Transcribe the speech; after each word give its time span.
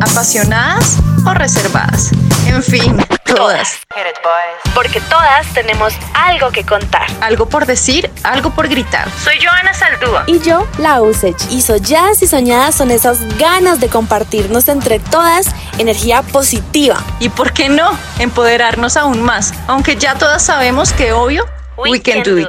apasionadas 0.00 0.98
o 1.26 1.34
reservadas. 1.34 2.10
En 2.46 2.62
fin, 2.62 2.96
todas. 3.24 3.78
Porque 4.74 5.00
todas 5.00 5.46
tenemos 5.54 5.94
algo 6.14 6.50
que 6.50 6.64
contar. 6.64 7.06
Algo 7.20 7.48
por 7.48 7.66
decir, 7.66 8.10
algo 8.22 8.50
por 8.50 8.68
gritar. 8.68 9.08
Soy 9.22 9.34
Joana 9.42 9.74
Saldúa. 9.74 10.24
Y 10.26 10.38
yo, 10.40 10.66
la 10.78 11.02
Usech. 11.02 11.36
Y 11.50 11.62
solladas 11.62 12.22
y 12.22 12.26
soñadas 12.26 12.74
son 12.74 12.90
esas 12.90 13.36
ganas 13.38 13.80
de 13.80 13.88
compartirnos 13.88 14.68
entre 14.68 14.98
todas 14.98 15.46
energía 15.78 16.22
positiva. 16.22 17.02
Y 17.20 17.28
por 17.28 17.52
qué 17.52 17.68
no, 17.68 17.90
empoderarnos 18.18 18.96
aún 18.96 19.22
más, 19.22 19.52
aunque 19.66 19.96
ya 19.96 20.14
todas 20.14 20.42
sabemos 20.42 20.92
que 20.92 21.12
obvio, 21.12 21.44
we, 21.76 22.00
can, 22.00 22.22
do 22.22 22.38
it. 22.38 22.48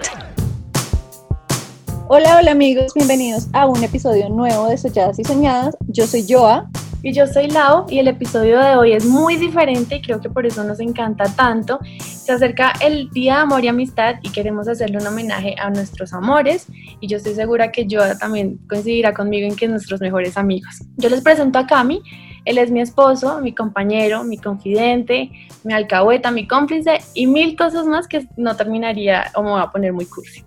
Hola, 2.09 2.37
hola 2.37 2.51
amigos, 2.51 2.93
bienvenidos 2.95 3.47
a 3.53 3.65
un 3.65 3.83
episodio 3.83 4.29
nuevo 4.29 4.69
de 4.69 4.77
Soñadas 4.77 5.19
y 5.19 5.23
Soñadas. 5.23 5.75
Yo 5.87 6.07
soy 6.07 6.25
Joa. 6.27 6.69
Y 7.03 7.13
yo 7.13 7.27
soy 7.27 7.47
Lau 7.47 7.85
y 7.89 7.99
el 7.99 8.07
episodio 8.07 8.59
de 8.59 8.75
hoy 8.75 8.93
es 8.93 9.05
muy 9.05 9.35
diferente 9.35 9.97
y 9.97 10.01
creo 10.01 10.19
que 10.19 10.29
por 10.29 10.47
eso 10.47 10.63
nos 10.63 10.79
encanta 10.79 11.25
tanto. 11.25 11.79
Se 11.99 12.31
acerca 12.31 12.73
el 12.81 13.11
Día 13.11 13.35
de 13.35 13.41
Amor 13.41 13.63
y 13.63 13.67
Amistad 13.67 14.15
y 14.23 14.31
queremos 14.31 14.67
hacerle 14.67 14.97
un 14.97 15.05
homenaje 15.05 15.55
a 15.59 15.69
nuestros 15.69 16.11
amores 16.13 16.65
y 16.99 17.07
yo 17.07 17.17
estoy 17.17 17.35
segura 17.35 17.71
que 17.71 17.85
Joa 17.89 18.17
también 18.17 18.57
coincidirá 18.67 19.13
conmigo 19.13 19.47
en 19.47 19.55
que 19.55 19.67
nuestros 19.67 20.01
mejores 20.01 20.37
amigos. 20.37 20.81
Yo 20.97 21.09
les 21.09 21.21
presento 21.21 21.59
a 21.59 21.67
Cami, 21.67 22.01
él 22.45 22.57
es 22.57 22.71
mi 22.71 22.81
esposo, 22.81 23.41
mi 23.41 23.53
compañero, 23.53 24.23
mi 24.23 24.37
confidente, 24.37 25.29
mi 25.63 25.73
alcahueta, 25.73 26.31
mi 26.31 26.47
cómplice 26.47 26.99
y 27.13 27.27
mil 27.27 27.55
cosas 27.55 27.85
más 27.85 28.07
que 28.07 28.27
no 28.37 28.55
terminaría 28.55 29.31
o 29.35 29.43
me 29.43 29.51
voy 29.51 29.61
a 29.61 29.67
poner 29.67 29.93
muy 29.93 30.07
cursi. 30.07 30.43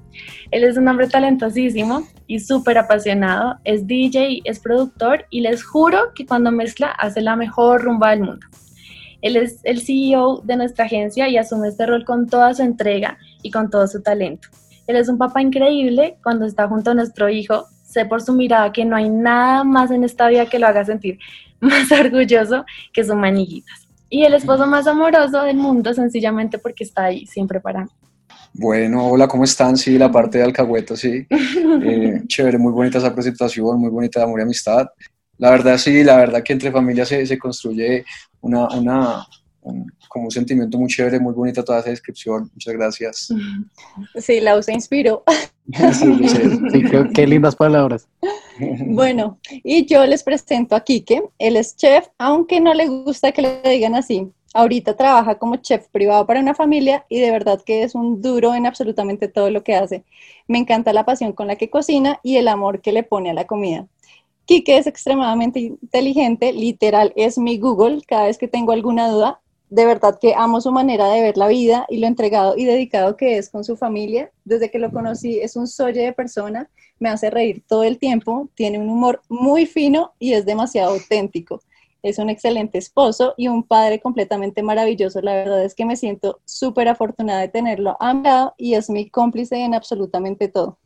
Él 0.50 0.64
es 0.64 0.76
un 0.76 0.88
hombre 0.88 1.08
talentosísimo 1.08 2.06
y 2.26 2.40
súper 2.40 2.78
apasionado, 2.78 3.56
es 3.64 3.86
DJ, 3.86 4.42
es 4.44 4.58
productor 4.60 5.26
y 5.30 5.40
les 5.40 5.64
juro 5.64 6.12
que 6.14 6.26
cuando 6.26 6.50
mezcla 6.52 6.88
hace 6.88 7.20
la 7.20 7.36
mejor 7.36 7.82
rumba 7.82 8.10
del 8.10 8.20
mundo. 8.20 8.46
Él 9.22 9.36
es 9.36 9.60
el 9.64 9.82
CEO 9.82 10.40
de 10.44 10.56
nuestra 10.56 10.86
agencia 10.86 11.28
y 11.28 11.36
asume 11.36 11.68
este 11.68 11.86
rol 11.86 12.04
con 12.04 12.26
toda 12.26 12.54
su 12.54 12.62
entrega 12.62 13.18
y 13.42 13.50
con 13.50 13.70
todo 13.70 13.86
su 13.86 14.02
talento. 14.02 14.48
Él 14.86 14.96
es 14.96 15.08
un 15.08 15.18
papá 15.18 15.42
increíble 15.42 16.16
cuando 16.22 16.46
está 16.46 16.66
junto 16.66 16.90
a 16.90 16.94
nuestro 16.94 17.28
hijo. 17.28 17.66
Sé 17.84 18.06
por 18.06 18.22
su 18.22 18.32
mirada 18.32 18.72
que 18.72 18.84
no 18.84 18.96
hay 18.96 19.08
nada 19.08 19.62
más 19.64 19.90
en 19.90 20.04
esta 20.04 20.28
vida 20.28 20.46
que 20.46 20.58
lo 20.58 20.66
haga 20.66 20.84
sentir 20.84 21.18
más 21.60 21.92
orgulloso 21.92 22.64
que 22.92 23.04
su 23.04 23.14
maniguitas. 23.14 23.88
Y 24.08 24.24
el 24.24 24.34
esposo 24.34 24.66
más 24.66 24.86
amoroso 24.86 25.42
del 25.42 25.56
mundo 25.56 25.94
sencillamente 25.94 26.58
porque 26.58 26.82
está 26.82 27.04
ahí 27.04 27.26
siempre 27.26 27.60
para 27.60 27.84
mí. 27.84 27.90
Bueno, 28.52 29.06
hola, 29.06 29.28
¿cómo 29.28 29.44
están? 29.44 29.76
Sí, 29.76 29.96
la 29.96 30.10
parte 30.10 30.38
de 30.38 30.44
Alcahueta, 30.44 30.96
sí. 30.96 31.26
Eh, 31.30 32.22
chévere, 32.26 32.58
muy 32.58 32.72
bonita 32.72 32.98
esa 32.98 33.14
presentación, 33.14 33.78
muy 33.78 33.90
bonita 33.90 34.20
de 34.20 34.24
amor 34.24 34.40
y 34.40 34.42
amistad. 34.42 34.88
La 35.38 35.50
verdad, 35.50 35.78
sí, 35.78 36.02
la 36.04 36.16
verdad 36.16 36.42
que 36.42 36.52
entre 36.52 36.70
familias 36.70 37.08
se, 37.08 37.24
se 37.24 37.38
construye 37.38 38.04
una, 38.40 38.68
una, 38.68 39.26
un, 39.62 39.90
como 40.08 40.26
un 40.26 40.30
sentimiento 40.30 40.76
muy 40.78 40.88
chévere, 40.88 41.20
muy 41.20 41.32
bonita 41.32 41.64
toda 41.64 41.80
esa 41.80 41.90
descripción. 41.90 42.50
Muchas 42.52 42.74
gracias. 42.74 43.28
Sí, 44.16 44.40
Lau 44.40 44.62
se 44.62 44.72
inspiró. 44.72 45.22
Sí. 45.92 46.28
Sí, 46.72 46.82
qué, 46.90 47.08
qué 47.14 47.26
lindas 47.28 47.54
palabras. 47.54 48.08
Bueno, 48.88 49.38
y 49.48 49.86
yo 49.86 50.04
les 50.04 50.24
presento 50.24 50.74
a 50.74 50.80
Quique. 50.80 51.22
Él 51.38 51.56
es 51.56 51.76
chef, 51.76 52.08
aunque 52.18 52.60
no 52.60 52.74
le 52.74 52.88
gusta 52.88 53.30
que 53.30 53.42
le 53.42 53.62
digan 53.62 53.94
así. 53.94 54.28
Ahorita 54.52 54.96
trabaja 54.96 55.38
como 55.38 55.56
chef 55.56 55.86
privado 55.88 56.26
para 56.26 56.40
una 56.40 56.54
familia 56.54 57.06
y 57.08 57.20
de 57.20 57.30
verdad 57.30 57.60
que 57.64 57.84
es 57.84 57.94
un 57.94 58.20
duro 58.20 58.54
en 58.54 58.66
absolutamente 58.66 59.28
todo 59.28 59.48
lo 59.48 59.62
que 59.62 59.76
hace. 59.76 60.04
Me 60.48 60.58
encanta 60.58 60.92
la 60.92 61.04
pasión 61.04 61.32
con 61.32 61.46
la 61.46 61.54
que 61.54 61.70
cocina 61.70 62.18
y 62.24 62.36
el 62.36 62.48
amor 62.48 62.80
que 62.80 62.92
le 62.92 63.04
pone 63.04 63.30
a 63.30 63.34
la 63.34 63.46
comida. 63.46 63.86
Quique 64.46 64.76
es 64.76 64.88
extremadamente 64.88 65.60
inteligente, 65.60 66.52
literal 66.52 67.12
es 67.14 67.38
mi 67.38 67.58
Google 67.58 68.02
cada 68.08 68.24
vez 68.24 68.38
que 68.38 68.48
tengo 68.48 68.72
alguna 68.72 69.08
duda. 69.08 69.40
De 69.68 69.86
verdad 69.86 70.18
que 70.20 70.34
amo 70.34 70.60
su 70.60 70.72
manera 70.72 71.08
de 71.08 71.20
ver 71.22 71.36
la 71.36 71.46
vida 71.46 71.86
y 71.88 71.98
lo 71.98 72.08
entregado 72.08 72.56
y 72.56 72.64
dedicado 72.64 73.16
que 73.16 73.38
es 73.38 73.50
con 73.50 73.62
su 73.62 73.76
familia. 73.76 74.32
Desde 74.44 74.68
que 74.68 74.80
lo 74.80 74.90
conocí 74.90 75.38
es 75.38 75.54
un 75.54 75.68
solle 75.68 76.02
de 76.02 76.12
persona, 76.12 76.68
me 76.98 77.08
hace 77.08 77.30
reír 77.30 77.62
todo 77.68 77.84
el 77.84 77.98
tiempo, 77.98 78.48
tiene 78.56 78.80
un 78.80 78.88
humor 78.88 79.22
muy 79.28 79.66
fino 79.66 80.12
y 80.18 80.32
es 80.32 80.44
demasiado 80.44 80.94
auténtico. 80.94 81.62
Es 82.02 82.18
un 82.18 82.30
excelente 82.30 82.78
esposo 82.78 83.34
y 83.36 83.48
un 83.48 83.62
padre 83.62 84.00
completamente 84.00 84.62
maravilloso. 84.62 85.20
La 85.20 85.34
verdad 85.34 85.64
es 85.64 85.74
que 85.74 85.84
me 85.84 85.96
siento 85.96 86.40
súper 86.44 86.88
afortunada 86.88 87.40
de 87.40 87.48
tenerlo 87.48 87.96
a 88.00 88.14
mi 88.14 88.22
lado 88.22 88.54
y 88.56 88.74
es 88.74 88.90
mi 88.90 89.10
cómplice 89.10 89.56
en 89.56 89.74
absolutamente 89.74 90.48
todo. 90.48 90.78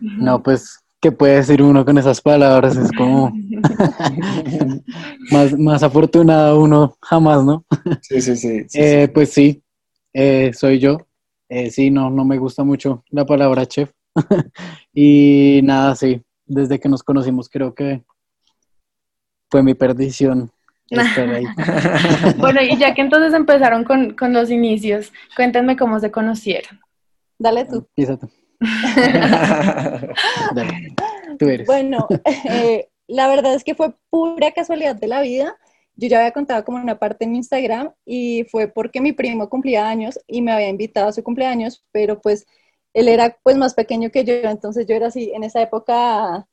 No, 0.00 0.42
pues, 0.42 0.78
¿qué 1.00 1.12
puede 1.12 1.36
decir 1.36 1.62
uno 1.62 1.84
con 1.84 1.98
esas 1.98 2.20
palabras? 2.20 2.76
Es 2.76 2.90
como 2.92 3.32
más, 5.30 5.58
más 5.58 5.82
afortunado 5.82 6.60
uno 6.60 6.96
jamás, 7.02 7.44
¿no? 7.44 7.64
Sí, 8.02 8.20
sí, 8.20 8.36
sí. 8.36 8.64
sí, 8.68 8.78
Eh, 8.78 9.08
pues 9.08 9.32
sí, 9.32 9.62
eh, 10.12 10.52
soy 10.54 10.78
yo. 10.78 10.98
Eh, 11.48 11.70
sí, 11.70 11.90
no, 11.90 12.10
no 12.10 12.24
me 12.24 12.38
gusta 12.38 12.62
mucho 12.64 13.04
la 13.10 13.26
palabra 13.26 13.66
chef. 13.66 13.90
y 14.94 15.60
nada, 15.64 15.94
sí, 15.96 16.22
desde 16.46 16.78
que 16.80 16.88
nos 16.88 17.02
conocimos 17.02 17.48
creo 17.48 17.74
que 17.74 18.02
fue 19.50 19.62
mi 19.62 19.74
perdición 19.74 20.50
estar 20.90 21.28
ahí. 21.28 21.44
Bueno, 22.38 22.62
y 22.62 22.76
ya 22.78 22.94
que 22.94 23.02
entonces 23.02 23.34
empezaron 23.34 23.84
con, 23.84 24.14
con 24.14 24.32
los 24.32 24.50
inicios, 24.50 25.12
cuéntenme 25.36 25.76
cómo 25.76 26.00
se 26.00 26.10
conocieron. 26.10 26.80
Dale 27.38 27.64
tú. 27.64 27.86
Empieza 27.96 28.18
tú, 28.18 28.28
dale, 30.54 30.94
tú 31.38 31.48
eres. 31.48 31.66
Bueno, 31.66 32.06
eh, 32.44 32.88
la 33.06 33.28
verdad 33.28 33.54
es 33.54 33.64
que 33.64 33.74
fue 33.74 33.94
pura 34.10 34.52
casualidad 34.52 34.96
de 34.96 35.06
la 35.08 35.22
vida. 35.22 35.56
Yo 35.96 36.08
ya 36.08 36.18
había 36.18 36.32
contado 36.32 36.64
como 36.64 36.78
una 36.78 36.98
parte 36.98 37.24
en 37.24 37.32
mi 37.32 37.38
Instagram 37.38 37.92
y 38.04 38.44
fue 38.50 38.68
porque 38.68 39.00
mi 39.00 39.12
primo 39.12 39.48
cumplía 39.48 39.88
años 39.88 40.18
y 40.26 40.42
me 40.42 40.52
había 40.52 40.68
invitado 40.68 41.08
a 41.08 41.12
su 41.12 41.22
cumpleaños, 41.22 41.84
pero 41.92 42.20
pues 42.20 42.46
él 42.94 43.08
era 43.08 43.36
pues 43.42 43.56
más 43.56 43.74
pequeño 43.74 44.10
que 44.10 44.24
yo, 44.24 44.34
entonces 44.34 44.86
yo 44.86 44.94
era 44.94 45.08
así 45.08 45.32
en 45.34 45.44
esa 45.44 45.62
época 45.62 46.46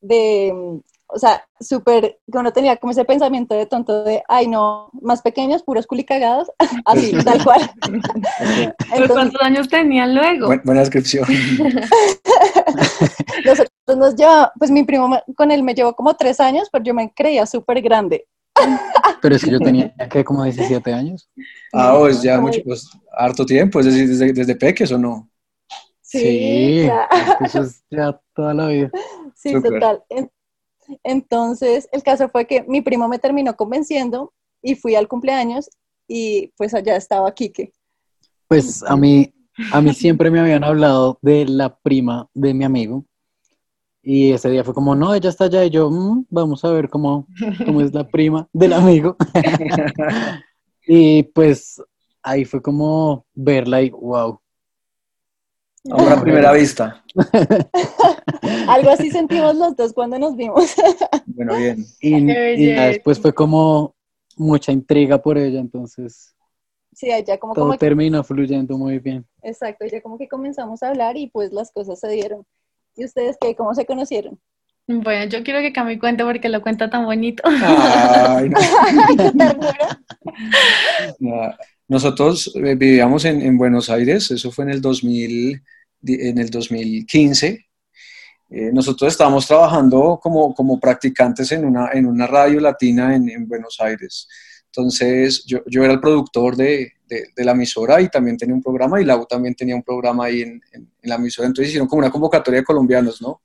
de, 0.00 0.80
o 1.14 1.18
sea, 1.18 1.44
súper, 1.60 2.18
que 2.30 2.38
uno 2.38 2.52
tenía 2.52 2.76
como 2.76 2.90
ese 2.90 3.04
pensamiento 3.04 3.54
de 3.54 3.66
tonto 3.66 4.02
de, 4.02 4.24
ay 4.28 4.48
no, 4.48 4.90
más 5.00 5.22
pequeños, 5.22 5.62
puros 5.62 5.86
culicagados, 5.86 6.50
así, 6.84 7.12
tal 7.24 7.42
cual. 7.44 7.60
Pero 8.38 8.74
Entonces, 8.92 9.10
¿Cuántos 9.12 9.42
años 9.42 9.68
tenían 9.68 10.14
luego? 10.14 10.48
Buen- 10.48 10.62
buena 10.64 10.80
descripción. 10.80 11.24
nosotros 13.44 13.70
nos 13.96 14.16
lleva, 14.16 14.52
pues 14.58 14.70
mi 14.70 14.82
primo 14.82 15.16
con 15.36 15.50
él 15.52 15.62
me 15.62 15.74
llevó 15.74 15.94
como 15.94 16.14
tres 16.14 16.40
años, 16.40 16.68
pero 16.72 16.84
yo 16.84 16.94
me 16.94 17.12
creía 17.14 17.46
súper 17.46 17.80
grande. 17.80 18.26
Pero 19.20 19.36
es 19.36 19.44
que 19.44 19.50
yo 19.50 19.58
tenía 19.58 19.94
que 20.10 20.24
como 20.24 20.44
17 20.44 20.92
años. 20.92 21.28
Ah, 21.72 21.96
pues 21.98 22.22
ya 22.22 22.40
mucho, 22.40 22.60
pues, 22.64 22.88
harto 23.12 23.46
tiempo, 23.46 23.80
es 23.80 23.86
decir, 23.86 24.08
desde, 24.08 24.32
desde 24.32 24.56
peques 24.56 24.90
o 24.92 24.98
no. 24.98 25.28
Sí, 26.00 26.82
claro. 26.84 27.08
es 27.10 27.36
que 27.36 27.44
eso 27.44 27.62
es 27.62 27.82
ya 27.90 28.20
toda 28.34 28.54
la 28.54 28.68
vida. 28.68 28.90
Sí, 29.34 29.50
Súper. 29.50 29.72
total. 29.72 30.02
En- 30.88 30.98
Entonces, 31.04 31.88
el 31.92 32.02
caso 32.02 32.28
fue 32.28 32.46
que 32.46 32.62
mi 32.64 32.80
primo 32.80 33.08
me 33.08 33.18
terminó 33.18 33.56
convenciendo 33.56 34.32
y 34.62 34.74
fui 34.74 34.94
al 34.94 35.08
cumpleaños 35.08 35.68
y 36.08 36.48
pues 36.56 36.74
allá 36.74 36.96
estaba 36.96 37.32
Quique. 37.34 37.72
Pues 38.48 38.82
a 38.82 38.96
mí, 38.96 39.32
a 39.72 39.80
mí 39.80 39.92
siempre 39.94 40.30
me 40.30 40.40
habían 40.40 40.64
hablado 40.64 41.18
de 41.22 41.46
la 41.46 41.76
prima 41.76 42.28
de 42.34 42.54
mi 42.54 42.64
amigo. 42.64 43.04
Y 44.02 44.32
ese 44.32 44.50
día 44.50 44.62
fue 44.64 44.74
como, 44.74 44.94
no, 44.94 45.14
ella 45.14 45.30
está 45.30 45.44
allá. 45.44 45.64
Y 45.64 45.70
yo, 45.70 45.90
"Mm, 45.90 46.26
vamos 46.28 46.62
a 46.64 46.70
ver 46.70 46.90
cómo, 46.90 47.26
cómo 47.64 47.80
es 47.80 47.94
la 47.94 48.06
prima 48.06 48.46
del 48.52 48.74
amigo. 48.74 49.16
y 50.86 51.22
pues 51.22 51.82
ahí 52.22 52.44
fue 52.44 52.60
como 52.60 53.24
verla 53.34 53.80
y 53.82 53.90
wow. 53.90 54.40
A 55.90 56.20
primera 56.20 56.52
vista. 56.60 57.02
Algo 58.68 58.90
así 58.90 59.10
sentimos 59.10 59.54
los 59.56 59.76
dos 59.76 59.92
cuando 59.92 60.18
nos 60.18 60.36
vimos. 60.36 60.74
Bueno, 61.26 61.56
bien. 61.56 61.84
Y, 62.00 62.74
ya 62.74 62.86
después 62.86 63.18
fue 63.18 63.32
como 63.34 63.96
mucha 64.36 64.70
intriga 64.70 65.20
por 65.20 65.36
ella. 65.36 65.58
Entonces 65.58 66.32
Sí, 66.92 67.10
allá 67.10 67.38
como, 67.38 67.54
todo 67.54 67.64
como 67.64 67.78
terminó 67.78 68.22
fluyendo 68.22 68.78
muy 68.78 69.00
bien. 69.00 69.26
exacto, 69.42 69.84
ya 69.84 70.00
como 70.00 70.16
que 70.16 70.28
comenzamos 70.28 70.84
a 70.84 70.90
hablar 70.90 71.16
y 71.16 71.26
pues 71.28 71.52
las 71.52 71.72
cosas 71.72 71.98
se 71.98 72.08
dieron. 72.08 72.46
¿Y 72.94 73.04
ustedes 73.04 73.36
qué? 73.40 73.56
¿Cómo 73.56 73.74
se 73.74 73.84
conocieron? 73.84 74.38
Bueno, 74.86 75.24
yo 75.24 75.42
quiero 75.42 75.60
que 75.60 75.72
Cami 75.72 75.98
cuente 75.98 76.22
porque 76.24 76.48
lo 76.48 76.62
cuenta 76.62 76.88
tan 76.88 77.04
bonito. 77.04 77.42
Ay, 77.46 78.48
no. 78.48 78.58
Ay, 78.58 79.16
qué 79.16 79.30
ternura. 79.32 79.98
Nosotros 81.88 82.52
eh, 82.54 82.74
vivíamos 82.76 83.24
en, 83.24 83.42
en 83.42 83.58
Buenos 83.58 83.90
Aires, 83.90 84.30
eso 84.30 84.50
fue 84.52 84.64
en 84.66 84.70
el 84.70 84.80
2000, 84.80 85.28
di- 85.28 85.60
en 86.06 86.38
el 86.38 86.50
2015. 86.50 87.66
eh, 88.50 88.70
nosotros 88.72 89.12
estábamos 89.12 89.46
trabajando 89.46 90.18
como, 90.22 90.54
como 90.54 90.78
practicantes 90.78 91.50
en 91.52 91.64
una, 91.64 91.90
en 91.92 92.06
una 92.06 92.26
radio 92.26 92.60
latina 92.60 93.14
en, 93.14 93.28
en 93.28 93.48
Buenos 93.48 93.78
Aires. 93.80 94.28
Entonces, 94.76 95.44
yo, 95.46 95.60
yo, 95.66 95.84
era 95.84 95.92
el 95.92 96.00
productor 96.00 96.56
de, 96.56 96.94
de, 97.06 97.26
de, 97.34 97.44
la 97.44 97.52
emisora 97.52 98.00
y 98.00 98.08
también 98.08 98.36
tenía 98.36 98.56
un 98.56 98.62
programa, 98.62 99.00
y 99.00 99.04
Lau 99.04 99.24
también 99.24 99.54
tenía 99.54 99.76
un 99.76 99.84
programa 99.84 100.24
ahí 100.24 100.42
en, 100.42 100.60
en, 100.72 100.82
en, 101.00 101.08
la 101.08 101.14
emisora. 101.14 101.46
Entonces, 101.46 101.68
hicieron 101.68 101.86
como 101.86 102.00
una 102.00 102.10
convocatoria 102.10 102.60
de 102.60 102.64
colombianos, 102.64 103.22
¿no? 103.22 103.42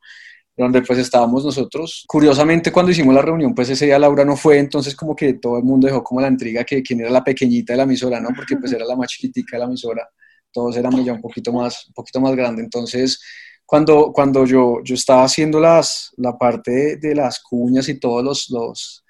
Donde 0.58 0.82
pues 0.82 0.98
estábamos 0.98 1.46
nosotros. 1.46 2.04
Curiosamente, 2.08 2.72
cuando 2.72 2.92
hicimos 2.92 3.14
la 3.14 3.22
reunión, 3.22 3.54
pues 3.54 3.70
ese 3.70 3.86
día 3.86 4.00
Laura 4.00 4.26
no 4.26 4.36
fue, 4.36 4.58
entonces 4.58 4.96
como 4.96 5.16
que 5.16 5.36
todo 5.36 5.58
el 5.58 5.64
mundo 5.64 5.86
dejó 5.86 6.04
como 6.04 6.20
la 6.20 6.28
intriga 6.28 6.64
que 6.64 6.82
quién 6.82 7.02
era 7.02 7.12
la 7.12 7.24
pequeñita 7.24 7.74
de 7.74 7.78
la 7.78 7.84
emisora, 7.84 8.20
¿no? 8.20 8.30
Porque 8.36 8.58
pues 8.58 8.74
era 8.74 8.84
la 8.86 8.96
más 8.96 9.08
chiquitica 9.10 9.56
de 9.56 9.60
la 9.60 9.66
emisora. 9.66 10.10
Todos 10.51 10.78
éramos 10.78 11.04
ya 11.06 11.13
un 11.13 11.22
poquito 11.22 11.51
más, 11.54 11.88
un 11.88 11.94
poquito 11.94 12.19
más 12.22 12.36
grande. 12.36 12.62
Entonces, 12.62 13.22
cuando, 13.66 14.12
cuando 14.12 14.46
yo, 14.46 14.80
yo 14.84 14.96
estaba 14.96 15.24
haciendo 15.24 15.60
las, 15.60 16.12
la 16.18 16.38
parte 16.38 16.72
de, 16.72 16.98
de 16.98 17.16
las 17.16 17.40
cuñas 17.40 17.88
y 17.88 18.00
todos 18.00 18.24
los, 18.24 18.50
los, 18.50 19.06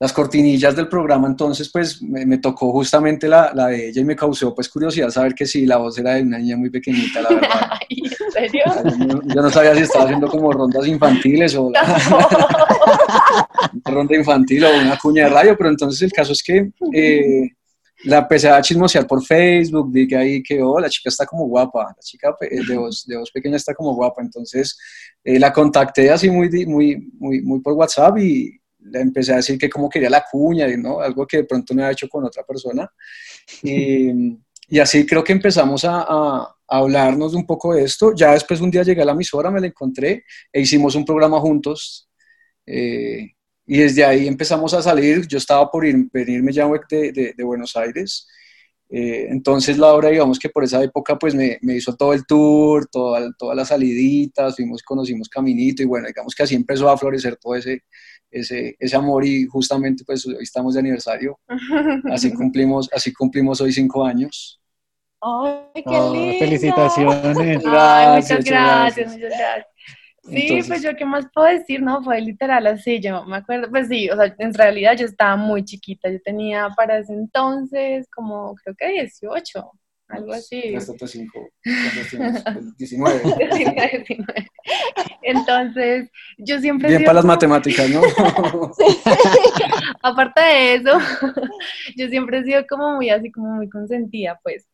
las 0.00 0.12
cortinillas 0.14 0.74
del 0.74 0.88
programa, 0.88 1.28
entonces 1.28 1.70
pues 1.70 2.00
me, 2.02 2.24
me 2.24 2.38
tocó 2.38 2.72
justamente 2.72 3.28
la, 3.28 3.52
la, 3.54 3.66
de 3.66 3.90
ella 3.90 4.00
y 4.00 4.04
me 4.04 4.16
causó 4.16 4.54
pues 4.54 4.68
curiosidad 4.68 5.10
saber 5.10 5.34
que 5.34 5.46
sí, 5.46 5.66
la 5.66 5.76
voz 5.76 5.98
era 5.98 6.14
de 6.14 6.22
una 6.22 6.38
niña 6.38 6.56
muy 6.56 6.70
pequeñita, 6.70 7.20
la 7.20 7.28
verdad. 7.28 7.70
¿En 7.90 8.32
serio? 8.32 8.64
Yo, 8.98 9.20
yo 9.34 9.42
no 9.42 9.50
sabía 9.50 9.74
si 9.74 9.82
estaba 9.82 10.06
haciendo 10.06 10.26
como 10.28 10.50
rondas 10.52 10.86
infantiles 10.86 11.54
o 11.54 11.70
la, 11.70 11.82
una 13.84 13.94
ronda 13.94 14.16
infantil 14.16 14.64
o 14.64 14.80
una 14.80 14.98
cuña 14.98 15.24
de 15.24 15.30
radio, 15.30 15.56
pero 15.56 15.68
entonces 15.68 16.00
el 16.00 16.12
caso 16.12 16.32
es 16.32 16.42
que 16.42 16.70
eh, 16.94 17.50
la 18.04 18.18
empecé 18.18 18.48
a 18.48 18.60
chismosear 18.62 19.06
por 19.06 19.24
Facebook, 19.24 19.92
que 20.08 20.16
ahí 20.16 20.42
que, 20.42 20.62
oh, 20.62 20.80
la 20.80 20.88
chica 20.88 21.08
está 21.08 21.26
como 21.26 21.46
guapa, 21.46 21.94
la 21.96 22.02
chica 22.02 22.34
de 22.40 22.76
voz, 22.76 23.04
de 23.06 23.16
voz 23.16 23.30
pequeña 23.30 23.56
está 23.56 23.74
como 23.74 23.94
guapa, 23.94 24.22
entonces 24.22 24.78
eh, 25.22 25.38
la 25.38 25.52
contacté 25.52 26.10
así 26.10 26.30
muy, 26.30 26.48
muy, 26.66 26.96
muy, 27.18 27.42
muy 27.42 27.60
por 27.60 27.74
WhatsApp 27.74 28.18
y 28.18 28.60
le 28.82 29.00
empecé 29.00 29.32
a 29.32 29.36
decir 29.36 29.58
que 29.58 29.68
como 29.68 29.88
quería 29.88 30.08
la 30.10 30.24
cuña, 30.30 30.66
¿no? 30.76 31.00
algo 31.00 31.26
que 31.26 31.38
de 31.38 31.44
pronto 31.44 31.74
no 31.74 31.82
había 31.82 31.92
hecho 31.92 32.08
con 32.08 32.24
otra 32.24 32.42
persona. 32.44 32.90
Y, 33.62 34.38
así 34.80 35.04
creo 35.04 35.24
que 35.24 35.32
empezamos 35.32 35.84
a, 35.84 36.54
hablarnos 36.72 37.34
un 37.34 37.44
poco 37.44 37.74
de 37.74 37.82
esto. 37.82 38.14
Ya 38.14 38.32
después 38.32 38.60
un 38.60 38.70
día 38.70 38.84
llegué 38.84 39.02
a 39.02 39.04
la 39.04 39.12
emisora, 39.12 39.50
me 39.50 39.60
la 39.60 39.66
encontré 39.66 40.24
e 40.52 40.60
hicimos 40.60 40.94
un 40.94 41.04
programa 41.04 41.40
juntos. 41.40 42.08
Eh, 42.64 43.32
y 43.70 43.78
desde 43.78 44.04
ahí 44.04 44.26
empezamos 44.26 44.74
a 44.74 44.82
salir. 44.82 45.28
Yo 45.28 45.38
estaba 45.38 45.70
por 45.70 45.86
ir, 45.86 46.08
venirme 46.12 46.52
ya 46.52 46.68
de, 46.88 47.12
de, 47.12 47.34
de 47.36 47.44
Buenos 47.44 47.76
Aires. 47.76 48.26
Eh, 48.88 49.28
entonces 49.30 49.78
Laura, 49.78 50.08
digamos 50.08 50.40
que 50.40 50.48
por 50.48 50.64
esa 50.64 50.82
época 50.82 51.16
pues 51.16 51.36
me, 51.36 51.56
me 51.62 51.76
hizo 51.76 51.94
todo 51.94 52.12
el 52.12 52.26
tour, 52.26 52.88
toda, 52.90 53.32
todas 53.38 53.56
las 53.56 53.68
saliditas, 53.68 54.56
fuimos, 54.56 54.82
conocimos 54.82 55.28
Caminito 55.28 55.84
y 55.84 55.86
bueno, 55.86 56.08
digamos 56.08 56.34
que 56.34 56.42
así 56.42 56.56
empezó 56.56 56.88
a 56.88 56.98
florecer 56.98 57.36
todo 57.36 57.54
ese, 57.54 57.84
ese, 58.28 58.74
ese 58.76 58.96
amor 58.96 59.24
y 59.24 59.46
justamente 59.46 60.02
pues 60.04 60.26
hoy 60.26 60.34
estamos 60.40 60.74
de 60.74 60.80
aniversario, 60.80 61.38
así 62.12 62.32
cumplimos, 62.32 62.88
así 62.92 63.12
cumplimos 63.12 63.60
hoy 63.60 63.72
cinco 63.72 64.04
años. 64.04 64.60
¡Ay, 65.20 65.62
qué 65.74 65.82
oh, 65.86 66.12
lindo! 66.12 66.38
Felicitaciones. 66.40 67.62
Ay, 67.64 68.16
muchas 68.16 68.44
gracias, 68.44 69.12
muchas 69.12 69.30
gracias. 69.30 69.66
Sí, 70.30 70.42
Entonces, 70.42 70.68
pues 70.68 70.82
yo 70.82 70.96
qué 70.96 71.04
más 71.04 71.26
puedo 71.34 71.46
decir, 71.48 71.82
¿no? 71.82 72.02
Fue 72.02 72.20
literal 72.20 72.66
así, 72.66 73.00
yo 73.00 73.24
me 73.24 73.36
acuerdo, 73.36 73.68
pues 73.70 73.88
sí, 73.88 74.08
o 74.10 74.16
sea, 74.16 74.34
en 74.38 74.54
realidad 74.54 74.96
yo 74.96 75.06
estaba 75.06 75.36
muy 75.36 75.64
chiquita, 75.64 76.10
yo 76.10 76.20
tenía 76.22 76.68
para 76.76 76.98
ese 76.98 77.12
entonces 77.12 78.08
como 78.10 78.54
creo 78.54 78.74
que 78.76 78.88
18, 78.88 79.70
algo 80.08 80.32
así. 80.32 80.74
Hasta 80.74 81.06
5, 81.06 81.48
19. 82.78 83.22
19. 83.38 84.26
Entonces, 85.22 86.10
yo 86.38 86.58
siempre... 86.60 86.88
Bien 86.88 87.04
para 87.04 87.14
las 87.14 87.24
matemáticas, 87.24 87.88
¿no? 87.90 88.02
sí. 88.78 89.00
Aparte 90.02 90.40
de 90.40 90.74
eso, 90.74 90.98
yo 91.96 92.08
siempre 92.08 92.38
he 92.38 92.44
sido 92.44 92.66
como 92.68 92.96
muy 92.96 93.10
así, 93.10 93.30
como 93.30 93.54
muy 93.54 93.68
consentida, 93.68 94.38
pues. 94.42 94.66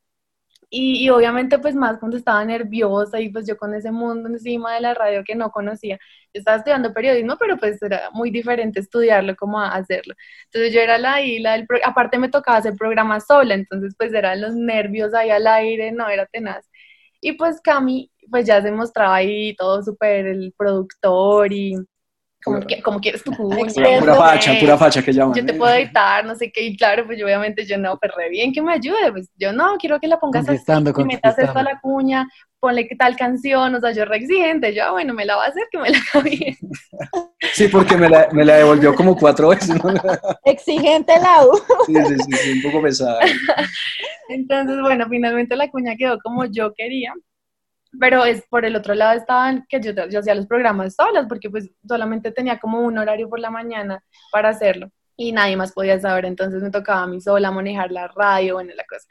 Y, 0.69 1.05
y, 1.07 1.11
obviamente 1.11 1.59
pues 1.61 1.77
más 1.77 1.99
cuando 1.99 2.17
estaba 2.17 2.45
nerviosa 2.45 3.21
y 3.21 3.31
pues 3.31 3.47
yo 3.47 3.57
con 3.57 3.73
ese 3.75 3.93
mundo 3.93 4.29
encima 4.29 4.75
de 4.75 4.81
la 4.81 4.95
radio 4.95 5.23
que 5.25 5.37
no 5.37 5.51
conocía, 5.51 5.97
yo 6.35 6.41
estaba 6.41 6.57
estudiando 6.59 6.93
periodismo, 6.93 7.37
pero 7.39 7.57
pues 7.57 7.81
era 7.83 8.11
muy 8.13 8.31
diferente 8.31 8.81
estudiarlo 8.81 9.37
como 9.37 9.61
hacerlo. 9.61 10.15
Entonces 10.47 10.75
yo 10.75 10.81
era 10.81 10.99
la 10.99 11.23
isla 11.23 11.53
del 11.53 11.67
pro 11.67 11.79
aparte 11.85 12.19
me 12.19 12.29
tocaba 12.29 12.59
hacer 12.59 12.75
programas 12.75 13.27
sola, 13.27 13.55
entonces 13.55 13.95
pues 13.97 14.13
eran 14.13 14.41
los 14.41 14.55
nervios 14.55 15.15
ahí 15.15 15.31
al 15.31 15.47
aire, 15.47 15.93
no, 15.93 16.09
era 16.09 16.27
tenaz. 16.27 16.69
Y 17.21 17.33
pues 17.35 17.61
Cami 17.61 18.11
pues 18.31 18.47
ya 18.47 18.61
se 18.63 18.73
mostraba 18.73 19.17
ahí 19.17 19.55
todo 19.57 19.83
súper 19.83 20.27
el 20.27 20.53
productor 20.57 21.53
y 21.53 21.77
como, 22.47 22.61
que, 22.61 22.81
como 22.81 23.01
quieres 23.01 23.25
tu 23.25 23.33
pura, 23.33 23.57
pura 24.01 24.15
facha, 24.15 24.55
pura 24.61 24.79
facha 24.79 25.03
que 25.03 25.13
llaman. 25.13 25.35
Yo 25.35 25.45
te 25.45 25.55
puedo 25.55 25.75
editar, 25.75 26.25
no 26.25 26.37
sé 26.37 26.53
qué, 26.53 26.63
y 26.63 26.77
claro, 26.77 27.05
pues 27.05 27.19
yo 27.19 27.27
obviamente 27.27 27.67
yo 27.67 27.77
no, 27.77 27.99
pues 27.99 28.13
re 28.17 28.29
bien 28.29 28.53
que 28.53 28.63
me 28.63 28.73
ayude, 28.73 29.11
pues 29.11 29.29
yo 29.35 29.53
no, 29.53 29.77
quiero 29.79 29.99
que 29.99 30.07
la 30.07 30.21
pongas 30.21 30.49
así, 30.49 30.63
que 30.65 31.05
metas 31.05 31.37
esto 31.37 31.59
a 31.59 31.65
la 31.65 31.81
cuña, 31.81 32.29
ponle 32.61 32.89
tal 32.97 33.17
canción, 33.17 33.75
o 33.75 33.81
sea, 33.81 33.91
yo 33.91 34.05
re 34.05 34.19
exigente, 34.19 34.73
yo, 34.73 34.85
ah, 34.85 34.93
bueno, 34.93 35.13
me 35.13 35.25
la 35.25 35.35
va 35.35 35.47
a 35.47 35.49
hacer, 35.49 35.65
que 35.73 35.79
me 35.79 35.91
la 35.91 35.99
haga 35.99 36.21
bien. 36.23 36.57
Sí, 37.53 37.69
porque 37.69 37.97
me 37.97 38.09
la, 38.09 38.29
me 38.33 38.45
la 38.45 38.57
devolvió 38.57 38.95
como 38.95 39.17
cuatro 39.17 39.49
veces. 39.49 39.83
¿no? 39.83 39.95
Exigente, 40.45 41.15
Lau. 41.19 41.53
Sí, 41.87 41.95
sí, 41.95 42.15
sí, 42.19 42.33
sí, 42.33 42.53
un 42.53 42.63
poco 42.63 42.83
pesada. 42.83 43.21
Entonces, 44.29 44.81
bueno, 44.81 45.07
finalmente 45.09 45.55
la 45.57 45.71
cuña 45.71 45.95
quedó 45.97 46.19
como 46.23 46.45
yo 46.47 46.73
quería, 46.75 47.13
pero 48.01 48.25
es 48.25 48.43
por 48.49 48.65
el 48.65 48.77
otro 48.77 48.95
lado 48.95 49.19
estaban 49.19 49.65
que 49.69 49.81
yo, 49.81 49.93
yo 50.09 50.21
hacía 50.21 50.35
los 50.35 50.47
programas 50.47 50.95
solas 50.95 51.27
porque 51.29 51.51
pues 51.51 51.71
solamente 51.87 52.33
tenía 52.33 52.59
como 52.59 52.81
un 52.81 52.99
horario 52.99 53.29
por 53.29 53.41
la 53.41 53.51
mañana 53.51 54.03
para 54.33 54.51
hacerlo 54.51 54.91
y 55.17 55.33
nadie 55.33 55.57
más 55.57 55.73
podía 55.73 55.99
saber, 55.99 56.27
entonces 56.27 56.63
me 56.63 56.71
tocaba 56.71 57.03
a 57.03 57.07
mí 57.07 57.21
sola 57.21 57.51
manejar 57.51 57.91
la 57.91 58.09
radio, 58.09 58.55
bueno, 58.55 58.73
la 58.77 58.85
cosa. 58.85 59.07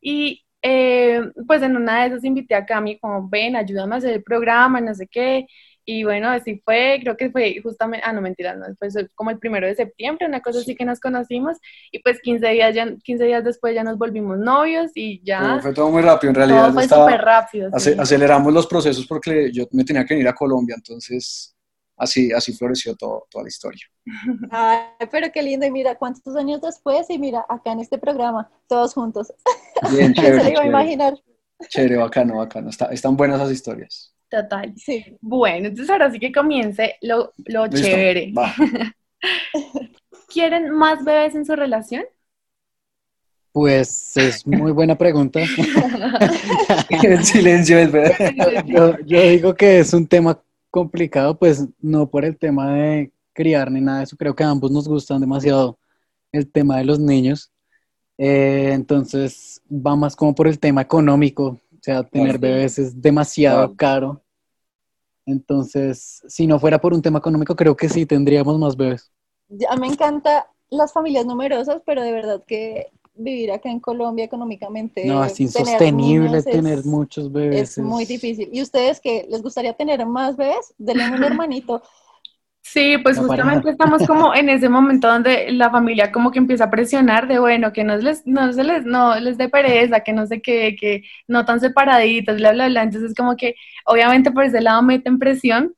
Y 0.00 0.44
eh, 0.62 1.22
pues 1.46 1.62
en 1.62 1.76
una 1.76 2.02
de 2.02 2.08
esas 2.08 2.24
invité 2.24 2.54
a 2.54 2.66
Cami 2.66 2.98
como, 2.98 3.28
ven, 3.28 3.56
ayúdame 3.56 3.94
a 3.94 3.98
hacer 3.98 4.14
el 4.14 4.22
programa, 4.22 4.80
no 4.80 4.94
sé 4.94 5.06
qué, 5.06 5.46
y 5.84 6.04
bueno, 6.04 6.28
así 6.28 6.60
fue, 6.64 6.98
creo 7.02 7.16
que 7.16 7.30
fue 7.30 7.60
justamente, 7.62 8.04
ah, 8.06 8.12
no, 8.12 8.20
mentira, 8.20 8.54
no, 8.54 8.66
fue 8.78 8.88
como 9.14 9.30
el 9.30 9.38
primero 9.38 9.66
de 9.66 9.74
septiembre, 9.74 10.26
una 10.26 10.40
cosa 10.40 10.60
así 10.60 10.74
que 10.74 10.84
nos 10.84 11.00
conocimos, 11.00 11.56
y 11.90 12.00
pues 12.00 12.20
15 12.20 12.48
días, 12.48 12.74
ya, 12.74 12.94
15 13.02 13.24
días 13.24 13.44
después 13.44 13.74
ya 13.74 13.82
nos 13.82 13.98
volvimos 13.98 14.38
novios 14.38 14.90
y 14.94 15.22
ya... 15.24 15.40
No, 15.40 15.62
fue 15.62 15.72
todo 15.72 15.90
muy 15.90 16.02
rápido, 16.02 16.30
en 16.30 16.34
realidad. 16.34 16.62
Todo 16.64 16.72
fue 16.74 16.88
súper 16.88 17.20
rápido. 17.20 17.70
Sí. 17.78 17.92
Aceleramos 17.98 18.52
los 18.52 18.66
procesos 18.66 19.06
porque 19.06 19.50
yo 19.52 19.64
me 19.72 19.84
tenía 19.84 20.04
que 20.04 20.14
venir 20.14 20.28
a 20.28 20.34
Colombia, 20.34 20.74
entonces 20.76 21.56
así, 21.96 22.32
así 22.32 22.52
floreció 22.52 22.96
todo, 22.96 23.26
toda 23.30 23.44
la 23.44 23.48
historia. 23.48 23.86
Ay, 24.50 25.06
pero 25.10 25.30
qué 25.32 25.42
lindo, 25.42 25.66
y 25.66 25.70
mira, 25.70 25.96
cuántos 25.96 26.34
años 26.36 26.60
después, 26.60 27.08
y 27.10 27.18
mira, 27.18 27.44
acá 27.48 27.72
en 27.72 27.80
este 27.80 27.98
programa, 27.98 28.50
todos 28.66 28.94
juntos. 28.94 29.32
Bien, 29.90 30.12
chévere. 30.14 30.44
Se 30.44 30.50
iba 30.52 30.62
a 30.62 30.66
imaginar. 30.66 31.14
Chévere, 31.68 31.96
bacano, 31.96 32.38
bacano, 32.38 32.70
Está, 32.70 32.86
están 32.86 33.16
buenas 33.16 33.38
esas 33.38 33.52
historias. 33.52 34.14
Total. 34.30 34.72
Sí. 34.76 35.18
Bueno, 35.20 35.68
entonces 35.68 35.90
ahora 35.90 36.10
sí 36.10 36.20
que 36.20 36.32
comience 36.32 36.96
lo, 37.02 37.34
lo 37.46 37.66
chévere. 37.68 38.32
¿Quieren 40.28 40.70
más 40.70 41.04
bebés 41.04 41.34
en 41.34 41.44
su 41.44 41.56
relación? 41.56 42.04
Pues 43.52 44.16
es 44.16 44.46
muy 44.46 44.70
buena 44.70 44.96
pregunta. 44.96 45.40
El 47.02 47.24
silencio 47.24 47.78
es 47.78 47.90
verdad. 47.90 48.64
Yo, 48.66 48.96
yo, 49.04 49.20
digo 49.20 49.54
que 49.54 49.80
es 49.80 49.92
un 49.92 50.06
tema 50.06 50.40
complicado, 50.70 51.36
pues 51.36 51.66
no 51.80 52.08
por 52.08 52.24
el 52.24 52.38
tema 52.38 52.72
de 52.72 53.10
criar 53.32 53.70
ni 53.72 53.80
nada 53.80 53.98
de 53.98 54.04
eso. 54.04 54.16
Creo 54.16 54.36
que 54.36 54.44
a 54.44 54.50
ambos 54.50 54.70
nos 54.70 54.86
gustan 54.86 55.20
demasiado 55.20 55.76
el 56.30 56.48
tema 56.48 56.78
de 56.78 56.84
los 56.84 57.00
niños. 57.00 57.50
Eh, 58.16 58.70
entonces 58.72 59.60
va 59.68 59.96
más 59.96 60.14
como 60.14 60.34
por 60.34 60.46
el 60.46 60.60
tema 60.60 60.82
económico. 60.82 61.58
O 61.80 61.82
sea, 61.82 62.02
tener 62.02 62.38
bebés 62.38 62.78
es 62.78 63.00
demasiado 63.00 63.74
caro. 63.74 64.22
Entonces, 65.24 66.22
si 66.28 66.46
no 66.46 66.58
fuera 66.58 66.78
por 66.78 66.92
un 66.92 67.00
tema 67.00 67.20
económico, 67.20 67.56
creo 67.56 67.74
que 67.74 67.88
sí 67.88 68.04
tendríamos 68.04 68.58
más 68.58 68.76
bebés. 68.76 69.10
Ya 69.48 69.74
me 69.76 69.86
encanta 69.86 70.46
las 70.68 70.92
familias 70.92 71.24
numerosas, 71.24 71.80
pero 71.86 72.02
de 72.02 72.12
verdad 72.12 72.42
que 72.46 72.88
vivir 73.14 73.50
acá 73.50 73.70
en 73.70 73.80
Colombia 73.80 74.24
económicamente 74.24 75.04
no 75.04 75.24
es 75.24 75.40
insostenible 75.40 76.42
tener, 76.42 76.62
tener 76.62 76.78
es, 76.80 76.86
muchos 76.86 77.32
bebés 77.32 77.62
es, 77.62 77.78
es, 77.78 77.84
muy 77.84 78.04
difícil. 78.04 78.50
Y 78.52 78.60
ustedes 78.60 79.00
que 79.00 79.26
les 79.30 79.42
gustaría 79.42 79.72
tener 79.72 80.04
más 80.04 80.36
bebés 80.36 80.74
denle 80.76 81.10
un 81.10 81.24
hermanito 81.24 81.82
Sí, 82.72 82.98
pues 82.98 83.16
no 83.16 83.24
justamente 83.26 83.70
estamos 83.70 84.06
como 84.06 84.32
en 84.34 84.48
ese 84.48 84.68
momento 84.68 85.08
donde 85.08 85.50
la 85.52 85.70
familia 85.70 86.12
como 86.12 86.30
que 86.30 86.38
empieza 86.38 86.64
a 86.64 86.70
presionar 86.70 87.26
de 87.26 87.38
bueno, 87.40 87.72
que 87.72 87.82
no 87.82 87.96
les, 87.96 88.24
no 88.26 88.52
se 88.52 88.62
les, 88.62 88.84
no 88.84 89.18
les 89.18 89.36
dé 89.38 89.48
pereza, 89.48 90.00
que 90.00 90.12
no 90.12 90.26
sé 90.26 90.40
qué, 90.40 90.76
que 90.80 91.02
no 91.26 91.44
tan 91.44 91.58
separaditos, 91.60 92.36
bla, 92.36 92.52
bla, 92.52 92.68
bla. 92.68 92.82
Entonces 92.84 93.14
como 93.16 93.36
que 93.36 93.54
obviamente 93.86 94.30
por 94.30 94.44
ese 94.44 94.60
lado 94.60 94.82
meten 94.82 95.18
presión 95.18 95.74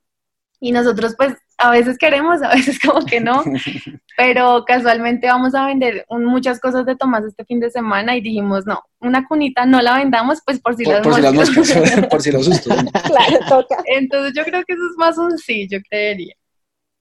y 0.60 0.72
nosotros 0.72 1.14
pues 1.16 1.34
a 1.58 1.70
veces 1.70 1.96
queremos, 1.98 2.42
a 2.42 2.50
veces 2.50 2.78
como 2.80 3.04
que 3.06 3.20
no, 3.20 3.42
pero 4.16 4.64
casualmente 4.66 5.28
vamos 5.28 5.54
a 5.54 5.66
vender 5.66 6.04
un- 6.08 6.24
muchas 6.24 6.60
cosas 6.60 6.84
de 6.86 6.96
Tomás 6.96 7.24
este 7.24 7.44
fin 7.44 7.60
de 7.60 7.70
semana 7.70 8.16
y 8.16 8.20
dijimos, 8.20 8.66
no, 8.66 8.82
una 9.00 9.26
cunita 9.26 9.64
no 9.66 9.80
la 9.80 9.96
vendamos, 9.96 10.40
pues 10.44 10.60
por 10.60 10.74
si 10.76 10.84
Por, 10.84 10.94
las 10.94 11.02
por 11.04 11.14
si 11.14 11.22
las 11.22 11.34
moscas. 11.34 11.56
moscas, 11.76 12.06
por 12.10 12.22
si 12.22 12.32
los 12.32 12.44
sustos. 12.46 12.76
Claro, 13.06 13.38
toca. 13.48 13.76
Entonces 13.86 14.32
yo 14.36 14.44
creo 14.44 14.62
que 14.64 14.74
eso 14.74 14.82
es 14.90 14.96
más 14.98 15.18
un 15.18 15.38
sí, 15.38 15.68
yo 15.70 15.78
creería. 15.88 16.34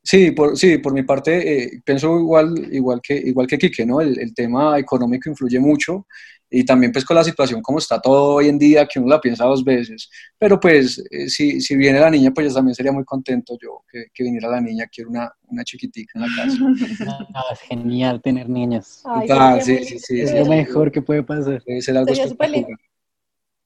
Sí, 0.03 0.31
por, 0.31 0.58
sí, 0.58 0.79
por 0.79 0.93
mi 0.93 1.03
parte, 1.03 1.63
eh, 1.63 1.81
pienso 1.86 2.17
igual, 2.20 2.70
igual 2.74 3.00
que, 3.01 3.15
igual 3.15 3.46
que 3.46 3.58
Quique, 3.58 3.86
¿no? 3.86 4.01
El, 4.01 4.20
el 4.20 4.34
tema 4.34 4.79
económico 4.79 5.29
influye 5.29 5.60
mucho 5.60 6.08
y 6.53 6.65
también 6.65 6.91
pues 6.91 7.05
con 7.05 7.15
la 7.15 7.24
situación 7.24 7.62
como 7.62 7.77
está 7.77 8.01
todo 8.01 8.36
hoy 8.36 8.50
en 8.50 8.60
día, 8.60 8.86
que 8.86 9.00
uno 9.00 9.08
la 9.08 9.22
piensa 9.22 9.46
dos 9.46 9.63
veces. 9.63 10.10
Pero 10.38 10.60
pues 10.60 11.01
eh, 11.10 11.29
si, 11.29 11.62
si 11.62 11.77
viene 11.77 12.00
la 12.00 12.10
niña, 12.10 12.31
pues 12.31 12.50
yo 12.50 12.53
también 12.53 12.75
sería 12.75 12.91
muy 12.91 13.05
contento 13.05 13.58
yo 13.62 13.84
que, 13.89 14.08
que 14.13 14.24
viniera 14.24 14.50
la 14.50 14.60
niña, 14.60 14.86
quiero 14.93 15.12
una, 15.12 15.31
una 15.48 15.63
chiquitica 15.63 16.20
en 16.20 16.22
la 16.22 16.27
casa. 16.36 16.58
Ah, 17.34 17.46
es 17.53 17.62
genial 17.62 18.22
tener 18.22 18.50
niñas. 18.50 19.01
Ay, 19.05 19.27
Ah, 19.31 19.60
sí, 19.62 19.84
sí, 19.86 20.00
sí, 20.00 20.20
Es 20.22 20.34
lo 20.34 20.46
mejor 20.46 20.91
que 20.91 21.01
puede 21.01 21.24
pasar. 21.24 21.63
Debe 21.65 21.81
ser 21.81 21.96
algo 21.96 22.08
Sería 22.10 22.25
espectacular. 22.25 22.77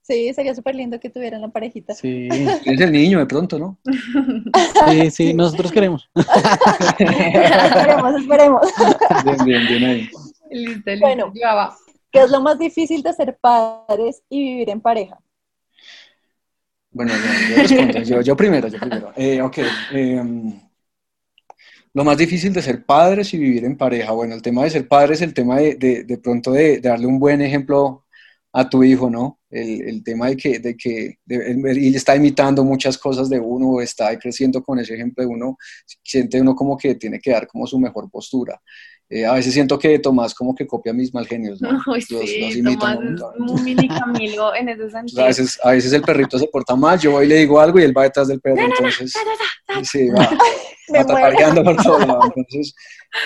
Sí, 0.05 0.31
sería 0.35 0.53
súper 0.53 0.75
lindo 0.75 0.99
que 0.99 1.09
tuvieran 1.09 1.41
la 1.41 1.47
parejita. 1.47 1.95
Sí, 1.95 2.27
Es 2.29 2.79
el 2.79 2.91
niño 2.91 3.17
de 3.17 3.25
pronto, 3.25 3.57
¿no? 3.57 3.79
sí, 4.91 5.09
sí, 5.09 5.33
nosotros 5.33 5.71
queremos. 5.71 6.07
esperemos, 6.99 8.15
esperemos. 8.21 8.61
Bien, 9.23 9.37
bien, 9.45 9.67
bien 9.67 9.83
ahí. 9.83 10.09
Listo, 10.51 10.91
listo. 10.91 11.07
Bueno. 11.07 11.33
ya 11.33 11.55
va. 11.55 11.75
¿Qué 12.11 12.19
es 12.19 12.29
lo 12.29 12.39
más 12.39 12.59
difícil 12.59 13.01
de 13.01 13.13
ser 13.13 13.35
padres 13.41 14.21
y 14.29 14.43
vivir 14.43 14.69
en 14.69 14.79
pareja? 14.79 15.17
Bueno, 16.91 17.11
yo, 17.11 17.55
yo 17.55 17.61
respondo, 17.63 17.99
yo, 18.03 18.21
yo 18.21 18.37
primero, 18.37 18.67
yo 18.67 18.79
primero. 18.79 19.11
Eh, 19.15 19.41
ok. 19.41 19.57
em, 19.91 20.53
lo 21.95 22.03
más 22.03 22.17
difícil 22.17 22.53
de 22.53 22.61
ser 22.61 22.85
padres 22.85 23.33
y 23.33 23.39
vivir 23.39 23.65
en 23.65 23.75
pareja. 23.75 24.11
Bueno, 24.11 24.35
el 24.35 24.43
tema 24.43 24.63
de 24.63 24.69
ser 24.69 24.87
padre 24.87 25.15
es 25.15 25.21
el 25.23 25.33
tema 25.33 25.57
de, 25.57 25.75
de, 25.75 26.03
de 26.03 26.17
pronto 26.19 26.51
de, 26.51 26.79
de 26.79 26.89
darle 26.89 27.07
un 27.07 27.19
buen 27.19 27.41
ejemplo 27.41 28.04
a 28.57 28.69
tu 28.69 28.83
hijo, 28.85 29.09
¿no? 29.09 29.41
El, 29.49 29.81
el 29.81 30.03
tema 30.03 30.29
de 30.29 30.37
que, 30.37 30.59
de 30.59 30.77
que 30.77 31.17
él 31.27 31.95
está 31.95 32.15
imitando 32.15 32.63
muchas 32.63 32.97
cosas 32.97 33.29
de 33.29 33.37
uno, 33.37 33.81
está 33.81 34.17
creciendo 34.17 34.63
con 34.63 34.79
ese 34.79 34.93
ejemplo 34.93 35.25
de 35.25 35.29
uno, 35.29 35.57
siente 36.01 36.39
uno 36.39 36.55
como 36.55 36.77
que 36.77 36.95
tiene 36.95 37.19
que 37.19 37.31
dar 37.31 37.47
como 37.47 37.67
su 37.67 37.77
mejor 37.77 38.09
postura. 38.09 38.61
Eh, 39.09 39.23
a 39.25 39.33
veces 39.33 39.53
siento 39.53 39.77
que 39.77 39.99
Tomás 39.99 40.33
como 40.33 40.55
que 40.55 40.65
copia 40.65 40.91
mis 40.91 41.13
mal 41.13 41.27
genios, 41.27 41.61
¿no? 41.61 41.69
Uy, 41.87 42.03
Los- 42.09 42.29
sí, 42.29 42.39
los 42.41 42.55
imita 42.55 42.95
Tomás 42.95 42.97
un 42.97 43.15
es 43.45 43.51
un 43.51 43.63
mini 43.63 43.87
Camilo 43.87 44.55
en 44.55 44.69
ese 44.69 44.89
sentido. 44.89 45.21
a, 45.23 45.27
veces, 45.27 45.59
a 45.63 45.71
veces 45.71 45.93
el 45.93 46.01
perrito 46.01 46.39
se 46.39 46.47
porta 46.47 46.75
mal, 46.75 46.99
yo 46.99 47.11
voy 47.11 47.25
y 47.25 47.29
le 47.29 47.35
digo 47.35 47.59
algo 47.59 47.79
y 47.79 47.83
él 47.83 47.95
va 47.95 48.03
detrás 48.03 48.27
del 48.27 48.41
perro, 48.41 48.61
entonces 48.65 49.13
sí, 49.83 50.09
va, 50.09 50.27
Me 50.89 51.03
va 51.03 51.63
por 51.63 51.77
todo 51.83 51.99
lado. 51.99 52.21
Entonces, 52.35 52.75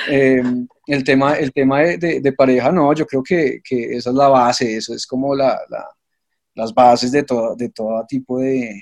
eh, 0.10 0.42
el 0.88 1.04
tema, 1.04 1.34
el 1.36 1.52
tema 1.52 1.82
de, 1.82 1.98
de- 1.98 2.22
de 2.22 2.34
pareja, 2.34 2.72
no, 2.72 2.94
yo 2.94 3.06
creo 3.06 3.22
que, 3.24 3.60
que 3.64 3.96
esa 3.98 4.10
es 4.12 4.16
la 4.16 4.28
base, 4.30 4.78
eso 4.78 4.94
es 4.94 5.06
como 5.06 5.36
la, 5.36 5.60
la- 5.70 5.90
las 6.56 6.74
bases 6.74 7.12
de 7.12 7.24
todo, 7.24 7.56
de 7.56 7.70
todo 7.70 8.06
tipo 8.08 8.40
de, 8.40 8.82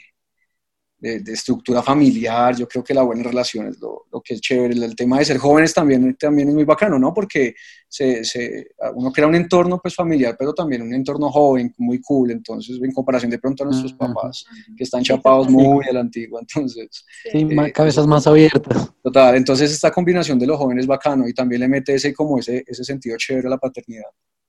de, 1.00 1.20
de 1.20 1.34
estructura 1.34 1.82
familiar. 1.84 2.56
Yo 2.56 2.68
creo 2.68 2.84
que 2.84 2.94
la 2.94 3.04
buena 3.04 3.24
relación 3.24 3.68
es 3.68 3.80
lo, 3.80 4.06
lo 4.12 4.22
que 4.22 4.34
es 4.36 4.42
chévere. 4.42 4.74
El, 4.74 4.84
el 4.84 4.96
tema 4.96 5.20
de 5.20 5.26
ser 5.26 5.38
jóvenes 5.38 5.74
también, 5.74 6.16
también 6.16 6.50
es 6.50 6.54
muy 6.56 6.64
bacano, 6.64 6.98
¿no? 6.98 7.14
Porque 7.14 7.54
se, 7.88 8.24
se- 8.26 8.70
uno 8.96 9.12
crea 9.12 9.28
un 9.28 9.36
entorno 9.36 9.80
pues 9.82 9.94
familiar, 9.96 10.36
pero 10.38 10.54
también 10.54 10.82
un 10.82 10.94
entorno 10.94 11.30
joven, 11.32 11.74
muy 11.78 12.02
cool. 12.02 12.32
Entonces, 12.32 12.78
en 12.82 12.92
comparación 12.92 13.30
de 13.32 13.40
pronto 13.40 13.64
a 13.64 13.68
nuestros 13.68 13.94
papás, 13.94 14.46
que 14.76 14.84
están 14.84 15.04
chapados 15.04 15.50
muy 15.50 15.86
a 15.88 15.94
la 15.94 16.00
antigua. 16.02 16.42
Entonces, 16.42 16.90
Sí, 17.32 17.48
Eh, 17.50 17.72
cabezas 17.72 18.08
más 18.08 18.26
abiertas. 18.28 18.92
Total, 19.04 19.36
entonces 19.36 19.72
esta 19.72 19.92
combinación 19.92 20.38
de 20.40 20.48
los 20.48 20.58
jóvenes 20.58 20.84
es 20.84 20.88
bacano 20.88 21.28
y 21.28 21.34
también 21.34 21.62
le 21.62 21.68
mete 21.68 21.94
ese 21.96 22.14
como 22.14 22.40
ese, 22.40 22.64
ese 22.68 22.84
sentido 22.84 23.16
chévere 23.18 23.48
a 23.48 23.52
la 23.52 23.58
paternidad. 23.58 24.04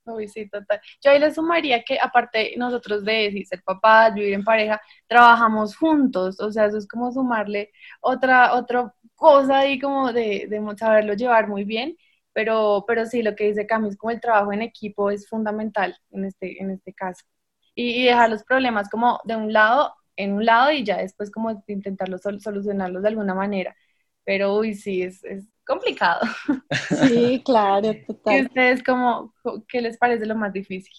Uy, 0.08 0.26
sí, 0.28 0.48
total. 0.48 0.80
Yo 1.02 1.10
ahí 1.10 1.18
le 1.18 1.32
sumaría 1.34 1.82
que 1.84 1.98
aparte 2.00 2.54
nosotros 2.56 3.04
de 3.04 3.44
ser 3.48 3.62
papás, 3.62 4.14
vivir 4.14 4.32
en 4.34 4.44
pareja, 4.44 4.80
trabajamos 5.06 5.76
juntos, 5.76 6.40
o 6.40 6.50
sea, 6.50 6.66
eso 6.66 6.78
es 6.78 6.88
como 6.88 7.12
sumarle 7.12 7.70
otra, 8.00 8.54
otra 8.54 8.94
cosa 9.16 9.58
ahí 9.60 9.78
como 9.78 10.12
de, 10.12 10.46
de 10.48 10.62
saberlo 10.78 11.12
llevar 11.14 11.46
muy 11.48 11.64
bien, 11.64 11.96
pero, 12.32 12.84
pero 12.86 13.04
sí, 13.06 13.22
lo 13.22 13.34
que 13.36 13.44
dice 13.48 13.66
Cami 13.66 13.88
es 13.88 13.96
como 13.98 14.10
el 14.12 14.20
trabajo 14.20 14.52
en 14.52 14.62
equipo 14.62 15.10
es 15.10 15.28
fundamental 15.28 15.96
en 16.10 16.24
este, 16.24 16.62
en 16.62 16.70
este 16.70 16.94
caso. 16.94 17.24
Y, 17.74 18.02
y 18.02 18.04
dejar 18.06 18.30
los 18.30 18.44
problemas 18.44 18.88
como 18.88 19.20
de 19.24 19.36
un 19.36 19.52
lado, 19.52 19.94
en 20.16 20.32
un 20.32 20.44
lado 20.46 20.72
y 20.72 20.84
ya 20.84 20.96
después 20.98 21.30
como 21.30 21.62
intentarlo 21.68 22.18
sol- 22.18 22.40
solucionarlos 22.40 23.02
de 23.02 23.08
alguna 23.08 23.34
manera. 23.34 23.76
Pero 24.28 24.58
uy, 24.58 24.74
sí, 24.74 25.00
es, 25.02 25.24
es 25.24 25.46
complicado. 25.66 26.20
Sí, 26.82 27.42
claro, 27.46 27.94
¿Y 28.26 28.42
total. 28.42 28.42
ustedes 28.42 28.82
como, 28.84 29.32
qué 29.66 29.80
les 29.80 29.96
parece 29.96 30.26
lo 30.26 30.36
más 30.36 30.52
difícil? 30.52 30.92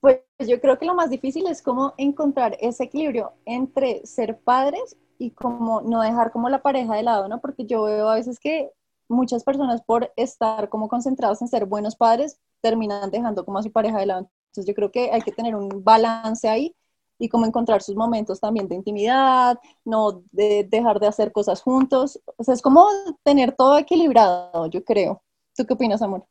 Pues 0.00 0.20
yo 0.48 0.58
creo 0.58 0.78
que 0.78 0.86
lo 0.86 0.94
más 0.94 1.10
difícil 1.10 1.46
es 1.48 1.60
como 1.60 1.92
encontrar 1.98 2.56
ese 2.60 2.84
equilibrio 2.84 3.34
entre 3.44 4.06
ser 4.06 4.40
padres 4.40 4.96
y 5.18 5.32
como 5.32 5.82
no 5.82 6.00
dejar 6.00 6.32
como 6.32 6.48
la 6.48 6.62
pareja 6.62 6.94
de 6.94 7.02
lado, 7.02 7.28
¿no? 7.28 7.42
Porque 7.42 7.66
yo 7.66 7.82
veo 7.82 8.08
a 8.08 8.14
veces 8.14 8.40
que 8.40 8.70
muchas 9.08 9.44
personas 9.44 9.82
por 9.82 10.10
estar 10.16 10.70
como 10.70 10.88
concentrados 10.88 11.42
en 11.42 11.48
ser 11.48 11.66
buenos 11.66 11.94
padres 11.94 12.40
terminan 12.62 13.10
dejando 13.10 13.44
como 13.44 13.58
a 13.58 13.62
su 13.62 13.70
pareja 13.70 13.98
de 13.98 14.06
lado. 14.06 14.30
Entonces 14.46 14.66
yo 14.66 14.74
creo 14.74 14.90
que 14.90 15.10
hay 15.12 15.20
que 15.20 15.30
tener 15.30 15.54
un 15.54 15.84
balance 15.84 16.48
ahí 16.48 16.74
y 17.18 17.28
como 17.28 17.46
encontrar 17.46 17.82
sus 17.82 17.96
momentos 17.96 18.40
también 18.40 18.68
de 18.68 18.74
intimidad, 18.74 19.58
no 19.84 20.22
de 20.32 20.66
dejar 20.70 21.00
de 21.00 21.06
hacer 21.06 21.32
cosas 21.32 21.62
juntos. 21.62 22.20
O 22.36 22.44
sea, 22.44 22.54
es 22.54 22.62
como 22.62 22.86
tener 23.22 23.52
todo 23.52 23.78
equilibrado, 23.78 24.66
yo 24.66 24.84
creo. 24.84 25.22
¿Tú 25.54 25.64
qué 25.64 25.74
opinas, 25.74 26.02
amor? 26.02 26.26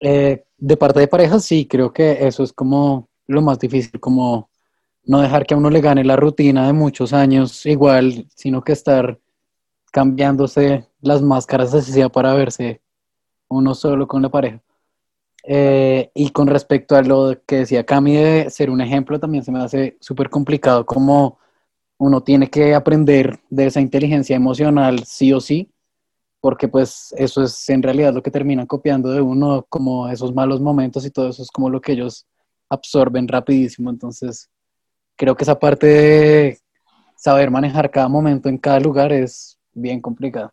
Eh, 0.00 0.44
de 0.56 0.76
parte 0.76 1.00
de 1.00 1.08
parejas, 1.08 1.44
sí, 1.44 1.66
creo 1.66 1.92
que 1.92 2.26
eso 2.26 2.42
es 2.42 2.52
como 2.52 3.08
lo 3.26 3.42
más 3.42 3.58
difícil, 3.58 3.98
como 4.00 4.48
no 5.04 5.20
dejar 5.20 5.46
que 5.46 5.54
a 5.54 5.56
uno 5.56 5.70
le 5.70 5.80
gane 5.80 6.04
la 6.04 6.16
rutina 6.16 6.66
de 6.66 6.72
muchos 6.72 7.12
años 7.12 7.64
igual, 7.66 8.26
sino 8.34 8.62
que 8.62 8.72
estar 8.72 9.18
cambiándose 9.90 10.86
las 11.00 11.22
máscaras 11.22 11.74
así 11.74 11.92
sea 11.92 12.08
para 12.08 12.34
verse 12.34 12.82
uno 13.48 13.74
solo 13.74 14.06
con 14.06 14.22
la 14.22 14.28
pareja. 14.28 14.62
Eh, 15.50 16.10
y 16.14 16.28
con 16.28 16.46
respecto 16.46 16.94
a 16.94 17.00
lo 17.02 17.40
que 17.46 17.60
decía 17.60 17.86
Cami 17.86 18.14
de 18.16 18.50
ser 18.50 18.68
un 18.68 18.82
ejemplo, 18.82 19.18
también 19.18 19.42
se 19.42 19.50
me 19.50 19.60
hace 19.60 19.96
súper 19.98 20.28
complicado 20.28 20.84
como 20.84 21.38
uno 21.98 22.22
tiene 22.22 22.50
que 22.50 22.74
aprender 22.74 23.40
de 23.48 23.66
esa 23.66 23.80
inteligencia 23.80 24.36
emocional 24.36 25.04
sí 25.04 25.32
o 25.32 25.40
sí, 25.40 25.72
porque 26.40 26.68
pues 26.68 27.14
eso 27.16 27.42
es 27.42 27.68
en 27.70 27.82
realidad 27.82 28.12
lo 28.12 28.22
que 28.22 28.30
terminan 28.30 28.66
copiando 28.66 29.10
de 29.10 29.22
uno, 29.22 29.64
como 29.70 30.08
esos 30.10 30.34
malos 30.34 30.60
momentos 30.60 31.06
y 31.06 31.10
todo 31.10 31.30
eso 31.30 31.42
es 31.42 31.50
como 31.50 31.70
lo 31.70 31.80
que 31.80 31.92
ellos 31.92 32.26
absorben 32.68 33.26
rapidísimo. 33.26 33.88
Entonces, 33.88 34.50
creo 35.16 35.34
que 35.34 35.44
esa 35.44 35.58
parte 35.58 35.86
de 35.86 36.58
saber 37.16 37.50
manejar 37.50 37.90
cada 37.90 38.08
momento 38.08 38.50
en 38.50 38.58
cada 38.58 38.80
lugar 38.80 39.12
es 39.14 39.58
bien 39.72 40.02
complicada. 40.02 40.52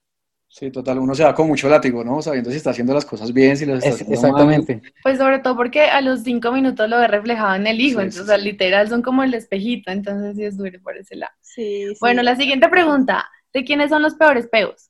Sí, 0.57 0.71
total, 0.71 0.99
uno 0.99 1.13
se 1.13 1.23
da 1.23 1.33
con 1.33 1.47
mucho 1.47 1.67
látigo, 1.67 2.01
¿no? 2.01 2.21
Sabiendo 2.21 2.49
si 2.49 2.55
está 2.55 2.69
haciendo 2.69 2.93
las 2.93 3.03
cosas 3.03 3.33
bien, 3.33 3.57
si 3.57 3.65
las 3.65 3.79
está 3.79 3.89
Es- 3.89 3.95
haciendo 3.95 4.21
mal. 4.21 4.29
exactamente. 4.29 4.81
Pues 5.03 5.17
sobre 5.17 5.39
todo 5.39 5.57
porque 5.57 5.81
a 5.81 5.99
los 5.99 6.23
cinco 6.23 6.53
minutos 6.53 6.89
lo 6.89 6.97
ve 6.97 7.09
reflejado 7.09 7.55
en 7.55 7.67
el 7.67 7.81
hijo, 7.81 7.99
Sí, 7.99 8.05
entonces, 8.05 8.21
sí, 8.21 8.23
o 8.23 8.27
sea, 8.27 8.37
sí. 8.37 8.43
literal 8.45 8.87
son 8.87 9.01
como 9.01 9.21
el 9.23 9.33
espejito, 9.33 9.91
entonces 9.91 10.37
sí 10.37 10.45
es 10.45 10.55
duro 10.55 10.79
por 10.81 10.95
ese 10.95 11.17
lado. 11.17 11.33
Sí, 11.41 11.87
sí. 11.89 11.97
Bueno, 11.99 12.23
la 12.23 12.37
siguiente 12.37 12.69
pregunta, 12.69 13.25
¿de 13.51 13.65
quiénes 13.65 13.89
son 13.89 14.01
los 14.01 14.15
peores 14.15 14.47
peos? 14.47 14.89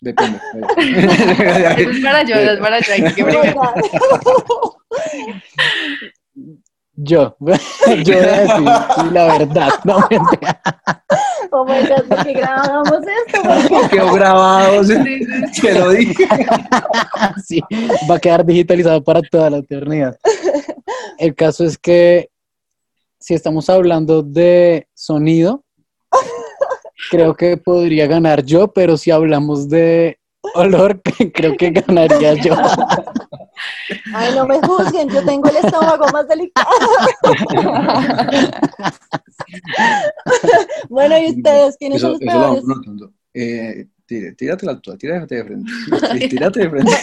Depende. 0.00 0.40
Eso 0.76 1.90
es 1.90 2.00
para 2.00 2.24
yo, 2.24 2.34
eso 2.34 2.52
es 2.54 2.58
para 2.58 2.80
yo, 2.80 2.92
hay 2.92 3.14
que 3.14 3.22
Yo, 6.96 7.36
yo 7.40 7.40
voy 7.40 7.54
a 7.54 8.40
decir 8.40 9.12
la 9.12 9.38
verdad, 9.38 9.68
no 9.84 9.98
mentira. 10.10 10.62
Oh 11.50 11.64
my 11.64 11.86
God, 11.86 12.08
¿por 12.08 12.24
qué 12.24 12.32
grabamos 12.32 12.90
esto? 12.90 13.42
Porque 13.42 13.88
Quedó 13.96 14.12
grabado, 14.14 14.82
te 14.82 15.74
lo 15.74 15.90
dije. 15.90 16.28
Sí, 17.44 17.60
va 18.10 18.16
a 18.16 18.18
quedar 18.18 18.44
digitalizado 18.44 19.02
para 19.02 19.20
toda 19.22 19.50
la 19.50 19.58
eternidad. 19.58 20.18
El 21.18 21.34
caso 21.34 21.64
es 21.64 21.78
que 21.78 22.30
si 23.18 23.34
estamos 23.34 23.68
hablando 23.68 24.22
de 24.22 24.88
sonido, 24.94 25.64
creo 27.10 27.34
que 27.34 27.56
podría 27.56 28.06
ganar 28.06 28.44
yo, 28.44 28.68
pero 28.68 28.96
si 28.96 29.10
hablamos 29.10 29.68
de 29.68 30.18
olor, 30.54 31.00
creo 31.34 31.56
que 31.56 31.70
ganaría 31.70 32.34
yo. 32.34 32.54
Ay, 34.14 34.34
no 34.34 34.46
me 34.46 34.60
juzguen, 34.60 35.08
yo 35.08 35.24
tengo 35.24 35.48
el 35.48 35.56
estómago 35.56 36.06
más 36.12 36.28
delicado. 36.28 36.68
bueno, 40.88 41.18
¿y 41.18 41.30
ustedes 41.36 41.76
quiénes 41.76 41.98
Eso, 41.98 42.06
son 42.06 42.12
los 42.12 42.22
eso 42.22 42.32
lo 42.32 42.40
peores? 42.40 42.62
vamos 42.62 42.76
notando. 42.78 43.12
Eh, 43.34 43.86
tírate, 44.06 44.32
tírate 44.34 44.66
la 44.66 44.80
tú, 44.80 44.96
tírate 44.96 45.34
de 45.36 45.44
frente. 45.44 45.70
Tírate 46.28 46.60
de 46.60 46.70
frente. 46.70 46.92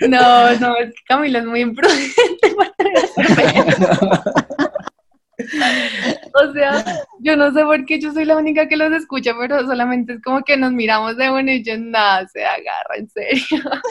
No, 0.00 0.52
no, 0.60 0.76
es 0.76 0.90
que 0.90 1.00
Camilo 1.08 1.38
es 1.38 1.46
muy 1.46 1.60
imprudente 1.60 2.54
para 2.54 2.70
tener 2.74 3.08
cerveza. 3.08 4.22
O 6.34 6.52
sea, 6.52 6.84
yo 7.20 7.36
no 7.36 7.52
sé 7.52 7.62
por 7.62 7.84
qué 7.86 7.98
yo 8.00 8.12
soy 8.12 8.24
la 8.24 8.36
única 8.36 8.68
que 8.68 8.76
los 8.76 8.92
escucha, 8.92 9.32
pero 9.38 9.60
solamente 9.66 10.14
es 10.14 10.22
como 10.22 10.42
que 10.42 10.56
nos 10.56 10.72
miramos 10.72 11.16
de 11.16 11.30
bueno 11.30 11.50
y 11.52 11.62
yo 11.62 11.78
nada, 11.78 12.26
se 12.28 12.44
agarra, 12.44 12.96
en 12.96 13.08
serio. 13.08 13.42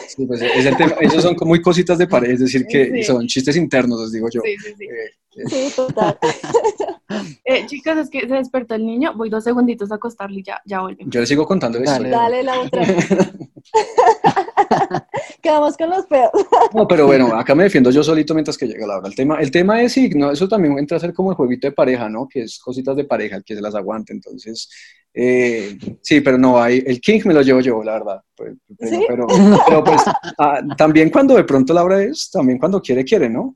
Sí, 0.08 0.26
pues 0.26 0.42
es 0.42 0.66
el 0.66 0.76
tema, 0.76 0.94
esos 1.00 1.22
son 1.22 1.36
muy 1.42 1.60
cositas 1.60 1.98
de 1.98 2.06
pared, 2.06 2.30
es 2.30 2.40
decir, 2.40 2.66
que 2.68 2.86
Sí. 2.96 3.02
son 3.02 3.26
chistes 3.26 3.56
internos, 3.56 4.00
os 4.00 4.12
digo 4.12 4.28
yo. 4.32 4.40
Sí, 4.44 4.56
sí, 4.58 4.74
sí. 4.78 4.84
Eh, 4.84 5.10
Sí, 5.48 5.72
total. 5.74 6.18
Eh, 7.44 7.64
chicos, 7.66 7.96
es 7.96 8.10
que 8.10 8.22
se 8.22 8.34
despertó 8.34 8.74
el 8.74 8.84
niño, 8.84 9.12
voy 9.14 9.30
dos 9.30 9.44
segunditos 9.44 9.92
a 9.92 9.94
acostarle 9.94 10.40
y 10.40 10.42
ya, 10.42 10.60
ya 10.64 10.80
volvemos. 10.80 11.14
yo 11.14 11.20
le 11.20 11.26
sigo 11.26 11.46
contando 11.46 11.78
la 11.78 11.92
Dale. 11.92 12.08
historia. 12.08 12.18
Dale 12.18 12.42
la 12.42 12.60
otra. 12.60 12.82
Quedamos 15.42 15.76
con 15.76 15.90
los 15.90 16.06
pedos. 16.06 16.30
No, 16.74 16.88
pero 16.88 17.06
bueno, 17.06 17.26
acá 17.36 17.54
me 17.54 17.62
defiendo 17.62 17.90
yo 17.92 18.02
solito 18.02 18.34
mientras 18.34 18.58
que 18.58 18.66
llega 18.66 18.84
la 18.86 18.98
hora. 18.98 19.06
El 19.08 19.14
tema, 19.14 19.40
el 19.40 19.50
tema 19.52 19.80
es, 19.82 19.92
sí, 19.92 20.10
no, 20.16 20.32
eso 20.32 20.48
también 20.48 20.76
entra 20.78 20.96
a 20.96 21.00
ser 21.00 21.14
como 21.14 21.30
el 21.30 21.36
jueguito 21.36 21.68
de 21.68 21.72
pareja, 21.72 22.08
¿no? 22.08 22.26
Que 22.28 22.42
es 22.42 22.58
cositas 22.58 22.96
de 22.96 23.04
pareja, 23.04 23.36
el 23.36 23.44
que 23.44 23.54
se 23.54 23.62
las 23.62 23.76
aguante. 23.76 24.12
Entonces, 24.12 24.68
eh, 25.14 25.78
sí, 26.02 26.20
pero 26.20 26.38
no, 26.38 26.60
hay, 26.60 26.82
el 26.84 27.00
king 27.00 27.20
me 27.24 27.34
lo 27.34 27.42
llevo 27.42 27.60
yo, 27.60 27.84
la 27.84 27.92
verdad. 27.92 28.20
Pues, 28.34 28.54
pero, 28.76 28.90
¿Sí? 28.90 29.04
pero, 29.06 29.26
pero, 29.66 29.84
pues, 29.84 30.02
ah, 30.38 30.60
también 30.76 31.10
cuando 31.10 31.36
de 31.36 31.44
pronto 31.44 31.72
Laura 31.72 32.02
es, 32.02 32.28
también 32.30 32.58
cuando 32.58 32.82
quiere, 32.82 33.04
quiere, 33.04 33.30
¿no? 33.30 33.54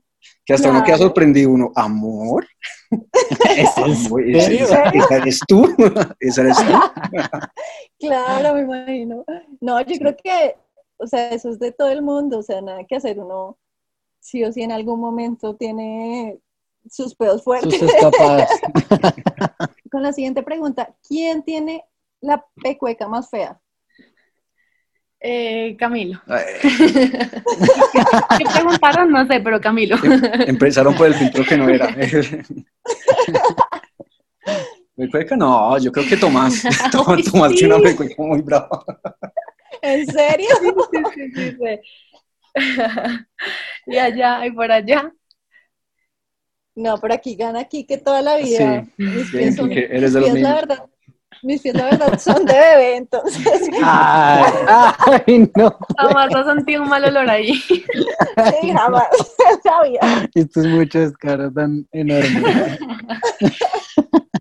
Que 0.51 0.55
hasta 0.55 0.69
uno 0.69 0.79
queda 0.83 0.95
Claro. 0.97 1.03
sorprendido, 1.09 1.51
uno, 1.51 1.71
amor, 1.75 2.45
¿Es 3.57 3.77
en 3.77 3.83
Amor, 3.83 4.21
¿esa, 4.27 4.51
esa- 4.51 4.83
esa 4.89 5.15
eres 5.15 5.39
tú, 5.47 5.63
esa 6.19 6.41
eres 6.41 6.57
tú. 6.57 6.63
Claro, 7.99 8.55
me 8.55 8.61
imagino. 8.63 9.23
No, 9.61 9.79
yo 9.81 9.97
creo 9.97 10.15
que, 10.21 10.57
o 10.97 11.07
sea, 11.07 11.29
eso 11.29 11.51
es 11.51 11.59
de 11.59 11.71
todo 11.71 11.89
el 11.89 12.01
mundo, 12.01 12.39
o 12.39 12.43
sea, 12.43 12.59
nada 12.61 12.83
que 12.83 12.95
hacer. 12.97 13.17
Uno, 13.19 13.57
sí 14.19 14.43
o 14.43 14.51
sí, 14.51 14.61
en 14.63 14.71
algún 14.73 14.99
momento 14.99 15.55
tiene 15.55 16.37
sus 16.89 17.15
pedos 17.15 17.43
fuertes. 17.43 17.79
Sus 17.79 17.93
escapadas. 17.93 18.49
Con 19.89 20.03
la 20.03 20.11
siguiente 20.13 20.43
pregunta, 20.43 20.93
¿quién 21.07 21.43
tiene 21.43 21.85
la 22.21 22.43
pecueca 22.61 23.07
más 23.07 23.29
fea? 23.29 23.60
Eh, 25.23 25.77
Camilo. 25.77 26.19
¿Qué 26.27 26.43
preguntaron? 28.53 29.11
No 29.11 29.27
sé, 29.27 29.39
pero 29.39 29.61
Camilo. 29.61 29.95
Empezaron 30.47 30.95
por 30.95 31.05
el 31.07 31.13
filtro 31.13 31.45
que 31.45 31.57
no 31.57 31.69
era. 31.69 31.95
¿Pecueca? 34.95 35.35
No, 35.35 35.77
yo 35.77 35.91
creo 35.91 36.07
que 36.07 36.17
Tomás. 36.17 36.63
Tomás, 36.91 37.23
Tomás 37.23 37.53
tiene 37.53 37.75
una 37.75 37.91
sí. 37.91 38.15
muy 38.17 38.41
brava. 38.41 38.83
¿En 39.81 40.07
serio? 40.07 40.47
Sí, 40.91 41.03
sí, 41.13 41.31
sí, 41.35 41.51
sí. 41.51 41.57
Y 43.87 43.97
allá 43.97 44.45
y 44.45 44.51
por 44.51 44.71
allá. 44.71 45.11
No, 46.75 46.97
pero 46.99 47.13
aquí 47.13 47.35
gana 47.35 47.59
aquí 47.59 47.85
que 47.85 47.97
toda 47.97 48.21
la 48.21 48.37
vida. 48.37 48.85
Sí, 48.97 48.97
mis 48.97 49.31
bien, 49.31 49.43
pies 49.43 49.55
son, 49.55 49.71
eres 49.71 50.13
de 50.13 50.21
los 50.21 50.29
pies, 50.31 50.41
la 50.41 50.49
míos. 50.49 50.61
verdad, 50.61 50.85
mis 51.43 51.61
pies, 51.61 51.75
la 51.75 51.85
verdad, 51.85 52.19
son 52.19 52.45
de 52.45 52.53
bebé, 52.53 52.95
entonces, 52.97 53.69
Ay, 53.83 54.53
ay, 55.27 55.51
no. 55.55 55.77
Jamás 55.97 56.33
has 56.35 56.45
sentido 56.47 56.83
un 56.83 56.89
mal 56.89 57.03
olor 57.05 57.29
ahí. 57.29 57.53
sí, 57.55 58.71
jamás 58.73 59.07
la 59.63 59.83
vida. 59.83 60.29
Esto 60.33 60.61
es 60.61 60.67
mucho 60.67 60.99
descaro 60.99 61.51
tan 61.51 61.87
enorme. 61.91 62.41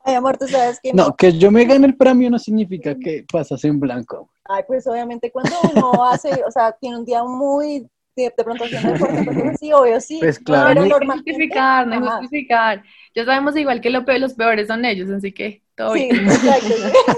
Ay, 0.04 0.14
amor, 0.14 0.36
tú 0.38 0.46
sabes 0.48 0.80
que 0.80 0.92
No, 0.94 1.14
que 1.16 1.32
yo 1.38 1.50
me 1.50 1.64
gane 1.64 1.86
el 1.86 1.96
premio 1.96 2.30
no 2.30 2.38
significa 2.38 2.98
que 2.98 3.24
pasas 3.30 3.64
en 3.64 3.78
blanco. 3.80 4.30
Ay, 4.44 4.64
pues 4.66 4.86
obviamente 4.86 5.30
cuando 5.30 5.56
uno 5.72 6.04
hace, 6.04 6.42
o 6.46 6.50
sea, 6.50 6.72
tiene 6.72 6.98
un 6.98 7.04
día 7.04 7.22
muy, 7.24 7.88
de, 8.16 8.32
de 8.36 8.44
pronto 8.44 8.64
haciendo 8.64 8.90
deporte, 8.90 9.22
cosas 9.24 9.46
así, 9.46 9.72
obvio, 9.72 10.00
sí. 10.00 10.18
Pues 10.18 10.38
claro, 10.38 10.74
pero 10.74 10.74
no 10.74 10.82
hay 10.82 10.88
No 10.88 10.94
hay 10.94 10.98
que 10.98 11.06
normalmente, 11.06 11.22
justificar, 11.30 11.86
no 11.86 11.94
hay 11.94 12.00
justificar. 12.00 12.82
Ya 13.14 13.24
sabemos 13.24 13.56
igual 13.56 13.80
que 13.80 13.90
lo 13.90 14.04
peor, 14.04 14.20
los 14.20 14.34
peores 14.34 14.66
son 14.68 14.84
ellos, 14.84 15.08
así 15.10 15.32
que 15.32 15.62
todo 15.86 15.94
Sí, 15.94 16.08
bien. 16.10 16.26
exacto. 16.30 16.66
sí. 16.68 17.16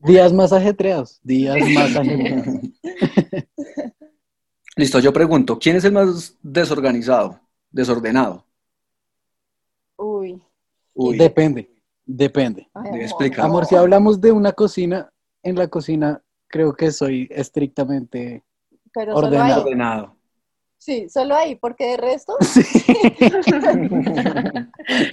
Días 0.00 0.32
más 0.32 0.52
ajetreados, 0.52 1.18
días 1.24 1.56
más 1.74 1.96
ajetreados. 1.96 2.46
Listo, 4.76 5.00
yo 5.00 5.12
pregunto, 5.12 5.58
¿quién 5.58 5.74
es 5.74 5.84
el 5.84 5.92
más 5.92 6.36
desorganizado? 6.40 7.40
Desordenado. 7.70 8.44
Uy. 9.96 10.40
Uy, 10.94 11.18
Depende, 11.18 11.68
depende. 12.06 12.68
Ay, 12.74 12.84
Debe 12.84 12.94
amor, 12.94 13.02
explicar. 13.02 13.44
Amor, 13.44 13.66
si 13.66 13.74
hablamos 13.74 14.20
de 14.20 14.30
una 14.30 14.52
cocina, 14.52 15.10
en 15.42 15.56
la 15.56 15.66
cocina 15.66 16.22
creo 16.46 16.72
que 16.74 16.92
soy 16.92 17.26
estrictamente 17.30 18.44
Pero 18.94 19.14
solo 19.14 19.26
ordenado. 19.26 20.16
Sí, 20.78 21.08
solo 21.08 21.34
ahí, 21.34 21.56
porque 21.56 21.86
de 21.86 21.96
resto, 21.96 22.36
Sí. 22.40 22.62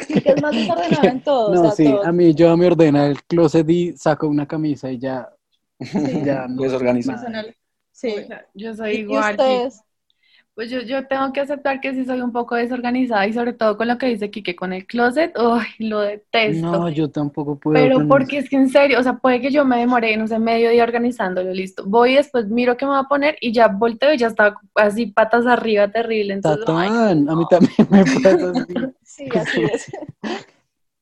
sí 0.08 0.22
que 0.22 0.30
es 0.32 0.42
más 0.42 0.56
desordenado 0.56 1.08
en 1.08 1.24
todo. 1.24 1.54
No, 1.54 1.62
o 1.62 1.64
sea, 1.64 1.72
sí, 1.72 1.86
todo. 1.86 2.06
a 2.06 2.12
mí 2.12 2.34
yo 2.34 2.56
me 2.56 2.68
ordena 2.68 3.08
el 3.08 3.22
closet 3.24 3.68
y 3.70 3.94
saco 3.98 4.28
una 4.28 4.48
camisa 4.48 4.92
y 4.92 5.00
ya, 5.00 5.28
ya 6.24 6.48
no. 6.48 6.62
Desorganizado. 6.62 7.20
Sí. 7.92 8.16
Yo 8.54 8.76
soy 8.76 8.96
¿Y 8.96 9.00
igual. 9.00 9.32
ustedes? 9.32 9.82
Pues 10.56 10.70
yo, 10.70 10.80
yo 10.80 11.06
tengo 11.06 11.34
que 11.34 11.42
aceptar 11.42 11.82
que 11.82 11.94
sí 11.94 12.06
soy 12.06 12.22
un 12.22 12.32
poco 12.32 12.56
desorganizada 12.56 13.28
y 13.28 13.34
sobre 13.34 13.52
todo 13.52 13.76
con 13.76 13.90
lo 13.90 13.98
que 13.98 14.06
dice 14.06 14.32
Kike 14.32 14.56
con 14.56 14.72
el 14.72 14.88
closet, 14.88 15.38
uy, 15.38 15.66
lo 15.80 16.00
detesto. 16.00 16.72
No, 16.72 16.90
yo 16.90 17.10
tampoco 17.10 17.60
puedo. 17.60 17.74
Pero 17.74 18.08
porque 18.08 18.38
es 18.38 18.50
que 18.50 18.56
en 18.56 18.70
serio, 18.70 18.98
o 18.98 19.04
sea, 19.04 19.18
puede 19.18 19.42
que 19.42 19.52
yo 19.52 19.66
me 19.66 19.80
demore, 19.80 20.16
no 20.16 20.28
sé, 20.28 20.40
medio 20.40 20.70
día 20.70 20.84
organizándolo, 20.84 21.52
listo. 21.52 21.84
Voy 21.86 22.14
y 22.14 22.16
después 22.16 22.48
miro 22.48 22.78
qué 22.78 22.86
me 22.86 22.92
va 22.92 23.00
a 23.00 23.08
poner 23.10 23.36
y 23.42 23.52
ya 23.52 23.68
volteo 23.68 24.14
y 24.14 24.18
ya 24.18 24.28
está 24.28 24.56
así 24.76 25.08
patas 25.08 25.46
arriba, 25.46 25.90
terrible. 25.90 26.36
Entonces, 26.36 26.64
ay, 26.70 26.88
Tatán, 26.88 27.30
a 27.30 27.36
mí 27.36 27.44
también 27.50 27.88
me 27.90 28.06
pasa 28.06 28.52
así. 28.52 28.74
Sí, 29.04 29.30
así 29.34 29.62
es. 29.62 29.92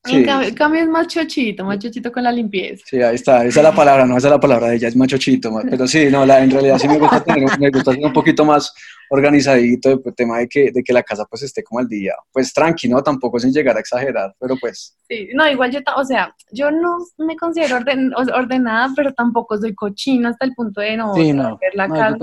Sí. 0.05 0.15
en 0.17 0.25
cambio, 0.25 0.47
en 0.49 0.55
cambio 0.55 0.81
es 0.81 0.87
más 0.89 1.07
chochito, 1.07 1.63
más 1.63 1.79
chochito 1.79 2.11
con 2.11 2.23
la 2.23 2.31
limpieza. 2.31 2.83
Sí, 2.85 3.01
ahí 3.01 3.15
está, 3.15 3.45
esa 3.45 3.59
es 3.61 3.63
la 3.63 3.71
palabra, 3.73 4.05
no, 4.05 4.17
esa 4.17 4.27
es 4.27 4.31
la 4.33 4.39
palabra 4.39 4.67
de 4.67 4.75
ella, 4.75 4.89
es 4.89 4.95
machochito, 4.97 5.49
ma- 5.49 5.61
pero 5.69 5.87
sí, 5.87 6.07
no, 6.11 6.25
la, 6.25 6.43
en 6.43 6.51
realidad 6.51 6.77
sí 6.77 6.87
me 6.89 6.97
gusta 6.99 7.23
tener, 7.23 7.47
me 7.57 7.69
gusta 7.69 7.93
ser 7.93 8.05
un 8.05 8.11
poquito 8.11 8.43
más 8.43 8.73
organizadito, 9.09 9.91
el 10.05 10.15
tema 10.15 10.39
de 10.39 10.49
que, 10.49 10.71
de 10.71 10.83
que 10.83 10.91
la 10.91 11.03
casa 11.03 11.25
pues 11.29 11.43
esté 11.43 11.63
como 11.63 11.79
al 11.79 11.87
día, 11.87 12.13
pues 12.33 12.51
tranqui, 12.53 12.89
¿no? 12.89 13.01
Tampoco 13.01 13.39
sin 13.39 13.53
llegar 13.53 13.77
a 13.77 13.79
exagerar, 13.79 14.35
pero 14.39 14.55
pues, 14.59 14.97
Sí, 15.07 15.29
no, 15.33 15.49
igual 15.49 15.71
yo, 15.71 15.79
o 15.95 16.03
sea, 16.03 16.35
yo 16.51 16.69
no 16.69 16.97
me 17.19 17.37
considero 17.37 17.77
orden- 17.77 18.11
ordenada, 18.33 18.89
pero 18.95 19.13
tampoco 19.13 19.57
soy 19.57 19.73
cochina 19.73 20.29
hasta 20.29 20.45
el 20.45 20.53
punto 20.53 20.81
de 20.81 20.97
no, 20.97 21.13
Sí, 21.15 21.31
no, 21.31 21.57
ver 21.59 21.75
la 21.75 21.87
no, 21.87 21.95
yo 21.95 22.01
casa. 22.01 22.17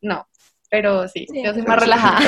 No, 0.00 0.26
pero 0.70 1.06
sí, 1.08 1.26
Sí, 1.30 1.42
yo 1.44 1.52
soy 1.52 1.62
más 1.62 1.78
relajada. 1.78 2.20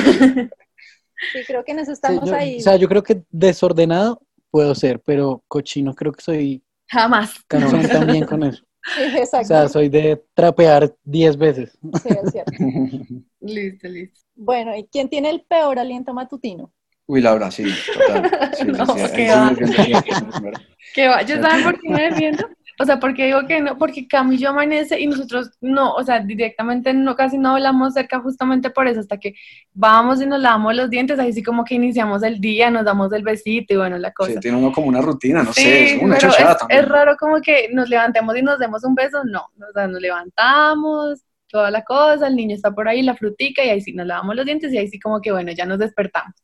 Sí, 1.32 1.38
creo 1.46 1.64
que 1.64 1.72
en 1.72 1.78
eso 1.78 1.86
Sí, 1.86 1.92
estamos 1.94 2.28
yo- 2.28 2.34
ahí. 2.36 2.58
O 2.58 2.60
sea, 2.60 2.76
yo 2.76 2.86
creo 2.88 3.02
que 3.02 3.22
desordenado 3.30 4.20
puedo 4.54 4.72
ser, 4.76 5.00
pero 5.00 5.42
cochino 5.48 5.92
creo 5.96 6.12
que 6.12 6.22
soy 6.22 6.62
Jamás. 6.86 7.42
cansón 7.48 7.82
también 7.90 8.24
con 8.24 8.44
eso. 8.44 8.64
Sí, 8.94 9.02
O 9.32 9.44
sea, 9.44 9.68
soy 9.68 9.88
de 9.88 10.22
trapear 10.32 10.94
10 11.02 11.36
veces. 11.36 11.76
Sí, 12.00 12.08
es 12.10 12.30
cierto. 12.30 12.52
Listo, 13.40 13.88
listo. 13.88 14.20
Bueno, 14.36 14.76
¿y 14.76 14.84
quién 14.84 15.08
tiene 15.08 15.30
el 15.30 15.40
peor 15.40 15.80
aliento 15.80 16.14
matutino? 16.14 16.72
uy, 17.06 17.20
Laura, 17.20 17.50
sí, 17.50 17.64
total, 17.92 18.30
sí, 18.56 18.64
No, 18.78 18.86
sí, 18.86 19.02
qué 19.16 19.26
sí 19.26 19.26
va. 19.26 20.52
¿Qué 20.94 21.08
va? 21.08 21.22
¿Yo 21.22 21.42
saben 21.42 21.64
por 21.64 21.80
qué 21.80 21.88
me 21.90 22.02
defiendo? 22.02 22.48
O 22.80 22.84
sea, 22.84 22.98
porque 22.98 23.26
digo 23.26 23.46
que 23.46 23.60
no, 23.60 23.78
porque 23.78 24.08
Cami 24.08 24.34
y 24.34 24.38
yo 24.38 24.50
amanece 24.50 24.98
y 25.00 25.06
nosotros 25.06 25.50
no, 25.60 25.92
o 25.94 26.02
sea, 26.02 26.20
directamente 26.20 26.92
no, 26.92 27.14
casi 27.14 27.38
no 27.38 27.50
hablamos 27.54 27.94
cerca 27.94 28.18
justamente 28.20 28.70
por 28.70 28.88
eso, 28.88 28.98
hasta 29.00 29.18
que 29.18 29.34
vamos 29.72 30.20
y 30.20 30.26
nos 30.26 30.40
lavamos 30.40 30.74
los 30.74 30.90
dientes, 30.90 31.18
ahí 31.18 31.32
sí 31.32 31.42
como 31.42 31.64
que 31.64 31.76
iniciamos 31.76 32.22
el 32.24 32.40
día, 32.40 32.70
nos 32.70 32.84
damos 32.84 33.12
el 33.12 33.22
besito 33.22 33.74
y 33.74 33.76
bueno, 33.76 33.96
la 33.98 34.12
cosa. 34.12 34.32
Sí, 34.32 34.40
tiene 34.40 34.58
uno 34.58 34.72
como 34.72 34.88
una 34.88 35.00
rutina, 35.00 35.42
no 35.44 35.52
Sí, 35.52 35.62
sé, 35.62 35.94
es 35.94 36.02
una 36.02 36.16
pero 36.16 36.28
es, 36.30 36.58
también. 36.58 36.80
es 36.80 36.88
raro 36.88 37.16
como 37.16 37.40
que 37.40 37.68
nos 37.72 37.88
levantemos 37.88 38.36
y 38.36 38.42
nos 38.42 38.58
demos 38.58 38.82
un 38.84 38.94
beso, 38.94 39.22
no, 39.24 39.42
o 39.56 39.72
sea, 39.72 39.86
nos 39.86 40.00
levantamos, 40.00 41.20
toda 41.48 41.70
la 41.70 41.84
cosa, 41.84 42.26
el 42.26 42.34
niño 42.34 42.56
está 42.56 42.72
por 42.72 42.88
ahí, 42.88 43.02
la 43.02 43.14
frutica 43.14 43.64
y 43.64 43.68
ahí 43.68 43.80
sí 43.80 43.92
nos 43.92 44.06
lavamos 44.06 44.34
los 44.34 44.44
dientes 44.44 44.72
y 44.72 44.78
ahí 44.78 44.88
sí 44.88 44.98
como 44.98 45.20
que 45.20 45.30
bueno, 45.30 45.52
ya 45.52 45.64
nos 45.64 45.78
despertamos. 45.78 46.34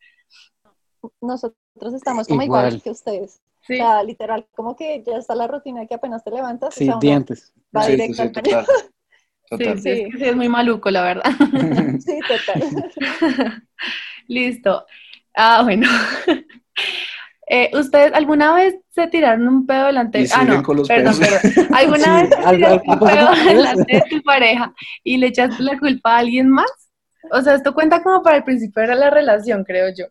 Nosotros 1.21 1.95
estamos 1.95 2.29
como 2.29 2.43
igual, 2.43 2.67
Igual. 2.69 2.83
que 2.83 2.91
ustedes. 2.91 3.41
Sí. 3.71 3.81
O 3.81 3.85
sea, 3.85 4.03
literal, 4.03 4.47
como 4.55 4.75
que 4.77 5.03
ya 5.07 5.17
está 5.17 5.35
la 5.35 5.47
rutina 5.47 5.87
que 5.87 5.95
apenas 5.95 6.25
te 6.25 6.31
levantas. 6.31 6.75
Sí, 6.75 6.85
o 6.85 6.87
sea, 6.87 6.95
uno 6.95 7.01
dientes. 7.01 7.53
va 7.77 7.83
Sí, 7.85 7.93
directo 7.93 8.23
sí, 8.23 8.33
total, 8.33 8.67
Sí, 9.51 9.59
total. 9.59 9.81
sí, 9.81 9.91
es, 9.91 10.13
que 10.13 10.19
sí, 10.19 10.25
es 10.25 10.37
muy 10.37 10.49
maluco, 10.49 10.91
la 10.91 11.03
verdad. 11.03 11.31
Sí, 12.01 12.19
total. 12.29 13.63
Listo. 14.29 14.87
Ah, 15.35 15.63
bueno. 15.63 15.89
Eh, 17.53 17.69
¿Ustedes 17.77 18.13
alguna 18.15 18.55
vez 18.55 18.77
se 18.91 19.09
tiraron 19.09 19.49
un 19.49 19.67
pedo 19.67 19.87
delante 19.87 20.21
Y 20.21 20.27
Ah, 20.33 20.45
no, 20.45 20.63
con 20.63 20.77
los 20.77 20.87
perdón, 20.89 21.19
pedos. 21.19 21.41
perdón. 21.41 21.75
¿Alguna 21.75 22.05
Sí, 22.05 22.11
vez 22.23 22.31
tiraste 22.31 22.65
algo 22.67 22.93
un 22.93 22.99
pedo 23.01 23.31
delante 23.55 23.93
de 23.93 24.03
tu 24.09 24.23
pareja 24.23 24.75
y 25.03 25.17
le 25.17 25.27
echaste 25.29 25.63
la 25.65 25.77
culpa 25.79 26.15
a 26.15 26.19
alguien 26.19 26.49
más? 26.49 26.71
O 27.33 27.41
sea, 27.43 27.55
esto 27.55 27.75
cuenta 27.75 28.03
como 28.05 28.23
para 28.23 28.37
el 28.39 28.45
principio 28.45 28.83
de 28.83 28.95
la 28.95 29.11
relación, 29.11 29.65
creo 29.65 29.89
yo. 29.97 30.07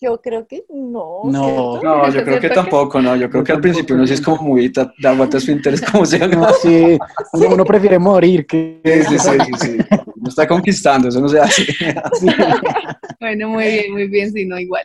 Yo 0.00 0.20
creo 0.20 0.46
que 0.46 0.64
no. 0.68 1.22
No. 1.24 1.82
No, 1.82 2.08
yo 2.10 2.20
¿Es 2.20 2.24
creo 2.24 2.40
que 2.40 2.50
tampoco, 2.50 3.00
no, 3.02 3.16
yo 3.16 3.28
creo 3.28 3.42
que 3.42 3.52
al 3.52 3.60
principio 3.60 3.96
uno 3.96 4.06
sí 4.06 4.14
es 4.14 4.20
como 4.20 4.42
muy 4.42 4.68
de 4.68 5.08
aguanta 5.08 5.40
su 5.40 5.50
interés, 5.50 5.82
como 5.82 6.06
se 6.06 6.20
No, 6.28 6.48
sí, 6.62 6.96
uno, 7.32 7.48
uno 7.54 7.64
prefiere 7.64 7.98
morir 7.98 8.46
que... 8.46 8.80
Sí, 8.84 9.02
sí, 9.02 9.18
sí, 9.18 9.38
sí, 9.46 9.52
sí. 9.58 9.78
No 10.14 10.28
está 10.28 10.46
conquistando, 10.46 11.08
eso 11.08 11.20
no 11.20 11.28
se 11.28 11.40
hace. 11.40 11.64
Sí. 11.64 12.26
Bueno, 13.20 13.48
muy 13.48 13.64
bien, 13.64 13.92
muy 13.92 14.06
bien, 14.06 14.30
si 14.30 14.46
no, 14.46 14.60
igual. 14.60 14.84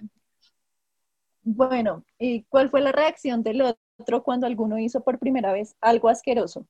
Bueno, 1.43 2.03
¿y 2.17 2.43
cuál 2.49 2.69
fue 2.69 2.81
la 2.81 2.91
reacción 2.91 3.43
del 3.43 3.61
otro 3.99 4.23
cuando 4.23 4.47
alguno 4.47 4.79
hizo 4.79 5.03
por 5.03 5.19
primera 5.19 5.53
vez 5.53 5.75
algo 5.81 6.09
asqueroso? 6.09 6.65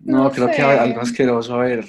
No, 0.00 0.30
creo 0.30 0.48
sé. 0.48 0.54
que 0.54 0.62
algo 0.62 1.00
asqueroso, 1.00 1.54
a 1.54 1.58
ver. 1.58 1.84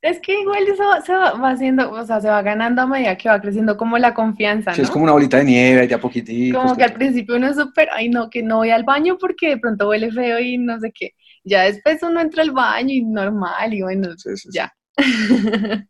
Es 0.00 0.20
que 0.20 0.40
igual 0.40 0.62
eso 0.68 0.84
se 1.04 1.12
va, 1.12 1.32
va 1.32 1.50
haciendo, 1.50 1.90
o 1.90 2.04
sea, 2.06 2.20
se 2.20 2.28
va 2.28 2.40
ganando 2.42 2.82
a 2.82 2.86
medida 2.86 3.16
que 3.16 3.28
va 3.28 3.40
creciendo 3.40 3.76
como 3.76 3.98
la 3.98 4.14
confianza, 4.14 4.72
Sí, 4.72 4.80
¿no? 4.80 4.84
es 4.86 4.90
como 4.92 5.04
una 5.04 5.12
bolita 5.12 5.38
de 5.38 5.44
nieve, 5.44 5.84
y 5.84 5.86
de 5.88 5.94
a 5.94 6.00
poquitico. 6.00 6.58
Como 6.60 6.76
que 6.76 6.84
al 6.84 6.92
principio 6.92 7.36
uno 7.36 7.48
es 7.48 7.56
súper, 7.56 7.88
ay 7.92 8.08
no, 8.08 8.30
que 8.30 8.42
no 8.42 8.58
voy 8.58 8.70
al 8.70 8.84
baño 8.84 9.18
porque 9.18 9.48
de 9.50 9.58
pronto 9.58 9.88
huele 9.88 10.12
feo 10.12 10.38
y 10.38 10.56
no 10.56 10.78
sé 10.78 10.92
qué. 10.94 11.10
Ya 11.42 11.62
después 11.64 12.00
uno 12.02 12.20
entra 12.20 12.42
al 12.42 12.52
baño 12.52 12.90
y 12.92 13.02
normal 13.04 13.74
y 13.74 13.82
bueno, 13.82 14.10
Sí, 14.16 14.36
sí, 14.36 14.36
sí. 14.36 14.48
ya. 14.52 14.72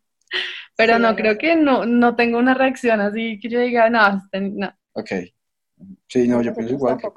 Pero 0.75 0.95
Sí, 0.95 1.01
no, 1.01 1.15
creo 1.15 1.37
que 1.37 1.55
no, 1.55 1.85
no 1.85 2.15
tengo 2.15 2.39
una 2.39 2.53
reacción 2.55 3.01
así 3.01 3.39
que 3.39 3.49
yo 3.49 3.59
diga, 3.59 3.89
no, 3.89 4.07
este, 4.17 4.41
no, 4.41 4.71
Ok. 4.93 5.09
Sí, 6.07 6.27
no, 6.27 6.41
yo 6.41 6.53
pienso 6.53 6.73
igual. 6.73 6.97
que- 6.97 7.07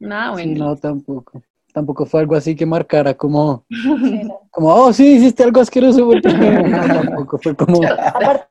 nada, 0.00 0.36
Sí, 0.36 0.46
bueno. 0.48 0.66
no, 0.66 0.76
tampoco. 0.76 1.42
Tampoco 1.78 2.06
fue 2.06 2.22
algo 2.22 2.34
así 2.34 2.56
que 2.56 2.66
marcara 2.66 3.14
como, 3.14 3.64
Sí, 3.70 4.24
no. 4.24 4.40
como, 4.50 4.74
oh, 4.74 4.92
sí, 4.92 5.14
hiciste 5.14 5.44
algo 5.44 5.60
asqueroso. 5.60 6.04
por 6.06 6.20
primera 6.20 6.60
vez". 6.60 6.70
No, 6.72 6.94
tampoco 7.04 7.38
fue 7.38 7.54
como, 7.54 7.80
Aparte, 7.86 8.48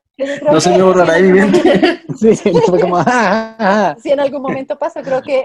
No 0.50 0.58
se 0.58 0.70
me 0.70 0.82
borrará 0.82 1.12
de 1.12 1.22
mi 1.24 1.32
mente. 1.38 2.00
sí, 2.18 2.34
fue 2.64 2.80
como, 2.80 2.96
"Ah, 2.96 3.04
ah, 3.06 3.56
ah". 3.58 3.96
si 4.02 4.10
en 4.12 4.20
algún 4.20 4.40
momento 4.40 4.78
pasó, 4.78 5.02
creo 5.02 5.20
que 5.20 5.44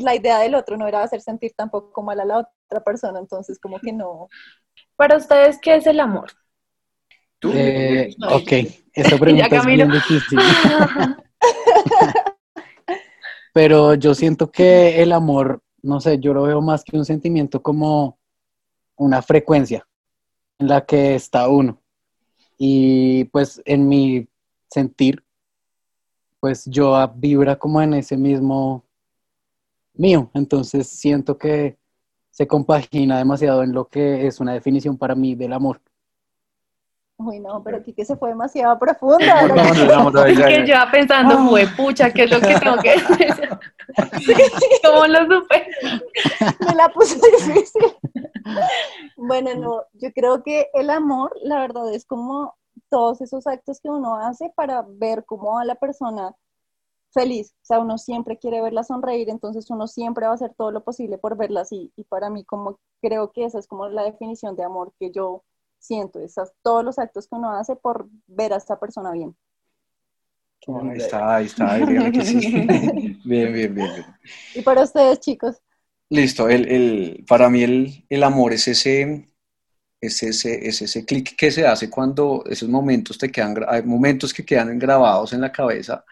la 0.00 0.14
idea 0.14 0.38
del 0.38 0.54
otro 0.54 0.78
no 0.78 0.88
era 0.88 1.02
hacer 1.02 1.20
sentir 1.20 1.52
tampoco 1.54 2.02
mal 2.02 2.18
a 2.18 2.24
la 2.24 2.38
otra 2.38 2.82
persona, 2.82 3.18
entonces 3.18 3.58
como 3.60 3.78
que 3.78 3.92
no. 3.92 4.30
Para 4.96 5.18
ustedes, 5.18 5.58
¿qué 5.60 5.76
es 5.76 5.86
el 5.86 6.00
amor? 6.00 6.30
¿Tú? 7.38 7.50
Eh, 7.54 8.14
No. 8.16 8.36
ok, 8.36 8.52
esa 8.94 9.16
pregunta 9.18 9.54
es 9.54 9.66
bien 9.66 9.90
difícil. 9.90 10.38
Pero 13.52 13.92
yo 13.96 14.14
siento 14.14 14.50
que 14.50 15.02
el 15.02 15.12
amor, 15.12 15.60
no 15.82 16.00
sé, 16.00 16.18
yo 16.18 16.32
lo 16.32 16.44
veo 16.44 16.60
más 16.60 16.84
que 16.84 16.96
un 16.96 17.04
sentimiento 17.04 17.62
como 17.62 18.18
una 18.96 19.20
frecuencia 19.22 19.86
en 20.58 20.68
la 20.68 20.84
que 20.86 21.14
está 21.14 21.48
uno. 21.48 21.82
Y 22.56 23.24
pues 23.24 23.60
en 23.64 23.88
mi 23.88 24.28
sentir, 24.70 25.24
pues 26.40 26.64
yo 26.66 26.96
vibra 27.16 27.58
como 27.58 27.82
en 27.82 27.94
ese 27.94 28.16
mismo 28.16 28.84
mío. 29.94 30.30
Entonces 30.34 30.88
siento 30.88 31.36
que 31.36 31.78
se 32.30 32.46
compagina 32.46 33.18
demasiado 33.18 33.62
en 33.62 33.72
lo 33.72 33.88
que 33.88 34.26
es 34.26 34.40
una 34.40 34.52
definición 34.54 34.96
para 34.96 35.14
mí 35.14 35.34
del 35.34 35.52
amor. 35.52 35.80
Uy, 37.24 37.40
no, 37.40 37.62
pero 37.62 37.78
aquí 37.78 37.92
que 37.92 38.04
se 38.04 38.16
fue 38.16 38.30
demasiado 38.30 38.78
profunda. 38.78 39.42
No, 39.42 39.54
no, 39.54 39.74
no, 39.74 40.10
no, 40.10 40.24
Es 40.24 40.38
que 40.38 40.66
yo 40.66 40.74
iba 40.74 40.90
pensando, 40.90 41.48
fue 41.48 41.66
pucha, 41.76 42.10
¿qué 42.10 42.24
es 42.24 42.30
lo 42.30 42.40
que 42.40 42.58
tengo 42.58 42.76
que 42.78 42.90
decir? 42.90 43.48
¿Cómo 44.84 45.06
lo 45.06 45.18
supe? 45.24 45.66
me 46.66 46.74
la 46.74 46.88
puse 46.88 47.16
difícil. 47.16 47.82
Bueno, 49.16 49.54
no, 49.54 49.84
yo 49.94 50.12
creo 50.12 50.42
que 50.42 50.68
el 50.74 50.90
amor, 50.90 51.32
la 51.42 51.60
verdad, 51.60 51.92
es 51.92 52.04
como 52.04 52.56
todos 52.88 53.20
esos 53.20 53.46
actos 53.46 53.80
que 53.80 53.88
uno 53.88 54.16
hace 54.16 54.52
para 54.54 54.84
ver 54.86 55.24
cómo 55.24 55.54
va 55.54 55.64
la 55.64 55.76
persona 55.76 56.34
feliz. 57.12 57.54
O 57.62 57.64
sea, 57.64 57.78
uno 57.78 57.98
siempre 57.98 58.38
quiere 58.38 58.60
verla 58.60 58.84
sonreír, 58.84 59.30
entonces 59.30 59.70
uno 59.70 59.86
siempre 59.86 60.26
va 60.26 60.32
a 60.32 60.34
hacer 60.34 60.54
todo 60.54 60.70
lo 60.70 60.82
posible 60.82 61.18
por 61.18 61.36
verla 61.36 61.62
así. 61.62 61.92
Y 61.96 62.04
para 62.04 62.30
mí, 62.30 62.44
como 62.44 62.78
creo 63.00 63.32
que 63.32 63.44
esa 63.44 63.58
es 63.58 63.66
como 63.66 63.88
la 63.88 64.04
definición 64.04 64.56
de 64.56 64.64
amor 64.64 64.92
que 64.98 65.10
yo 65.10 65.44
siento, 65.82 66.20
esas, 66.20 66.52
todos 66.62 66.84
los 66.84 66.98
actos 66.98 67.28
que 67.28 67.36
uno 67.36 67.50
hace 67.52 67.76
por 67.76 68.08
ver 68.26 68.52
a 68.52 68.56
esta 68.56 68.78
persona 68.80 69.12
bien. 69.12 69.36
Ahí 70.90 70.98
está, 70.98 71.36
ahí 71.36 71.46
está, 71.46 71.72
ahí, 71.72 71.84
dígale 71.84 72.12
que 72.12 72.24
sí. 72.24 72.38
Bien, 73.24 73.52
bien, 73.52 73.74
bien, 73.74 73.92
bien. 73.94 74.06
Y 74.54 74.62
para 74.62 74.82
ustedes, 74.82 75.20
chicos, 75.20 75.60
Listo, 76.10 76.48
el, 76.48 76.68
el, 76.68 77.24
para 77.26 77.48
mí 77.48 77.62
el, 77.62 78.04
el 78.10 78.22
amor 78.22 78.52
es 78.52 78.68
ese, 78.68 79.30
es 80.00 80.22
ese, 80.22 80.68
es 80.68 80.82
ese 80.82 81.04
clic 81.06 81.36
que 81.36 81.50
se 81.52 81.66
hace 81.66 81.90
cuando 81.90 82.44
esos 82.48 82.68
momentos 82.68 83.18
te 83.18 83.30
quedan, 83.32 83.56
hay 83.68 83.82
momentos 83.84 84.34
que 84.34 84.44
quedan 84.44 84.78
grabados 84.78 85.32
en 85.34 85.40
la 85.42 85.52
cabeza, 85.52 86.04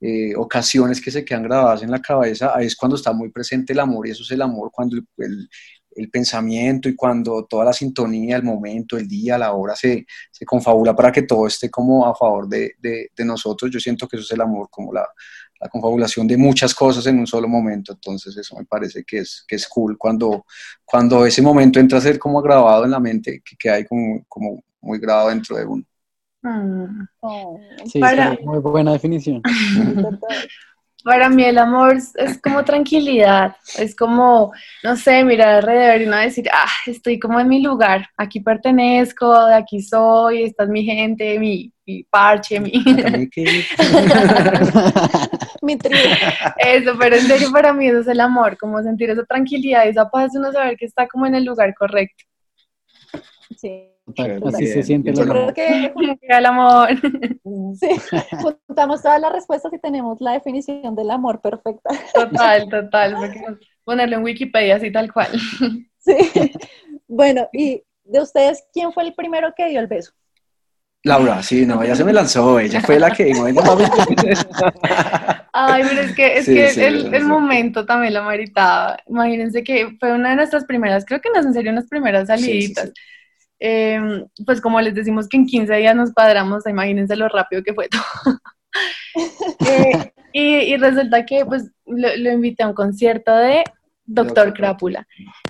eh, 0.00 0.34
ocasiones 0.36 1.00
que 1.02 1.10
se 1.12 1.24
quedan 1.24 1.44
grabadas 1.44 1.82
en 1.82 1.90
la 1.92 2.02
cabeza, 2.02 2.52
ahí 2.56 2.66
es 2.66 2.76
cuando 2.76 2.96
está 2.96 3.12
muy 3.12 3.30
presente 3.30 3.72
el 3.74 3.80
amor 3.80 4.06
y 4.08 4.12
eso 4.12 4.22
es 4.24 4.30
el 4.32 4.42
amor, 4.42 4.70
cuando 4.72 4.96
el, 4.96 5.06
el- 5.18 5.50
el 5.96 6.10
pensamiento 6.10 6.88
y 6.88 6.94
cuando 6.96 7.44
toda 7.46 7.66
la 7.66 7.72
sintonía, 7.72 8.36
el 8.36 8.42
momento, 8.42 8.96
el 8.96 9.06
día, 9.08 9.38
la 9.38 9.52
hora 9.52 9.74
se, 9.76 10.06
se 10.30 10.44
confabula 10.44 10.94
para 10.96 11.12
que 11.12 11.22
todo 11.22 11.46
esté 11.46 11.70
como 11.70 12.06
a 12.06 12.14
favor 12.14 12.48
de, 12.48 12.74
de- 12.80 13.10
de 13.16 13.24
nosotros. 13.24 13.70
Yo 13.70 13.80
siento 13.80 14.06
que 14.08 14.16
eso 14.16 14.24
es 14.24 14.32
el 14.32 14.40
amor, 14.40 14.68
como 14.70 14.92
la, 14.92 15.06
la 15.60 15.68
confabulación 15.68 16.26
de 16.26 16.36
muchas 16.36 16.74
cosas 16.74 17.06
en 17.06 17.18
un 17.18 17.26
solo 17.26 17.48
momento. 17.48 17.92
Entonces 17.92 18.36
eso 18.36 18.56
me 18.56 18.64
parece 18.64 19.04
que 19.04 19.18
es, 19.18 19.44
que 19.46 19.56
es 19.56 19.66
cool 19.68 19.96
cuando, 19.98 20.44
cuando 20.84 21.24
ese 21.26 21.42
momento 21.42 21.78
entra 21.80 21.98
a 21.98 22.02
ser 22.02 22.18
como 22.18 22.42
grabado 22.42 22.84
en 22.84 22.90
la 22.90 23.00
mente, 23.00 23.42
que 23.44 23.56
queda 23.56 23.74
ahí 23.74 23.84
como, 23.84 24.24
como 24.28 24.64
muy 24.80 24.98
grabado 24.98 25.28
dentro 25.30 25.56
de 25.56 25.64
uno. 25.64 25.84
Mm. 26.42 27.06
oh, 27.20 27.58
Sí, 27.90 28.00
Para- 28.00 28.34
es 28.34 28.42
muy 28.44 28.58
buena 28.58 28.92
definición. 28.92 29.40
Para 31.04 31.28
mí 31.28 31.44
el 31.44 31.58
amor 31.58 31.96
es- 31.96 32.40
como 32.42 32.64
tranquilidad, 32.64 33.54
es 33.78 33.94
como, 33.94 34.52
no 34.82 34.96
sé, 34.96 35.22
mirar 35.22 35.56
alrededor 35.56 36.00
y 36.00 36.06
no 36.06 36.16
decir, 36.16 36.48
ah, 36.52 36.66
estoy 36.86 37.18
como 37.18 37.38
en 37.38 37.48
mi 37.48 37.62
lugar, 37.62 38.08
aquí 38.16 38.40
pertenezco, 38.40 39.44
de 39.46 39.54
aquí 39.54 39.82
soy, 39.82 40.44
esta 40.44 40.64
es 40.64 40.70
mi 40.70 40.82
gente, 40.84 41.38
mi, 41.38 41.70
mi 41.86 42.02
parche, 42.04 42.58
mi... 42.58 42.72
mi 45.62 45.76
tribu. 45.76 45.98
Eso, 46.58 46.92
pero 46.98 47.16
en 47.16 47.22
serio 47.26 47.50
para 47.52 47.72
mí 47.72 47.88
eso 47.88 48.00
es 48.00 48.08
el 48.08 48.20
amor, 48.20 48.56
como 48.58 48.82
sentir 48.82 49.10
esa 49.10 49.24
tranquilidad, 49.24 49.86
esa 49.86 50.08
paz 50.08 50.32
de 50.32 50.38
uno 50.38 50.52
saber 50.52 50.76
que 50.76 50.86
está 50.86 51.06
como 51.06 51.26
en 51.26 51.34
el 51.34 51.44
lugar 51.44 51.74
correcto. 51.74 52.24
Sí. 53.56 53.90
Así 54.46 54.66
se 54.66 54.82
siente 54.82 55.10
el 55.10 55.16
Yo 55.16 55.22
amor. 55.22 55.54
creo 55.54 55.54
que 55.54 55.92
El 56.28 56.46
amor. 56.46 56.88
sí, 57.80 57.88
juntamos 58.42 59.02
todas 59.02 59.20
las 59.20 59.32
respuestas 59.32 59.72
y 59.72 59.78
tenemos 59.78 60.20
la 60.20 60.32
definición 60.32 60.94
del 60.94 61.10
amor 61.10 61.40
perfecta. 61.40 61.90
Total, 62.12 62.68
total, 62.68 63.14
ponerlo 63.84 64.16
en 64.16 64.24
Wikipedia 64.24 64.76
así 64.76 64.90
tal 64.92 65.12
cual. 65.12 65.28
Sí. 65.98 66.16
Bueno, 67.08 67.48
y 67.52 67.82
de 68.04 68.20
ustedes, 68.20 68.64
¿quién 68.72 68.92
fue 68.92 69.04
el 69.04 69.14
primero 69.14 69.54
que 69.56 69.68
dio 69.68 69.80
el 69.80 69.86
beso? 69.86 70.12
Laura, 71.02 71.42
sí, 71.42 71.66
no, 71.66 71.82
ella 71.82 71.94
se 71.96 72.04
me 72.04 72.12
lanzó, 72.14 72.58
ella 72.58 72.80
fue 72.80 72.98
la 72.98 73.10
que 73.10 73.24
dijo. 73.24 73.44
Ay, 75.52 75.82
pero 75.88 76.00
es 76.00 76.14
que, 76.14 76.38
es 76.38 76.44
Sí, 76.46 76.54
que 76.54 76.68
sí, 76.70 76.80
el, 76.82 77.24
momento 77.24 77.84
también 77.86 78.14
lo 78.14 78.24
meritaba. 78.24 78.96
Imagínense 79.06 79.62
que 79.62 79.96
fue 80.00 80.12
una 80.12 80.30
de 80.30 80.36
nuestras 80.36 80.64
primeras, 80.64 81.04
creo 81.04 81.20
que 81.20 81.30
nos 81.34 81.44
en 81.46 81.52
serio 81.54 81.72
unas 81.72 81.86
primeras 81.88 82.26
Sí, 82.28 82.34
sí, 82.36 82.42
saliditas. 82.42 82.86
sí. 82.86 82.92
Eh, 83.66 83.98
pues 84.44 84.60
como 84.60 84.78
les 84.82 84.94
decimos 84.94 85.26
que 85.26 85.38
en 85.38 85.46
15 85.46 85.74
días 85.76 85.96
nos 85.96 86.12
cuadramos, 86.12 86.66
imagínense 86.66 87.16
lo 87.16 87.28
rápido 87.28 87.62
que 87.62 87.72
fue 87.74 87.88
todo. 87.88 88.02
Eh, 89.60 90.12
y, 90.32 90.56
y 90.56 90.76
resulta 90.76 91.24
que 91.24 91.46
pues 91.46 91.70
lo, 91.86 92.08
lo 92.16 92.32
invité 92.32 92.64
a 92.64 92.68
un 92.68 92.74
concierto 92.74 93.32
de 93.32 93.62
Doctor 94.04 94.52
Crápula. 94.52 95.06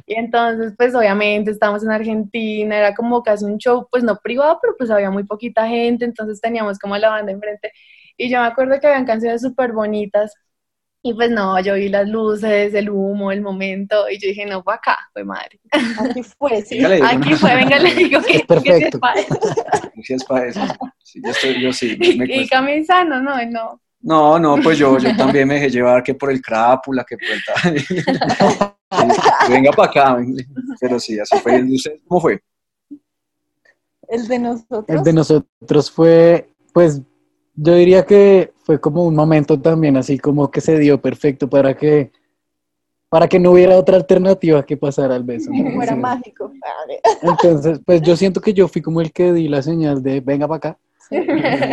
Y 0.06 0.14
entonces 0.16 0.74
pues 0.76 0.94
obviamente 0.94 1.50
estábamos 1.50 1.82
en 1.82 1.90
Argentina, 1.90 2.76
era 2.76 2.94
como 2.94 3.22
casi 3.22 3.46
un 3.46 3.56
show, 3.56 3.88
pues 3.90 4.04
no 4.04 4.16
privado, 4.22 4.58
pero 4.60 4.74
pues 4.76 4.90
había 4.90 5.10
muy 5.10 5.24
poquita 5.24 5.66
gente, 5.66 6.04
entonces 6.04 6.38
teníamos 6.42 6.78
como 6.78 6.98
la 6.98 7.08
banda 7.08 7.32
enfrente. 7.32 7.72
Y 8.18 8.28
yo 8.28 8.38
me 8.40 8.46
acuerdo 8.46 8.78
que 8.78 8.86
habían 8.86 9.06
canciones 9.06 9.40
súper 9.40 9.72
bonitas. 9.72 10.34
Y 11.06 11.12
pues 11.12 11.30
no, 11.30 11.60
yo 11.60 11.74
vi 11.74 11.90
las 11.90 12.08
luces, 12.08 12.72
el 12.72 12.88
humo, 12.88 13.30
el 13.30 13.42
momento, 13.42 14.08
y 14.08 14.18
yo 14.18 14.28
dije, 14.28 14.46
no, 14.46 14.62
fue 14.62 14.72
acá, 14.72 14.96
fue 15.12 15.22
madre. 15.22 15.60
Aquí 15.70 16.22
fue, 16.22 16.62
sí. 16.62 16.82
Aquí 16.82 17.34
fue, 17.34 17.54
venga, 17.54 17.78
le 17.78 17.94
digo 17.94 18.22
que, 18.22 18.38
Es 18.38 18.46
perfecto. 18.46 18.98
que 19.94 20.02
sí, 20.02 20.14
es 20.14 20.24
para 20.24 20.46
eso. 20.46 20.60
Sí, 21.02 21.20
yo, 21.22 21.30
estoy, 21.30 21.60
yo 21.60 21.72
sí, 21.74 21.94
me 21.98 22.06
Y, 22.06 22.10
y 22.12 22.26
cuesta. 22.38 22.56
Camisa, 22.56 23.04
no, 23.04 23.20
no, 23.20 23.36
no. 23.50 23.82
No, 24.00 24.38
no, 24.38 24.56
pues 24.62 24.78
yo, 24.78 24.96
yo 24.96 25.14
también 25.14 25.46
me 25.46 25.54
dejé 25.56 25.68
llevar 25.68 26.02
que 26.02 26.14
por 26.14 26.30
el 26.30 26.40
crápula, 26.40 27.04
que 27.04 27.18
por 27.18 27.28
el 27.28 27.42
tal. 27.44 28.74
Venga 29.50 29.72
para 29.72 29.90
acá, 29.90 30.14
venga. 30.14 30.42
pero 30.80 30.98
sí, 30.98 31.20
así 31.20 31.36
fue. 31.38 31.60
¿Y 31.60 31.74
ustedes 31.74 32.00
¿Cómo 32.08 32.20
fue? 32.22 32.42
El 34.08 34.26
de 34.26 34.38
nosotros. 34.38 34.84
El 34.88 35.02
de 35.02 35.12
nosotros 35.12 35.90
fue, 35.90 36.48
pues, 36.72 37.02
yo 37.56 37.74
diría 37.74 38.06
que 38.06 38.53
fue 38.64 38.80
como 38.80 39.04
un 39.06 39.14
momento 39.14 39.60
también 39.60 39.96
así 39.96 40.18
como 40.18 40.50
que 40.50 40.60
se 40.60 40.78
dio 40.78 41.00
perfecto 41.00 41.48
para 41.48 41.76
que, 41.76 42.10
para 43.08 43.28
que 43.28 43.38
no 43.38 43.52
hubiera 43.52 43.76
otra 43.76 43.96
alternativa 43.96 44.64
que 44.64 44.76
pasar 44.76 45.12
al 45.12 45.22
beso. 45.22 45.50
que 45.52 45.70
fuera 45.74 45.94
Sí. 45.94 46.00
mágico. 46.00 46.50
Entonces, 47.22 47.80
pues 47.84 48.02
yo 48.02 48.16
siento 48.16 48.40
que 48.40 48.52
yo 48.54 48.66
fui 48.66 48.82
como 48.82 49.00
el 49.00 49.12
que 49.12 49.32
di 49.32 49.48
la 49.48 49.62
señal 49.62 50.02
de 50.02 50.20
venga 50.20 50.48
para 50.48 50.56
acá. 50.56 50.78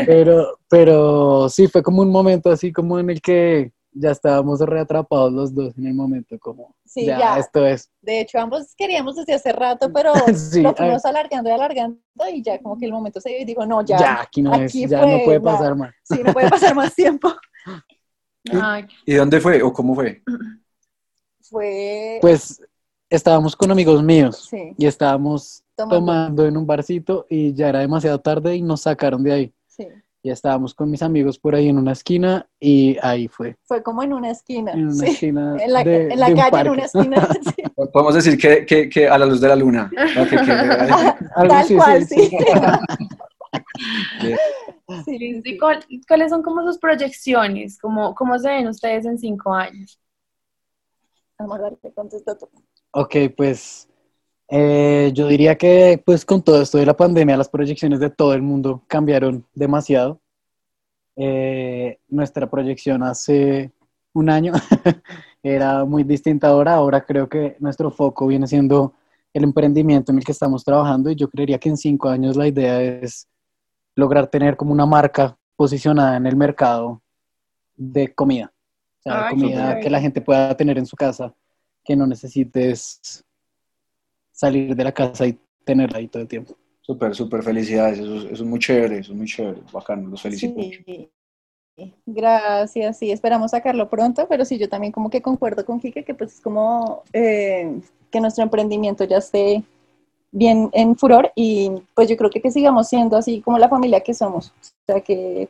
Pero, 0.06 0.60
pero 0.70 1.48
sí, 1.50 1.68
fue 1.68 1.82
como 1.82 2.02
un 2.02 2.12
momento 2.12 2.52
así 2.52 2.72
como 2.74 3.00
en 3.00 3.10
el 3.10 3.22
que 3.22 3.72
ya 3.94 4.12
estábamos 4.12 4.60
reatrapados 4.62 5.32
los 5.32 5.54
dos 5.54 5.78
en 5.78 5.88
el 5.88 5.94
momento, 5.94 6.38
como 6.40 6.76
Sí, 6.86 7.06
ya, 7.06 7.20
ya. 7.20 7.38
esto 7.40 7.66
es. 7.66 7.90
De 8.02 8.20
hecho, 8.22 8.40
ambos 8.40 8.74
queríamos 8.76 9.16
desde 9.16 9.34
hace 9.34 9.52
rato, 9.52 9.90
pero 9.94 10.14
Sí, 10.36 10.64
lo 10.64 10.70
a- 10.70 10.74
fuimos 10.74 11.06
alargando 11.06 11.50
y 11.50 11.54
alargando 11.54 12.00
y 12.32 12.42
ya 12.42 12.60
como 12.60 12.78
que 12.78 12.86
el 12.86 12.92
momento 12.92 13.22
se 13.22 13.30
dio 13.30 13.40
y 13.40 13.46
dijo, 13.46 13.66
no, 13.66 13.84
ya, 13.86 13.98
Ya, 13.98 14.22
aquí 14.22 14.42
no 14.42 14.54
aquí 14.56 14.84
es, 14.84 14.90
ya 14.90 15.00
fue, 15.04 15.12
no 15.12 15.24
puede 15.26 15.40
pasar 15.42 15.76
más. 15.76 15.94
sí, 16.04 16.22
no 16.24 16.34
puede 16.34 16.50
pasar 16.50 16.76
más 16.76 16.94
tiempo. 16.96 17.30
Ay, 18.52 18.88
¿Y 19.06 19.14
dónde 19.14 19.40
fue 19.40 19.62
o 19.62 19.72
cómo 19.72 19.94
fue? 19.96 20.22
Fue, 21.42 22.20
Pues 22.22 22.62
estábamos 23.10 23.56
con 23.56 23.72
amigos 23.72 24.02
míos 24.04 24.50
sí, 24.50 24.76
y 24.78 24.86
estábamos 24.86 25.64
tomando, 25.76 26.06
tomando 26.06 26.46
en 26.46 26.58
un 26.58 26.66
barcito 26.66 27.26
y 27.30 27.54
ya 27.54 27.70
era 27.70 27.80
demasiado 27.80 28.20
tarde 28.20 28.56
y 28.56 28.62
nos 28.62 28.82
sacaron 28.82 29.24
de 29.24 29.32
ahí. 29.32 29.54
sí. 29.68 29.88
Y 30.24 30.30
estábamos 30.30 30.76
con 30.76 30.92
mis 30.92 31.02
amigos 31.02 31.40
por 31.40 31.56
ahí 31.56 31.68
en 31.68 31.80
una 31.80 31.94
esquina 31.94 32.48
y 32.60 32.96
ahí 33.02 33.28
fue, 33.28 33.58
Fue 33.64 33.82
como 33.82 34.04
en 34.04 34.14
una 34.14 34.30
esquina, 34.30 34.72
en 34.74 34.84
una 34.90 34.94
sí. 34.94 35.12
esquina 35.14 35.58
En 35.64 35.74
la, 35.74 35.84
de, 35.84 36.10
en 36.10 36.20
la 36.20 36.26
de 36.28 36.34
un 36.34 36.40
calle, 36.40 36.60
en 36.62 36.70
una 36.70 36.84
esquina, 36.86 37.30
sí. 37.56 37.64
Podemos 37.92 38.14
decir 38.16 38.38
que, 38.38 38.64
que, 38.66 38.88
que 38.88 39.08
a 39.08 39.18
la 39.18 39.26
luz 39.26 39.42
de 39.42 39.48
la 39.48 39.56
luna. 39.56 39.92
¿no? 40.16 40.24
Que- 40.30 40.36
que- 40.38 40.52
Algo 41.36 41.48
tal 41.54 41.68
cual, 41.76 42.06
sí, 42.06 42.16
sí. 42.30 42.38
Bien. 44.22 44.38
Sí, 45.06 45.18
sí, 45.18 45.18
¿y 45.20 45.42
sí. 45.42 45.58
cuál- 45.58 45.84
¿Cuáles 46.08 46.30
son 46.30 46.44
como 46.44 46.62
sus 46.64 46.78
proyecciones? 46.78 47.80
¿Cómo, 47.80 48.14
¿Cómo 48.14 48.38
se 48.38 48.50
ven 48.50 48.68
ustedes 48.68 49.06
en 49.06 49.18
cinco 49.18 49.54
años? 49.54 50.00
Amor, 51.40 51.62
dale, 51.62 51.78
contesta 51.96 52.38
tú. 52.38 52.48
Ok, 52.92 53.16
pues 53.36 53.88
eh, 54.54 55.12
yo 55.14 55.28
diría 55.28 55.58
que 55.58 56.02
pues 56.06 56.26
con 56.26 56.42
todo 56.42 56.62
esto 56.62 56.78
de 56.78 56.86
la 56.86 56.98
pandemia 56.98 57.38
las 57.38 57.48
proyecciones 57.48 58.02
de 58.02 58.10
todo 58.10 58.34
el 58.34 58.42
mundo 58.42 58.84
cambiaron 58.88 59.46
demasiado. 59.56 60.20
Eh, 61.16 62.00
nuestra 62.10 62.50
proyección 62.50 63.02
hace 63.02 63.72
un 64.12 64.30
año 64.30 64.52
era 65.44 65.86
muy 65.86 66.04
distinta 66.04 66.50
ahora. 66.50 66.74
Ahora 66.74 67.06
creo 67.06 67.30
que 67.30 67.56
nuestro 67.60 67.92
foco 67.92 68.28
viene 68.28 68.46
siendo 68.46 68.94
el 69.34 69.46
emprendimiento 69.46 70.12
en 70.12 70.18
el 70.18 70.26
que 70.26 70.34
estamos 70.34 70.66
trabajando 70.66 71.10
y 71.10 71.16
yo 71.16 71.30
creería 71.30 71.58
que 71.58 71.70
en 71.70 71.78
cinco 71.78 72.10
años 72.10 72.36
la 72.36 72.46
idea 72.46 72.82
es 72.82 73.30
lograr 73.96 74.28
tener 74.28 74.58
como 74.58 74.74
una 74.74 74.86
marca 74.86 75.38
posicionada 75.56 76.18
en 76.18 76.26
el 76.26 76.36
mercado 76.36 77.02
de 77.78 78.14
comida. 78.14 78.52
O 79.00 79.02
sea, 79.04 79.28
Ay, 79.28 79.36
comida 79.36 79.80
que 79.80 79.90
la 79.90 80.02
gente 80.02 80.20
pueda 80.20 80.58
tener 80.58 80.78
en 80.78 80.86
su 80.86 80.98
casa, 80.98 81.34
que 81.86 81.96
no 81.96 82.06
necesites 82.06 83.24
salir 84.42 84.76
de 84.76 84.84
la 84.84 84.92
casa 84.92 85.28
y 85.28 85.38
tenerla 85.64 86.00
ahí 86.00 86.08
todo 86.08 86.24
el 86.24 86.28
tiempo. 86.28 86.56
Súper, 86.82 87.14
súper 87.16 87.44
felicidades. 87.44 88.00
Eso, 88.00 88.16
es- 88.18 88.26
eso 88.26 88.44
es 88.44 88.50
muy 88.50 88.60
chévere, 88.60 88.98
eso 89.00 89.12
es 89.14 89.18
muy 89.18 89.28
chévere. 89.28 89.62
Bacano, 89.72 90.10
los 90.10 90.22
felicito. 90.22 90.60
Sí. 90.62 91.10
Gracias, 92.06 92.98
sí, 93.00 93.12
esperamos 93.12 93.52
sacarlo 93.52 93.90
pronto, 93.90 94.28
pero 94.28 94.46
sí, 94.46 94.58
yo 94.58 94.68
también 94.68 94.92
como 94.92 95.10
que 95.10 95.22
concuerdo 95.22 95.66
con 95.66 95.80
Kike 95.80 96.04
que 96.04 96.14
pues 96.14 96.34
es 96.36 96.42
como 96.42 97.04
eh, 97.14 97.80
que 98.12 98.20
nuestro 98.20 98.44
emprendimiento 98.44 99.04
ya 99.06 99.18
esté 99.18 99.64
bien 100.32 100.70
en 100.74 100.96
furor 100.96 101.32
y 101.36 101.72
pues 101.96 102.10
yo 102.10 102.18
creo 102.18 102.30
que, 102.30 102.42
que 102.42 102.52
sigamos 102.52 102.88
siendo 102.90 103.16
así 103.18 103.42
como 103.42 103.58
la 103.58 103.70
familia 103.70 104.02
que 104.02 104.14
somos, 104.14 104.50
o 104.50 104.54
sea 104.88 105.02
que 105.02 105.50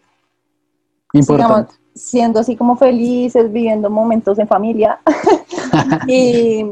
Importante. 1.14 1.74
sigamos 1.74 1.80
siendo 1.96 2.40
así 2.40 2.56
como 2.56 2.76
felices, 2.78 3.52
viviendo 3.52 3.90
momentos 3.90 4.38
en 4.40 4.48
familia 4.48 5.00
y 6.08 6.64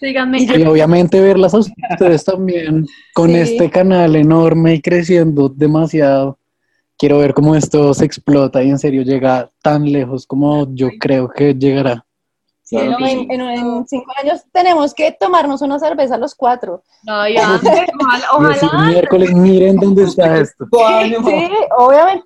Síganme. 0.00 0.38
Y 0.42 0.62
obviamente 0.64 1.20
verlas 1.20 1.52
a 1.54 1.58
ustedes 1.90 2.24
también 2.24 2.86
con 3.14 3.28
Sí. 3.30 3.36
este 3.36 3.70
canal 3.70 4.16
enorme 4.16 4.74
y 4.74 4.80
creciendo 4.80 5.48
demasiado. 5.48 6.38
Quiero 6.98 7.18
ver 7.18 7.32
cómo 7.34 7.54
esto 7.54 7.94
se 7.94 8.04
explota 8.06 8.62
y 8.62 8.70
en 8.70 8.78
serio 8.78 9.02
llega 9.02 9.50
tan 9.62 9.90
lejos 9.90 10.26
como 10.26 10.66
yo 10.74 10.88
creo 10.98 11.28
que 11.28 11.54
llegará. 11.54 12.04
sí, 12.62 12.76
Claro 12.76 12.92
no, 12.92 12.96
que 12.98 13.04
en, 13.10 13.18
sí. 13.20 13.26
en- 13.30 13.40
en 13.40 13.86
cinco 13.88 14.12
años 14.22 14.42
tenemos 14.52 14.94
que 14.94 15.10
tomarnos 15.18 15.60
una 15.62 15.78
cerveza 15.78 16.16
los 16.18 16.34
cuatro. 16.34 16.82
Ay, 17.06 17.36
antes, 17.42 17.70
ojalá, 17.98 18.26
ojalá. 18.62 18.88
miércoles, 18.90 19.32
miren 19.34 19.76
dónde 19.76 20.04
está 20.04 20.38
esto. 20.40 20.66
Sí, 20.70 21.50
obviamente. 21.78 22.24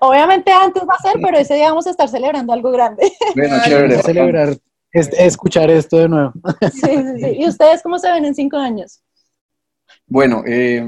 Obviamente 0.00 0.50
antes 0.50 0.82
va 0.82 0.94
a 0.94 1.02
ser, 1.02 1.20
pero 1.22 1.38
ese 1.38 1.54
día 1.54 1.68
vamos 1.68 1.86
a 1.86 1.90
estar 1.90 2.08
celebrando 2.08 2.52
algo 2.52 2.70
grande. 2.70 3.12
Bueno, 3.36 3.56
chévere. 3.64 4.02
Celebrar, 4.02 4.56
es- 4.94 5.12
escuchar 5.18 5.70
esto 5.70 5.98
de 5.98 6.08
nuevo. 6.08 6.32
Sí, 6.72 6.80
sí, 6.80 7.20
sí. 7.20 7.26
¿Y 7.40 7.46
ustedes 7.48 7.82
cómo 7.82 7.98
se 7.98 8.10
ven 8.10 8.24
en 8.24 8.34
cinco 8.34 8.56
años? 8.56 9.02
Bueno, 10.06 10.42
eh, 10.46 10.84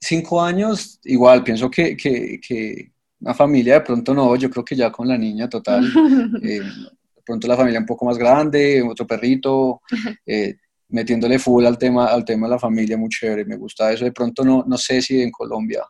cinco 0.00 0.40
años, 0.42 0.98
igual, 1.04 1.42
pienso 1.42 1.70
que, 1.70 1.96
que, 1.96 2.40
que 2.40 2.92
una 3.20 3.34
familia 3.34 3.74
de 3.74 3.80
pronto 3.82 4.14
no, 4.14 4.34
yo 4.36 4.48
creo 4.50 4.64
que 4.64 4.76
ya 4.76 4.90
con 4.90 5.06
la 5.08 5.18
niña 5.18 5.48
total, 5.48 5.84
eh, 6.42 6.60
de 6.60 7.22
pronto 7.24 7.46
la 7.48 7.56
familia 7.56 7.80
un 7.80 7.86
poco 7.86 8.04
más 8.06 8.16
grande, 8.18 8.82
otro 8.82 9.06
perrito, 9.06 9.80
eh, 10.26 10.56
metiéndole 10.88 11.38
full 11.38 11.64
al 11.66 11.78
tema, 11.78 12.06
al 12.06 12.24
tema 12.24 12.46
de 12.46 12.52
la 12.52 12.58
familia, 12.58 12.96
muy 12.96 13.08
chévere, 13.08 13.44
me 13.44 13.56
gusta 13.56 13.92
eso, 13.92 14.04
de 14.04 14.12
pronto 14.12 14.44
no, 14.44 14.64
no 14.66 14.76
sé 14.76 15.00
si 15.02 15.20
en 15.22 15.30
Colombia, 15.30 15.82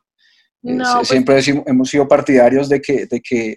No, 0.62 0.96
pues- 0.96 1.08
siempre 1.08 1.36
decimos- 1.36 1.64
hemos 1.66 1.88
sido 1.88 2.06
partidarios 2.06 2.68
de 2.68 2.80
que, 2.80 3.06
de 3.06 3.20
que, 3.20 3.56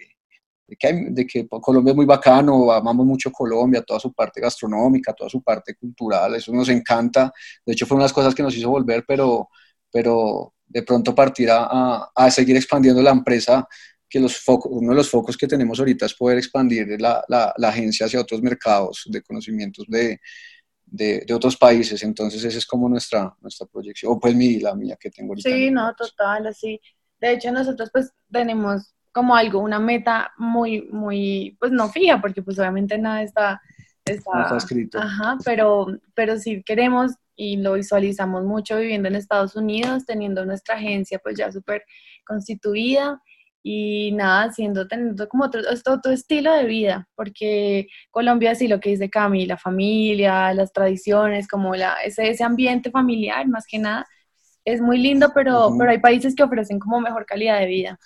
de 0.67 0.75
que, 0.77 0.87
hay- 0.87 1.05
de 1.11 1.27
que 1.27 1.47
Colombia 1.47 1.91
es 1.91 1.95
muy 1.95 2.05
bacano, 2.05 2.71
amamos 2.71 3.05
mucho 3.05 3.31
Colombia, 3.31 3.81
toda 3.83 3.99
su 3.99 4.13
parte 4.13 4.41
gastronómica, 4.41 5.13
toda 5.13 5.29
su 5.29 5.41
parte 5.43 5.75
cultural, 5.75 6.35
eso 6.35 6.51
nos 6.53 6.69
encanta, 6.69 7.31
de 7.65 7.73
hecho 7.73 7.85
fue 7.85 7.95
una 7.95 8.03
de 8.03 8.07
las 8.07 8.13
cosas 8.13 8.33
que 8.35 8.43
nos 8.43 8.55
hizo 8.55 8.69
volver, 8.69 9.03
pero, 9.07 9.49
pero 9.91 10.53
de 10.65 10.83
pronto 10.83 11.13
partir 11.13 11.49
a, 11.51 12.09
a- 12.15 12.31
seguir 12.31 12.55
expandiendo 12.55 13.01
la 13.01 13.11
empresa, 13.11 13.67
que 14.09 14.19
los 14.19 14.37
focos, 14.37 14.71
uno 14.73 14.91
de 14.91 14.95
los 14.95 15.09
focos 15.09 15.35
que 15.37 15.47
tenemos 15.47 15.79
ahorita 15.79 16.05
es 16.05 16.13
poder 16.13 16.37
expandir 16.37 16.87
la, 17.01 17.23
la, 17.27 17.53
la 17.57 17.69
agencia 17.69 18.05
hacia 18.05 18.21
otros 18.21 18.41
mercados 18.41 19.03
de 19.07 19.21
conocimientos 19.23 19.85
de, 19.87 20.19
de, 20.85 21.23
de 21.27 21.33
otros 21.33 21.57
países, 21.57 22.03
entonces 22.03 22.43
esa 22.43 22.57
es 22.57 22.65
como 22.65 22.89
nuestra, 22.89 23.35
nuestra 23.41 23.67
proyección, 23.67 24.13
o 24.13 24.19
pues 24.19 24.35
mi, 24.35 24.59
la 24.59 24.75
mía 24.75 24.97
que 24.99 25.09
tengo 25.11 25.31
ahorita. 25.33 25.49
Sí, 25.49 25.71
no, 25.71 25.93
total, 25.95 26.47
así. 26.47 26.79
De 27.19 27.33
hecho, 27.33 27.51
nosotros 27.51 27.89
pues 27.91 28.11
tenemos 28.31 28.93
como 29.13 29.35
algo, 29.35 29.59
una 29.59 29.79
meta 29.79 30.33
muy, 30.37 30.89
muy, 30.91 31.55
pues 31.59 31.71
no 31.71 31.87
fija, 31.87 32.19
porque 32.19 32.41
pues 32.41 32.59
obviamente 32.59 32.97
nada 32.97 33.21
está, 33.21 33.61
está, 34.03 34.31
No 34.33 34.41
está 34.41 34.57
escrito. 34.57 34.99
Ajá, 34.99 35.37
pero, 35.45 35.87
pero 36.15 36.37
sí 36.39 36.63
queremos 36.63 37.13
y 37.35 37.57
lo 37.57 37.73
visualizamos 37.73 38.43
mucho 38.43 38.77
viviendo 38.77 39.07
en 39.07 39.15
Estados 39.15 39.55
Unidos, 39.55 40.05
teniendo 40.05 40.45
nuestra 40.45 40.75
agencia 40.75 41.19
pues 41.19 41.37
ya 41.37 41.51
súper 41.51 41.83
constituida 42.25 43.21
y 43.61 44.11
nada, 44.11 44.43
haciendo, 44.45 44.87
teniendo 44.87 45.29
como 45.29 45.45
otro, 45.45 45.61
otro, 45.87 46.11
estilo 46.11 46.53
de 46.53 46.65
vida, 46.65 47.07
porque 47.15 47.87
Colombia 48.11 48.55
sí 48.55 48.67
lo 48.67 48.79
que 48.79 48.89
dice 48.89 49.09
Cami, 49.09 49.45
la 49.45 49.57
familia, 49.57 50.53
las 50.53 50.73
tradiciones, 50.73 51.47
como 51.47 51.73
la, 51.75 51.95
ese, 52.03 52.29
ese 52.29 52.43
ambiente 52.43 52.91
familiar 52.91 53.47
más 53.47 53.65
que 53.65 53.79
nada, 53.79 54.05
es 54.65 54.81
muy 54.81 54.97
lindo, 54.97 55.31
pero, 55.33 55.67
Ujú. 55.67 55.77
pero 55.77 55.91
hay 55.91 55.99
países 55.99 56.35
que 56.35 56.43
ofrecen 56.43 56.79
como 56.79 56.99
mejor 56.99 57.25
calidad 57.25 57.59
de 57.59 57.67
vida. 57.67 57.99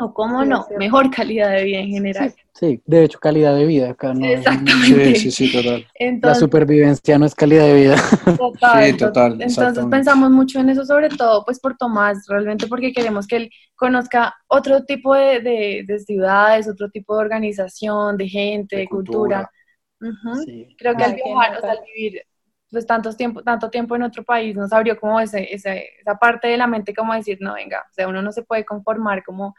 O 0.00 0.14
cómo 0.14 0.42
Sí, 0.44 0.48
no, 0.48 0.66
mejor 0.78 1.10
calidad 1.10 1.50
de 1.50 1.64
vida 1.64 1.78
en 1.80 1.88
general. 1.88 2.32
Sí, 2.54 2.80
de 2.86 3.04
hecho, 3.04 3.18
calidad 3.18 3.54
de 3.56 3.66
vida 3.66 3.90
acá 3.90 4.14
no. 4.14 4.26
Exactamente. 4.26 5.14
Sí, 5.16 5.30
sí, 5.30 5.48
sí, 5.48 5.52
total. 5.52 5.86
La 6.22 6.34
supervivencia 6.36 7.18
no 7.18 7.26
es 7.26 7.34
calidad 7.34 7.64
de 7.64 7.74
vida. 7.74 7.96
Total, 8.36 8.84
Sí, 8.84 8.96
to- 8.96 9.06
total, 9.08 9.42
Entonces 9.42 9.84
pensamos 9.90 10.30
mucho 10.30 10.60
en 10.60 10.70
eso, 10.70 10.84
sobre 10.84 11.08
todo 11.08 11.44
pues 11.44 11.58
por 11.58 11.76
Tomás, 11.76 12.26
realmente 12.28 12.68
porque 12.68 12.92
queremos 12.92 13.26
que 13.26 13.36
él 13.36 13.50
conozca 13.74 14.36
otro 14.46 14.84
tipo 14.84 15.14
de, 15.14 15.40
de- 15.40 15.84
de 15.86 15.98
ciudades, 15.98 16.68
otro 16.68 16.88
tipo 16.90 17.16
de 17.16 17.22
organización, 17.22 18.16
de 18.16 18.28
gente, 18.28 18.76
de, 18.76 18.82
De 18.82 18.88
cultura. 18.88 19.50
cultura. 19.98 20.12
Ujú. 20.32 20.42
Sí. 20.44 20.76
Creo 20.78 20.94
que 20.96 21.02
Ay, 21.04 21.10
al 21.10 21.16
viajar, 21.16 21.56
o 21.58 21.60
sea, 21.60 21.70
al 21.72 21.78
vivir 21.96 22.22
pues 22.70 22.86
tantos 22.86 23.16
tiempo, 23.16 23.42
tanto 23.42 23.70
tiempo 23.70 23.96
en 23.96 24.02
otro 24.02 24.22
país, 24.24 24.54
nos 24.54 24.72
abrió 24.72 24.96
como 25.00 25.18
ese, 25.18 25.52
ese- 25.52 25.86
esa 26.00 26.16
parte 26.16 26.48
de 26.48 26.56
la 26.58 26.66
mente 26.66 26.94
como 26.94 27.14
decir, 27.14 27.38
no, 27.40 27.54
venga, 27.54 27.80
o 27.90 27.92
sea, 27.94 28.06
uno 28.06 28.20
no 28.22 28.30
se 28.30 28.42
puede 28.42 28.64
conformar 28.64 29.24
como, 29.24 29.54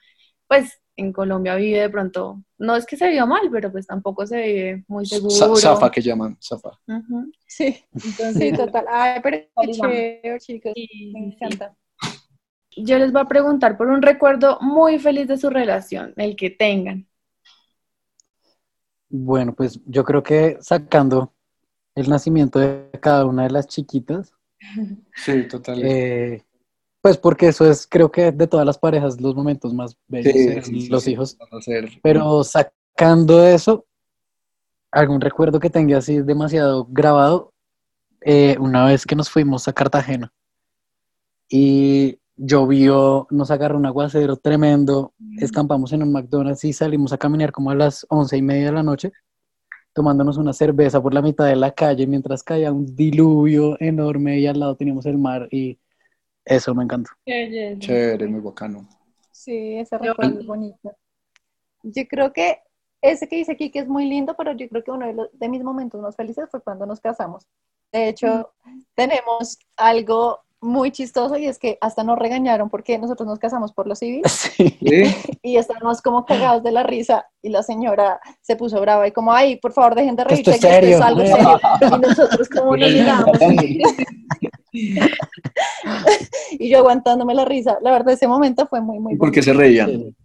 pues 0.50 0.82
en 0.98 1.14
Colombia 1.14 1.56
vive 1.56 1.80
de 1.80 1.90
pronto, 1.90 2.44
no 2.58 2.76
es 2.76 2.86
que 2.86 2.98
se 2.98 3.08
viva 3.10 3.26
mal, 3.26 3.50
pero 3.52 3.72
pues 3.72 3.88
tampoco 3.88 4.28
se 4.28 4.42
vive 4.42 4.84
muy 4.90 5.06
seguro. 5.06 5.34
Za- 5.34 5.56
Zafa 5.56 5.92
que 5.92 6.02
llaman, 6.02 6.38
Zafa. 6.42 6.72
Sí, 7.48 7.86
Entonces, 8.04 8.52
sí, 8.52 8.58
total. 8.58 8.86
Ay, 8.90 9.22
pero 9.24 9.38
qué 9.62 9.72
chévere, 9.72 10.40
chicos. 10.40 10.74
sí, 10.76 10.90
Me 11.14 11.20
sí. 11.20 11.26
encanta. 11.36 11.76
Yo 12.78 12.98
les 12.98 13.12
voy 13.12 13.22
a 13.22 13.26
preguntar 13.26 13.78
por 13.78 13.88
un 13.88 14.02
recuerdo 14.02 14.58
muy 14.62 15.00
feliz 15.00 15.28
de 15.28 15.38
su 15.38 15.50
relación, 15.50 16.14
el 16.18 16.36
que 16.36 16.50
tengan. 16.50 17.08
Bueno, 19.10 19.54
pues 19.56 19.80
yo 19.86 20.04
creo 20.04 20.22
que 20.24 20.58
sacando 20.62 21.34
el 21.96 22.10
nacimiento 22.10 22.60
de 22.60 22.90
cada 23.02 23.26
una 23.26 23.44
de 23.44 23.52
las 23.52 23.68
chiquitas, 23.68 24.34
Sí, 25.16 25.48
total. 25.48 25.84
eh, 25.84 26.44
pues 27.02 27.18
porque 27.18 27.48
eso 27.48 27.70
es, 27.70 27.88
creo 27.88 28.12
que 28.12 28.32
de 28.32 28.48
todas 28.48 28.66
las 28.66 28.78
parejas, 28.78 29.20
los 29.22 29.36
momentos 29.36 29.74
más 29.74 29.98
bellos 30.08 30.34
Sí, 30.34 30.62
sí, 30.62 30.90
los 30.90 31.04
sí. 31.04 31.12
hijos. 31.12 31.38
Pero 32.02 32.44
sacando 32.44 33.46
eso, 33.46 33.86
algún 34.92 35.22
recuerdo 35.22 35.60
que 35.60 35.70
tenga 35.70 35.98
así 35.98 36.22
demasiado 36.22 36.86
grabado, 36.90 37.54
eh, 38.22 38.58
una 38.60 38.86
vez 38.86 39.06
que 39.06 39.16
nos 39.16 39.30
fuimos 39.30 39.68
a 39.68 39.74
Cartagena 39.74 40.34
y 41.50 42.20
llovió, 42.36 43.28
nos 43.32 43.52
agarró 43.52 43.78
un 43.78 43.86
aguacero 43.86 44.38
tremendo, 44.38 45.14
escampamos 45.38 45.94
en 45.94 46.04
un 46.04 46.12
McDonald's 46.12 46.64
y 46.66 46.74
salimos 46.74 47.14
a 47.14 47.18
caminar 47.18 47.52
como 47.52 47.72
a 47.72 47.76
las 47.76 48.06
once 48.10 48.38
y 48.38 48.42
media 48.42 48.68
de 48.68 48.72
la 48.74 48.84
noche, 48.84 49.12
tomándonos 49.94 50.38
una 50.38 50.54
cerveza 50.54 51.02
por 51.02 51.14
la 51.14 51.22
mitad 51.22 51.46
de 51.46 51.56
la 51.56 51.72
calle 51.72 52.08
mientras 52.08 52.44
caía 52.44 52.72
un 52.72 52.96
diluvio 52.96 53.78
enorme 53.82 54.40
y 54.40 54.48
al 54.48 54.60
lado 54.60 54.76
teníamos 54.76 55.06
el 55.06 55.18
mar 55.18 55.48
y 55.52 55.80
eso 56.46 56.74
me 56.76 56.84
encantó. 56.84 57.12
Chévere, 57.26 58.28
muy 58.28 58.42
bacano. 58.42 58.88
Sí, 59.32 59.76
ese 59.78 59.98
recuerdo 59.98 60.40
es 60.40 60.46
bonito. 60.46 60.92
Yo 61.84 62.08
creo 62.08 62.34
que 62.34 62.60
ese 63.02 63.28
que 63.28 63.38
dice 63.38 63.54
aquí 63.54 63.72
que 63.72 63.80
es 63.80 63.88
muy 63.88 64.06
lindo, 64.06 64.36
pero 64.36 64.52
yo 64.54 64.68
creo 64.68 64.84
que 64.84 64.92
uno 64.92 65.08
de, 65.08 65.14
los, 65.14 65.30
de 65.32 65.50
mis 65.50 65.64
momentos 65.64 66.02
más 66.02 66.16
felices 66.16 66.50
fue 66.52 66.62
cuando 66.62 66.86
nos 66.86 67.00
casamos. 67.00 67.48
De 67.92 68.10
hecho, 68.10 68.52
tenemos 68.96 69.58
algo 69.78 70.42
muy 70.62 70.92
chistoso 70.92 71.38
y 71.38 71.46
es 71.46 71.58
que 71.58 71.78
hasta 71.80 72.04
nos 72.04 72.20
regañaron 72.20 72.70
porque 72.70 72.98
nosotros 72.98 73.28
nos 73.28 73.40
casamos 73.40 73.72
por 73.72 73.88
los 73.88 74.00
civil 74.00 74.24
Sí. 74.28 74.78
y 75.42 75.56
estábamos 75.56 76.02
como 76.02 76.26
cagados 76.26 76.64
de 76.64 76.72
la 76.72 76.84
risa 76.84 77.28
y 77.42 77.50
la 77.50 77.64
señora 77.64 78.20
se 78.42 78.56
puso 78.58 78.82
brava 78.82 79.08
y 79.08 79.12
como, 79.12 79.32
ay, 79.32 79.56
por 79.56 79.72
favor 79.72 79.96
dejen 79.96 80.16
de 80.16 80.26
reírse, 80.26 80.52
es 80.52 80.60
que 80.60 80.68
esto 80.68 80.68
es 80.68 80.74
serio". 80.74 81.04
algo 81.04 81.22
serio. 81.22 81.60
Y 81.98 82.00
nosotros 82.02 82.50
como 82.50 82.76
nos 82.76 82.92
mirábamos 82.92 83.40
y 86.52 86.70
yo 86.70 86.80
aguantándome 86.80 87.34
la 87.34 87.46
risa. 87.46 87.78
La 87.82 87.92
verdad, 87.92 88.14
ese 88.14 88.28
momento 88.28 88.68
fue 88.68 88.82
muy, 88.82 89.00
muy 89.00 89.14
¿Y 89.14 89.18
por 89.18 89.32
qué 89.32 89.42
bonito. 89.42 89.54
se 89.54 89.58
reían? 89.58 90.16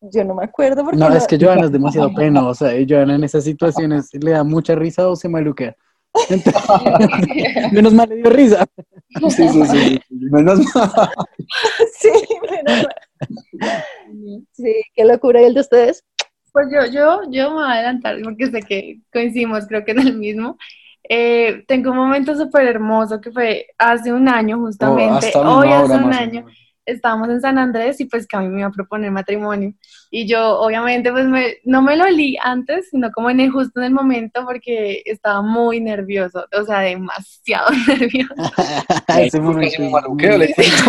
Yo 0.00 0.24
no 0.24 0.34
me 0.34 0.44
acuerdo 0.44 0.84
porque 0.84 0.98
No, 0.98 1.14
es 1.14 1.26
que 1.26 1.38
Joana 1.38 1.64
es 1.66 1.72
demasiado 1.72 2.12
penosa 2.12 2.76
y 2.76 2.86
Joana 2.88 3.14
en 3.14 3.24
esas 3.24 3.44
situaciones 3.44 4.12
le 4.14 4.32
da 4.32 4.42
mucha 4.42 4.74
risa 4.74 5.08
o 5.08 5.16
se 5.16 5.28
maluquea. 5.28 5.76
Entonces, 6.28 6.62
menos 7.72 7.94
mal 7.94 8.08
le 8.08 8.16
dio 8.16 8.30
risa. 8.30 8.66
Sí, 9.30 9.48
sí, 9.48 9.66
sí. 9.66 10.00
Menos 10.10 10.60
mal. 10.74 10.90
Sí, 11.98 12.10
menos 12.50 12.84
mal. 12.84 13.84
Sí, 14.52 14.82
qué 14.94 15.04
locura. 15.04 15.40
¿Y 15.40 15.44
el 15.44 15.54
de 15.54 15.60
ustedes? 15.60 16.04
Pues 16.52 16.66
yo, 16.70 16.84
yo, 16.92 17.22
yo 17.30 17.48
me 17.50 17.54
voy 17.54 17.64
a 17.64 17.72
adelantar 17.72 18.16
porque 18.22 18.50
sé 18.50 18.60
que 18.60 19.00
coincidimos, 19.10 19.66
creo 19.66 19.84
que 19.84 19.92
en 19.92 20.00
el 20.00 20.18
mismo. 20.18 20.58
Eh, 21.08 21.64
tengo 21.66 21.90
un 21.90 21.96
momento 21.96 22.36
súper 22.36 22.66
hermoso 22.66 23.20
que 23.20 23.32
fue 23.32 23.66
hace 23.76 24.12
un 24.12 24.28
año 24.28 24.56
Oh, 24.56 24.66
justamente, 24.66 25.32
hoy 25.36 25.68
hace 25.68 25.94
un 25.94 26.12
año, 26.12 26.46
estábamos 26.86 27.28
en 27.28 27.40
San 27.40 27.58
Andrés 27.58 28.00
y 28.00 28.04
pues 28.06 28.26
que 28.26 28.36
a 28.36 28.40
mí 28.40 28.48
me 28.48 28.60
iba 28.60 28.68
a 28.68 28.72
proponer 28.72 29.10
matrimonio. 29.10 29.72
Y 30.10 30.26
yo 30.26 30.60
obviamente 30.60 31.10
pues 31.10 31.26
me, 31.26 31.56
no 31.64 31.82
me 31.82 31.96
lo 31.96 32.04
olí 32.04 32.36
antes, 32.42 32.88
sino 32.90 33.10
como 33.10 33.30
en 33.30 33.40
el, 33.40 33.50
justo 33.50 33.80
en 33.80 33.86
el 33.86 33.92
momento 33.92 34.44
porque 34.44 35.02
estaba 35.04 35.42
muy 35.42 35.80
nervioso, 35.80 36.46
o 36.56 36.64
sea, 36.64 36.80
demasiado 36.80 37.70
nervioso. 37.88 38.34
Ese 39.18 39.40
momento 39.40 39.82
le 40.38 40.54
cuento. 40.54 40.84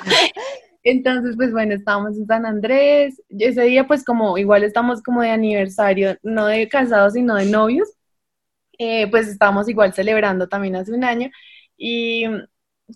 Entonces, 0.82 1.36
pues 1.36 1.52
bueno, 1.52 1.74
estábamos 1.74 2.16
en 2.16 2.26
San 2.26 2.46
Andrés. 2.46 3.20
Ese 3.28 3.62
día, 3.64 3.86
pues 3.86 4.04
como 4.04 4.38
igual 4.38 4.64
estamos 4.64 5.02
como 5.02 5.22
de 5.22 5.30
aniversario, 5.30 6.16
no 6.22 6.46
de 6.46 6.68
casados, 6.68 7.14
sino 7.14 7.34
de 7.36 7.46
novios, 7.46 7.88
eh, 8.78 9.08
pues 9.10 9.28
estábamos 9.28 9.68
igual 9.68 9.92
celebrando 9.94 10.48
también 10.48 10.76
hace 10.76 10.92
un 10.92 11.04
año. 11.04 11.30
Y 11.76 12.24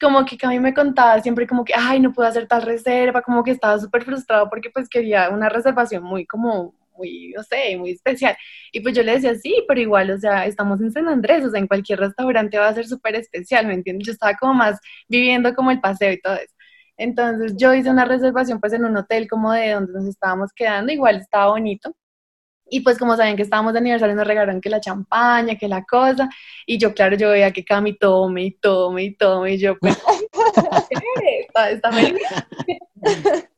como 0.00 0.24
que 0.24 0.36
Cami 0.36 0.58
me 0.60 0.74
contaba 0.74 1.20
siempre 1.22 1.46
como 1.46 1.64
que, 1.64 1.74
ay, 1.76 2.00
no 2.00 2.12
puedo 2.12 2.28
hacer 2.28 2.46
tal 2.48 2.62
reserva, 2.62 3.22
como 3.22 3.44
que 3.44 3.52
estaba 3.52 3.78
súper 3.78 4.04
frustrado 4.04 4.48
porque 4.50 4.70
pues 4.70 4.88
quería 4.88 5.30
una 5.30 5.48
reservación 5.48 6.02
muy 6.02 6.26
como, 6.26 6.74
muy, 6.96 7.32
no 7.36 7.42
sé, 7.44 7.76
muy 7.76 7.92
especial. 7.92 8.36
Y 8.72 8.80
pues 8.80 8.94
yo 8.96 9.02
le 9.02 9.12
decía, 9.12 9.34
sí, 9.36 9.64
pero 9.68 9.80
igual, 9.80 10.10
o 10.10 10.18
sea, 10.18 10.46
estamos 10.46 10.80
en 10.80 10.92
San 10.92 11.08
Andrés, 11.08 11.44
o 11.44 11.50
sea, 11.50 11.60
en 11.60 11.68
cualquier 11.68 12.00
restaurante 12.00 12.58
va 12.58 12.68
a 12.68 12.74
ser 12.74 12.86
súper 12.88 13.14
especial, 13.16 13.66
¿me 13.66 13.74
entiendes? 13.74 14.06
Yo 14.06 14.12
estaba 14.12 14.34
como 14.36 14.54
más 14.54 14.80
viviendo 15.08 15.54
como 15.54 15.70
el 15.70 15.80
paseo 15.80 16.12
y 16.12 16.20
todo 16.20 16.34
eso. 16.36 16.53
Entonces 16.96 17.54
yo 17.57 17.74
hice 17.74 17.90
una 17.90 18.04
reservación 18.04 18.61
pues 18.61 18.72
en 18.72 18.85
un 18.85 18.96
hotel 18.96 19.28
como 19.28 19.52
de 19.52 19.72
donde 19.72 19.92
nos 19.92 20.07
estábamos 20.07 20.52
quedando, 20.54 20.92
igual 20.92 21.16
estaba 21.16 21.48
bonito. 21.48 21.94
Y 22.70 22.80
pues 22.80 22.98
como 22.98 23.16
saben 23.16 23.37
que 23.37 23.42
estábamos 23.42 23.72
de 23.74 23.80
aniversario, 23.80 24.14
nos 24.14 24.26
regalaron 24.26 24.61
que 24.61 24.70
la 24.70 24.80
champaña, 24.80 25.57
que 25.57 25.68
la 25.68 25.85
cosa. 25.85 26.28
Y 26.66 26.78
yo, 26.78 26.94
claro, 26.94 27.16
yo 27.16 27.30
veía 27.30 27.52
que 27.52 27.64
Cami 27.64 27.96
tome 27.98 28.44
y 28.44 28.50
tome 28.52 29.04
y 29.04 29.14
tome. 29.14 29.54
Y 29.54 29.59
yo, 29.59 29.76
pues, 29.80 29.98
está, 31.46 31.70
está. 31.70 31.90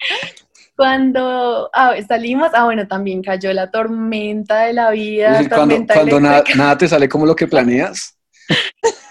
Cuando 0.76 1.70
ah, 1.72 1.94
salimos, 2.06 2.50
ah, 2.52 2.64
bueno, 2.64 2.86
también 2.86 3.22
cayó 3.22 3.50
la 3.52 3.70
tormenta 3.70 4.62
de 4.62 4.74
la 4.74 4.90
vida, 4.90 5.32
decir, 5.32 5.48
cuando, 5.48 5.74
tormenta 5.74 5.94
cuando 5.94 6.20
nada, 6.20 6.44
nada 6.54 6.76
te 6.76 6.86
sale 6.86 7.08
como 7.08 7.24
lo 7.24 7.34
que 7.34 7.46
planeas. 7.46 8.18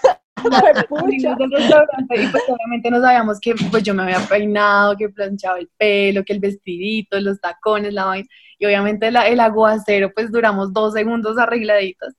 Y 2.16 2.26
pues 2.28 2.44
obviamente 2.48 2.90
no 2.90 3.00
sabíamos 3.00 3.40
que 3.40 3.54
pues 3.70 3.82
yo 3.82 3.94
me 3.94 4.02
había 4.02 4.20
peinado, 4.20 4.96
que 4.96 5.08
planchaba 5.08 5.58
el 5.58 5.68
pelo, 5.76 6.24
que 6.24 6.32
el 6.32 6.40
vestidito, 6.40 7.20
los 7.20 7.40
tacones, 7.40 7.92
la 7.92 8.06
vaina. 8.06 8.28
Y 8.58 8.66
obviamente 8.66 9.10
la- 9.10 9.26
el 9.28 9.40
aguacero, 9.40 10.12
pues 10.14 10.30
duramos 10.32 10.72
dos 10.72 10.94
segundos 10.94 11.38
arregladitos. 11.38 12.14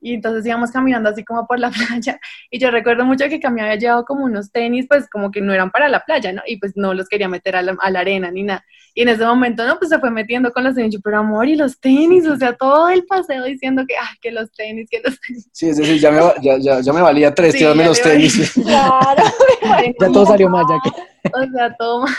Y 0.00 0.14
entonces 0.14 0.44
íbamos 0.46 0.70
caminando 0.70 1.08
así 1.08 1.24
como 1.24 1.46
por 1.46 1.58
la 1.58 1.70
playa. 2.00 2.18
Y 2.50 2.58
yo 2.58 2.70
recuerdo 2.70 3.04
mucho 3.04 3.28
que 3.28 3.40
Cami 3.40 3.60
había 3.60 3.76
llevado 3.76 4.04
como 4.04 4.24
unos 4.24 4.50
tenis, 4.52 4.86
pues 4.88 5.08
como 5.08 5.30
que 5.30 5.40
no 5.40 5.52
eran 5.52 5.70
para 5.70 5.88
la 5.88 6.00
playa, 6.04 6.32
¿no? 6.32 6.42
Y 6.46 6.58
pues 6.58 6.72
no 6.76 6.94
los 6.94 7.08
quería 7.08 7.28
meter 7.28 7.56
a 7.56 7.62
la, 7.62 7.76
a 7.80 7.90
la 7.90 8.00
arena 8.00 8.30
ni 8.30 8.42
nada. 8.42 8.64
Y 8.94 9.02
en 9.02 9.08
ese 9.10 9.24
momento, 9.24 9.64
no, 9.66 9.78
pues 9.78 9.90
se 9.90 9.98
fue 10.00 10.10
metiendo 10.10 10.50
con 10.52 10.64
los 10.64 10.74
tenis. 10.74 10.94
Yo, 10.94 11.00
pero 11.02 11.18
amor, 11.18 11.46
y 11.48 11.54
los 11.54 11.78
tenis, 11.80 12.26
o 12.26 12.36
sea, 12.36 12.54
todo 12.54 12.88
el 12.88 13.06
paseo 13.06 13.44
diciendo 13.44 13.84
que, 13.86 13.94
ah, 13.96 14.10
que 14.20 14.32
los 14.32 14.50
tenis, 14.52 14.88
que 14.90 15.00
los 15.04 15.18
tenis. 15.20 15.48
Sí, 15.52 15.68
es 15.68 15.76
decir, 15.76 15.98
ya 16.00 16.10
me, 16.10 16.20
ya, 16.42 16.58
ya, 16.58 16.80
ya 16.80 16.92
me 16.92 17.00
valía 17.00 17.32
tres 17.32 17.52
Sí, 17.52 17.58
tirarme 17.58 17.84
los 17.86 18.00
te 18.02 18.08
valía. 18.08 18.28
tenis. 18.28 18.52
Claro. 18.64 19.22
Ya 20.00 20.08
todo 20.12 20.26
salió 20.26 20.48
mal, 20.48 20.64
ya 20.68 20.76
que. 20.82 20.90
O 21.32 21.50
sea, 21.52 21.74
todo 21.78 22.02
mal. 22.02 22.14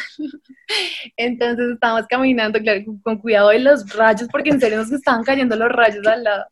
Entonces 1.18 1.72
estábamos 1.74 2.08
caminando, 2.08 2.60
claro, 2.60 2.82
con- 3.04 3.18
cuidado 3.20 3.50
de 3.50 3.60
los 3.60 3.92
rayos, 3.96 4.28
porque 4.32 4.50
en 4.52 4.60
serio 4.60 4.78
nos 4.78 4.92
estaban 4.92 5.24
cayendo 5.24 5.56
los 5.56 5.70
rayos 5.70 6.06
al 6.06 6.24
lado. 6.24 6.46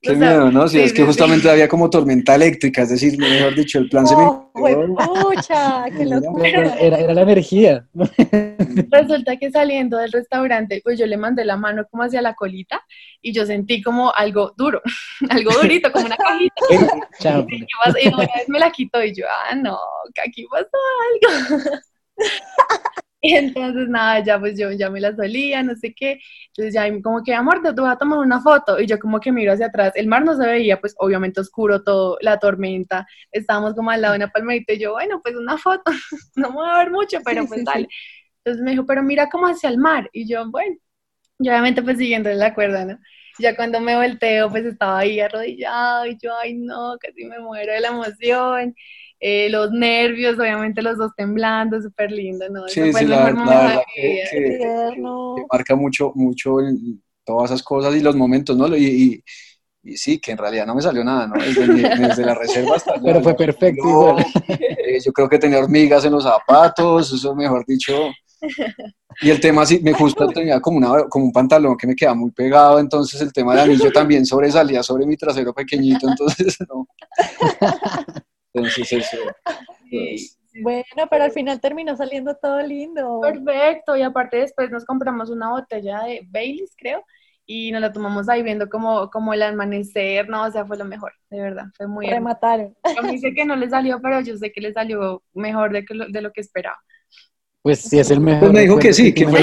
Qué 0.00 0.12
O 0.12 0.18
sea, 0.18 0.28
miedo, 0.30 0.50
¿no? 0.50 0.68
Sí, 0.68 0.76
sí, 0.78 0.84
es 0.84 0.92
que 0.92 1.00
sí, 1.00 1.06
justamente 1.06 1.48
había 1.48 1.66
como 1.66 1.88
tormenta 1.88 2.34
eléctrica, 2.34 2.82
es 2.82 2.90
decir, 2.90 3.18
mejor 3.18 3.54
dicho, 3.54 3.78
el 3.78 3.88
plan 3.88 4.06
se 4.06 4.14
me... 4.14 4.22
Oh, 4.22 4.50
pucha, 4.52 5.86
qué 5.96 6.04
locura. 6.04 6.46
Era, 6.78 6.98
era- 7.00 7.14
la 7.14 7.22
energía. 7.22 7.86
Resulta 8.90 9.36
que 9.38 9.50
saliendo 9.50 9.96
del 9.96 10.12
restaurante, 10.12 10.80
pues 10.84 10.98
yo 10.98 11.06
le 11.06 11.16
mandé 11.16 11.44
la 11.46 11.56
mano 11.56 11.86
como 11.90 12.02
hacia 12.02 12.20
la 12.20 12.34
colita 12.34 12.82
y 13.22 13.32
yo 13.32 13.46
sentí 13.46 13.82
como 13.82 14.14
algo 14.14 14.52
duro, 14.58 14.82
algo 15.30 15.50
durito, 15.52 15.90
como 15.90 16.04
una 16.04 16.16
cajita. 16.16 16.54
Chao. 17.20 17.46
Y 17.48 18.08
una 18.08 18.18
vez 18.18 18.48
me 18.48 18.58
la 18.58 18.70
quitó 18.70 19.02
y 19.02 19.14
yo, 19.14 19.24
ah, 19.50 19.54
no, 19.54 19.78
que 20.14 20.20
aquí 20.20 20.44
pasó 20.50 20.68
algo. 21.48 21.64
Y 23.20 23.34
entonces 23.36 23.88
nada, 23.88 24.22
ya 24.22 24.38
pues 24.38 24.58
yo 24.58 24.70
ya 24.72 24.90
me 24.90 25.00
la 25.00 25.14
solía, 25.16 25.62
no 25.62 25.74
sé 25.76 25.94
qué. 25.94 26.20
Entonces 26.48 26.74
ya 26.74 26.90
como 27.02 27.22
que, 27.22 27.34
amor, 27.34 27.62
te 27.62 27.72
voy 27.80 27.90
a 27.90 27.96
tomar 27.96 28.18
una 28.18 28.40
foto. 28.40 28.78
Y 28.80 28.86
yo 28.86 28.98
como 28.98 29.20
que 29.20 29.32
miro 29.32 29.52
hacia 29.52 29.66
atrás. 29.66 29.92
El 29.96 30.06
mar 30.08 30.24
no 30.24 30.36
se 30.36 30.46
veía, 30.46 30.80
pues 30.80 30.94
obviamente 30.98 31.40
oscuro 31.40 31.82
todo, 31.82 32.18
la 32.20 32.38
tormenta. 32.38 33.06
Estábamos 33.32 33.74
como 33.74 33.90
al 33.90 34.02
lado 34.02 34.12
de 34.14 34.18
una 34.18 34.28
palmerita 34.28 34.74
y 34.74 34.78
yo, 34.78 34.92
bueno, 34.92 35.20
pues 35.22 35.34
una 35.36 35.56
foto. 35.58 35.84
No 36.36 36.50
me 36.50 36.56
voy 36.56 36.68
a 36.68 36.78
ver 36.78 36.90
mucho, 36.90 37.18
pero 37.24 37.42
Sí, 37.42 37.48
pues 37.48 37.60
sí, 37.60 37.64
dale. 37.66 37.88
Entonces 38.44 38.62
me 38.64 38.72
dijo, 38.72 38.86
pero 38.86 39.02
mira 39.02 39.28
como 39.30 39.46
hacia 39.46 39.70
el 39.70 39.78
mar. 39.78 40.10
Y 40.12 40.28
yo, 40.28 40.50
bueno, 40.50 40.76
y 41.38 41.48
obviamente 41.48 41.82
pues 41.82 41.98
siguiéndole 41.98 42.36
la 42.36 42.54
cuerda, 42.54 42.84
¿no? 42.84 42.98
Ya 43.38 43.56
cuando 43.56 43.80
me 43.80 43.96
volteo, 43.96 44.50
pues 44.50 44.64
estaba 44.64 45.00
ahí 45.00 45.20
arrodillado 45.20 46.06
y 46.06 46.16
yo, 46.18 46.36
ay 46.38 46.54
no, 46.54 46.96
casi 47.00 47.24
me 47.24 47.40
muero 47.40 47.72
de 47.72 47.80
la 47.80 47.88
emoción. 47.88 48.74
Eh, 49.26 49.48
los 49.48 49.70
nervios, 49.70 50.38
obviamente 50.38 50.82
los 50.82 50.98
dos 50.98 51.12
temblando, 51.16 51.80
súper 51.80 52.12
lindo, 52.12 52.46
¿no? 52.50 52.68
Sí, 52.68 52.92
sí, 52.92 53.06
la, 53.06 53.24
verdad 53.24 53.78
que, 53.96 55.42
marca 55.50 55.74
mucho, 55.74 56.12
mucho 56.14 56.60
el- 56.60 57.00
todas 57.24 57.50
esas 57.50 57.62
cosas 57.62 57.96
y 57.96 58.00
los 58.00 58.14
momentos, 58.16 58.54
¿no? 58.54 58.68
Y, 58.76 58.84
y- 58.84 59.24
y 59.82 59.96
sí, 59.96 60.18
que 60.18 60.32
en 60.32 60.36
realidad 60.36 60.66
no 60.66 60.74
me 60.74 60.82
salió 60.82 61.02
nada, 61.02 61.26
¿no? 61.26 61.36
Desde, 61.36 62.22
la 62.22 62.34
reserva 62.34 62.76
hasta. 62.76 63.00
Pero 63.02 63.22
fue 63.22 63.34
perfecto 63.34 63.82
Yo, 63.82 63.88
igual. 63.88 64.26
eh, 64.50 65.00
yo 65.02 65.10
creo 65.10 65.26
que 65.26 65.38
tenía 65.38 65.58
hormigas 65.58 66.04
en 66.04 66.12
los 66.12 66.24
zapatos, 66.24 67.10
eso 67.10 67.34
mejor 67.34 67.64
dicho. 67.66 68.10
Y 69.22 69.30
el 69.30 69.40
tema 69.40 69.64
sí, 69.64 69.80
me 69.82 69.94
justo 69.94 70.26
tenía 70.34 70.60
como, 70.60 70.76
una, 70.76 71.04
como 71.04 71.24
un 71.24 71.32
pantalón 71.32 71.78
que 71.78 71.86
me 71.86 71.96
quedaba 71.96 72.14
muy 72.14 72.30
pegado, 72.30 72.78
entonces 72.78 73.22
el 73.22 73.32
tema 73.32 73.54
del 73.54 73.70
anillo 73.70 73.90
también 73.90 74.26
sobresalía 74.26 74.82
sobre 74.82 75.06
mi 75.06 75.16
trasero 75.16 75.54
pequeñito, 75.54 76.10
entonces 76.10 76.58
no. 76.68 76.86
Entonces 78.54 78.92
eso. 78.92 79.18
Pues, 79.90 80.38
Bueno, 80.62 81.08
pero 81.10 81.24
al 81.24 81.32
final 81.32 81.60
terminó 81.60 81.96
saliendo 81.96 82.36
todo 82.36 82.60
lindo. 82.62 83.20
Perfecto, 83.20 83.96
y 83.96 84.02
aparte 84.02 84.36
después 84.38 84.70
nos 84.70 84.84
compramos 84.84 85.28
una 85.30 85.50
botella 85.50 86.04
de 86.04 86.26
Baileys, 86.30 86.74
creo, 86.76 87.04
y 87.44 87.72
nos 87.72 87.80
la 87.80 87.92
tomamos 87.92 88.28
ahí 88.28 88.42
viendo 88.42 88.68
como, 88.68 89.10
como 89.10 89.34
el 89.34 89.42
amanecer, 89.42 90.28
no, 90.28 90.44
o 90.44 90.50
sea, 90.50 90.64
fue 90.64 90.76
lo 90.78 90.84
mejor, 90.84 91.12
de 91.28 91.40
verdad, 91.40 91.64
fue 91.76 91.88
muy 91.88 92.06
hermoso. 92.06 92.16
Remataron. 92.16 92.76
A 92.98 93.02
mí 93.02 93.18
sé 93.18 93.34
que 93.34 93.44
no 93.44 93.56
le 93.56 93.68
salió, 93.68 94.00
pero 94.00 94.20
yo 94.20 94.36
sé 94.36 94.52
que 94.52 94.60
le 94.60 94.72
salió 94.72 95.22
mejor 95.34 95.72
de, 95.72 95.84
que 95.84 95.94
lo, 95.94 96.08
de 96.08 96.22
lo 96.22 96.32
que 96.32 96.40
esperaba. 96.40 96.78
Pues 97.62 97.80
sí, 97.80 97.98
es 97.98 98.10
el 98.10 98.20
mejor. 98.20 98.40
Pues 98.40 98.52
me 98.52 98.60
dijo 98.60 98.78
que 98.78 98.92
sí, 98.92 99.12
que 99.12 99.26
fue 99.26 99.40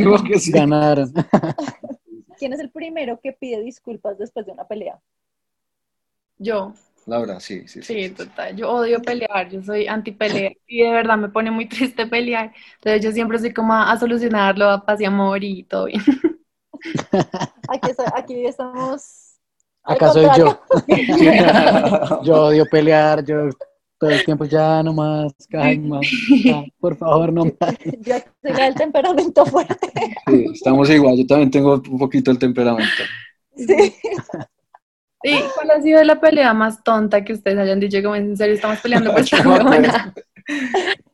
lo 0.00 0.22
que 0.22 0.38
sí. 0.38 0.52
Ganaron. 0.52 1.12
¿Quién 2.38 2.52
es 2.52 2.60
el 2.60 2.70
primero 2.70 3.18
que 3.20 3.32
pide 3.32 3.60
disculpas 3.62 4.16
después 4.18 4.46
de 4.46 4.52
una 4.52 4.66
pelea? 4.66 5.00
Yo, 6.38 6.74
Laura, 7.06 7.38
sí, 7.38 7.68
sí, 7.68 7.82
sí. 7.82 8.08
Sí, 8.08 8.10
total. 8.10 8.56
Yo 8.56 8.68
odio 8.70 9.00
pelear, 9.00 9.48
yo 9.48 9.62
soy 9.62 9.86
anti 9.86 10.10
pelea 10.10 10.50
y 10.66 10.82
de 10.82 10.90
verdad 10.90 11.16
me 11.16 11.28
pone 11.28 11.50
muy 11.52 11.68
triste 11.68 12.06
pelear. 12.06 12.52
Entonces 12.76 13.02
yo 13.04 13.12
siempre 13.12 13.38
soy 13.38 13.52
como 13.52 13.72
a, 13.72 13.92
a 13.92 13.98
solucionarlo, 13.98 14.68
a 14.68 14.84
paz 14.84 15.00
y 15.00 15.04
amor 15.04 15.42
y 15.44 15.62
todo 15.62 15.86
bien. 15.86 16.02
Aquí, 17.68 17.90
aquí 18.14 18.46
estamos. 18.46 19.38
Acá 19.82 20.12
soy 20.12 20.26
yo. 20.36 20.60
Yo 22.24 22.46
odio 22.46 22.66
pelear, 22.66 23.24
yo 23.24 23.48
todo 23.98 24.10
el 24.10 24.24
tiempo 24.24 24.44
ya 24.44 24.82
nomás, 24.82 25.32
calma, 25.48 26.00
ya, 26.44 26.64
por 26.80 26.96
favor, 26.96 27.32
no 27.32 27.44
más. 27.44 27.78
Yo 28.00 28.16
soy 28.42 28.52
del 28.52 28.74
temperamento 28.74 29.46
fuerte. 29.46 29.92
Sí, 30.26 30.46
estamos 30.52 30.90
igual, 30.90 31.16
yo 31.16 31.26
también 31.26 31.50
tengo 31.50 31.74
un 31.74 31.98
poquito 31.98 32.30
el 32.30 32.38
temperamento. 32.38 33.02
Sí. 33.56 33.94
¿Y 35.22 35.40
cuál 35.54 35.70
ha 35.70 35.80
sido 35.80 36.02
la 36.04 36.20
pelea 36.20 36.52
más 36.54 36.82
tonta 36.82 37.24
que 37.24 37.32
ustedes 37.32 37.58
hayan 37.58 37.80
dicho? 37.80 38.02
Como 38.02 38.16
en 38.16 38.36
serio, 38.36 38.54
estamos 38.54 38.80
peleando 38.80 39.12
por 39.12 39.20
esta 39.22 39.48
huevona? 39.48 40.14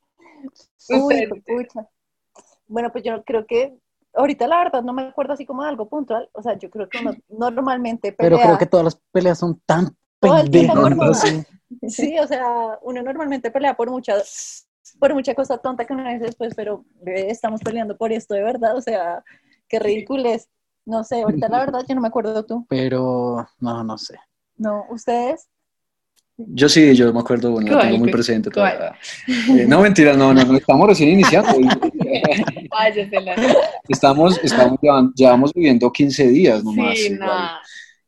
Uy, 0.89 1.29
pucha. 1.47 1.89
Bueno, 2.67 2.91
pues 2.91 3.05
yo 3.05 3.23
creo 3.25 3.47
que 3.47 3.75
ahorita 4.15 4.47
la 4.47 4.59
verdad 4.59 4.83
no 4.83 4.93
me 4.93 5.03
acuerdo 5.03 5.33
así 5.33 5.47
como 5.47 5.63
de 5.63 5.69
algo 5.69 5.89
puntual. 5.89 6.29
O 6.33 6.43
sea, 6.43 6.59
yo 6.59 6.71
creo 6.71 6.89
que 6.89 6.99
uno 6.99 7.15
normalmente 7.29 8.13
pelea. 8.13 8.37
Pero 8.37 8.43
creo 8.45 8.59
que 8.59 8.67
todas 8.67 8.85
las 8.85 9.01
peleas 9.13 9.39
son 9.39 9.61
tan 9.65 9.97
Todo 10.21 10.39
el 10.39 10.51
tiempo 10.51 10.83
pendejas. 10.83 11.21
Sí. 11.21 11.45
Sí, 11.89 12.19
o 12.19 12.27
sea, 12.27 12.79
uno 12.83 13.03
normalmente 13.03 13.51
pelea 13.51 13.75
por 13.75 13.91
mucha, 13.91 14.17
por 14.99 15.15
mucha 15.15 15.35
cosa 15.35 15.59
tonta 15.59 15.85
que 15.85 15.93
uno 15.93 16.09
dice 16.11 16.27
después, 16.27 16.55
pero 16.55 16.85
bebé, 17.01 17.31
estamos 17.31 17.61
peleando 17.63 17.97
por 17.97 18.13
esto 18.13 18.35
de 18.35 18.43
verdad, 18.43 18.77
o 18.77 18.81
sea, 18.81 19.25
qué 19.69 19.79
ridículo 19.79 20.29
es. 20.29 20.49
No 20.85 21.05
sé, 21.05 21.23
ahorita 21.23 21.49
la 21.49 21.59
verdad 21.61 21.85
yo 21.89 21.95
no 21.95 22.01
me 22.01 22.09
acuerdo 22.09 22.45
tú. 22.45 22.67
Pero 22.69 23.47
no, 23.61 23.85
no 23.85 23.99
sé. 23.99 24.17
No, 24.57 24.85
ustedes. 24.91 25.49
Yo 26.37 26.69
sí, 26.69 26.95
yo 26.97 27.13
me 27.13 27.21
acuerdo, 27.21 27.53
bueno, 27.53 27.73
la 27.73 27.81
tengo 27.81 27.99
muy 27.99 28.11
presente 28.11 28.51
todavía. 28.51 28.97
Eh, 29.29 29.67
no, 29.69 29.81
mentira, 29.81 30.15
no, 30.15 30.33
no, 30.35 30.45
no, 30.45 30.57
estamos 30.57 30.89
recién 30.89 31.11
iniciando. 31.11 31.51
Yo 31.61 33.21
la- 33.21 33.37
Estamos, 33.89 34.39
estamos, 34.43 34.79
llevamos 35.15 35.53
viviendo 35.53 35.93
15 35.93 36.27
días 36.29 36.65
nomás. 36.65 36.99
Sí, 36.99 37.19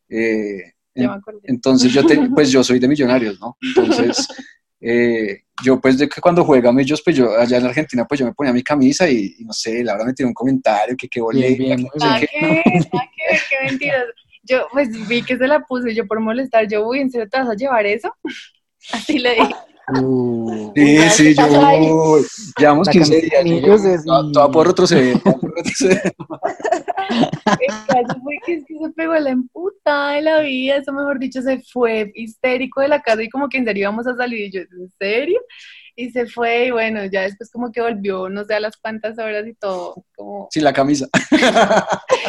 Eh, 0.09 0.73
acordé. 1.07 1.41
Entonces 1.45 1.93
yo, 1.93 2.05
te- 2.07 2.29
pues 2.31 2.51
yo 2.51 2.63
soy 2.65 2.79
de 2.79 2.89
Millonarios, 2.89 3.39
¿no? 3.41 3.57
Entonces, 3.61 4.27
eh, 4.81 5.44
yo 5.63 5.81
pues 5.81 5.99
de 5.99 6.09
que 6.09 6.21
cuando 6.21 6.45
juega 6.45 6.73
Millos, 6.73 7.03
pues 7.03 7.17
yo 7.17 7.39
allá 7.39 7.59
en 7.59 7.67
Argentina, 7.67 8.05
pues 8.07 8.21
yo 8.21 8.27
me 8.27 8.33
ponía 8.33 8.53
mi 8.53 8.63
camisa 8.63 9.09
y, 9.09 9.37
y 9.39 9.45
no 9.45 9.53
sé, 9.53 9.85
Laura 9.85 10.05
me 10.05 10.13
tiró 10.13 10.29
un 10.29 10.35
comentario 10.35 10.97
que 10.97 11.09
qué 11.09 11.21
Bien, 11.33 11.57
bien, 11.57 11.77
bien. 11.77 11.89
¿qué? 11.93 11.99
Ah, 12.01 12.21
¿qué? 12.21 12.63
Qué 13.49 13.57
mentiras. 13.71 14.05
Yo, 14.43 14.67
pues 14.73 15.09
vi 15.09 15.23
que 15.23 15.39
se 15.39 15.47
la 15.47 15.61
puse 15.61 15.95
yo 15.95 16.07
por 16.07 16.21
molestar. 16.21 16.69
Yo, 16.69 16.87
uy, 16.87 17.01
¿en 17.01 17.11
serio 17.11 17.29
te 17.29 17.39
vas 17.39 17.49
a 17.49 17.55
llevar 17.55 17.87
eso? 17.87 18.15
Así 18.93 19.19
le 19.19 19.31
dije. 19.35 19.55
Uh, 19.87 20.73
Sí, 20.75 20.97
¿qué 20.97 21.11
sí, 21.11 21.35
yo 21.35 21.45
llevamos 22.59 22.87
La 22.87 22.93
15 22.93 23.11
camiseta 23.31 23.43
días. 23.43 23.63
yo- 23.67 23.75
es- 23.91 24.05
Toda 24.05 24.47
por 24.51 24.53
por 24.53 24.67
retroceder. 24.69 25.21
El 27.61 27.69
caso 27.87 28.21
fue 28.23 28.39
que 28.47 28.55
es 28.55 28.65
que 28.67 28.75
se 28.79 28.91
pegó 28.97 29.15
la 29.15 29.31
emputada 29.31 30.13
de 30.13 30.23
la 30.23 30.41
vida. 30.41 30.77
Eso, 30.77 30.93
mejor 30.93 31.19
dicho, 31.19 31.43
se 31.43 31.61
fue 31.73 32.11
histérico 32.15 32.81
de 32.81 32.89
la 32.89 33.03
casa 33.03 33.23
y 33.23 33.29
como 33.29 33.49
que 33.49 33.59
en 33.59 33.65
serio 33.67 33.83
íbamos 33.83 34.07
a 34.07 34.17
salir. 34.17 34.41
Y 34.47 34.53
yo, 34.53 34.61
¿en 34.61 34.91
serio? 34.99 35.41
Y 35.97 36.11
se 36.11 36.27
fue 36.27 36.67
y 36.67 36.71
bueno, 36.73 37.05
ya 37.05 37.21
después 37.23 37.51
como 37.53 37.71
que 37.71 37.81
volvió, 37.81 38.29
no 38.29 38.45
sé, 38.45 38.55
a 38.55 38.61
las 38.61 38.77
cuantas 38.77 39.17
horas 39.19 39.47
y 39.47 39.55
todo. 39.55 39.95
Como, 40.17 40.49
Sin 40.51 40.65
la 40.65 40.73
camisa. 40.73 41.07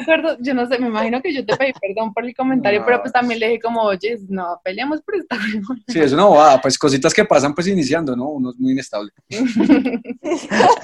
es 0.00 0.06
una- 0.06 0.16
me 0.16 0.22
acuerdo, 0.22 0.36
yo 0.40 0.54
no 0.54 0.66
sé, 0.68 0.78
me 0.78 0.86
imagino 0.88 1.20
que 1.22 1.32
yo 1.34 1.44
te 1.44 1.56
pedí 1.56 1.72
perdón 1.80 2.12
por 2.14 2.24
el 2.24 2.34
comentario, 2.34 2.80
No. 2.80 2.86
pero 2.86 3.00
pues 3.00 3.12
también 3.12 3.40
le 3.40 3.48
dije 3.48 3.60
como, 3.60 3.82
oye, 3.82 4.18
no, 4.28 4.60
peleamos 4.64 5.00
por 5.02 5.16
esta 5.16 5.36
huevona". 5.36 5.82
Sí, 5.88 5.98
eso 6.00 6.16
no 6.16 6.30
va, 6.32 6.60
pues 6.60 6.78
cositas 6.78 7.12
que 7.14 7.24
pasan 7.24 7.54
pues 7.54 7.66
iniciando, 7.68 8.14
¿no? 8.16 8.28
Uno 8.30 8.50
es 8.50 8.56
muy 8.58 8.72
inestable. 8.72 9.10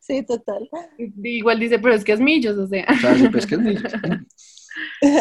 Sí, 0.00 0.22
total. 0.24 0.68
Igual 1.22 1.58
dice, 1.60 1.78
pero 1.78 1.94
es 1.94 2.04
que 2.04 2.12
es 2.12 2.20
millos, 2.20 2.56
o 2.58 2.66
sea. 2.66 2.84
O 2.88 2.94
sea, 2.96 3.14
sí, 3.14 3.28
pues 3.28 3.46
que 3.46 3.54
es 3.56 3.60
Millos. 3.60 3.92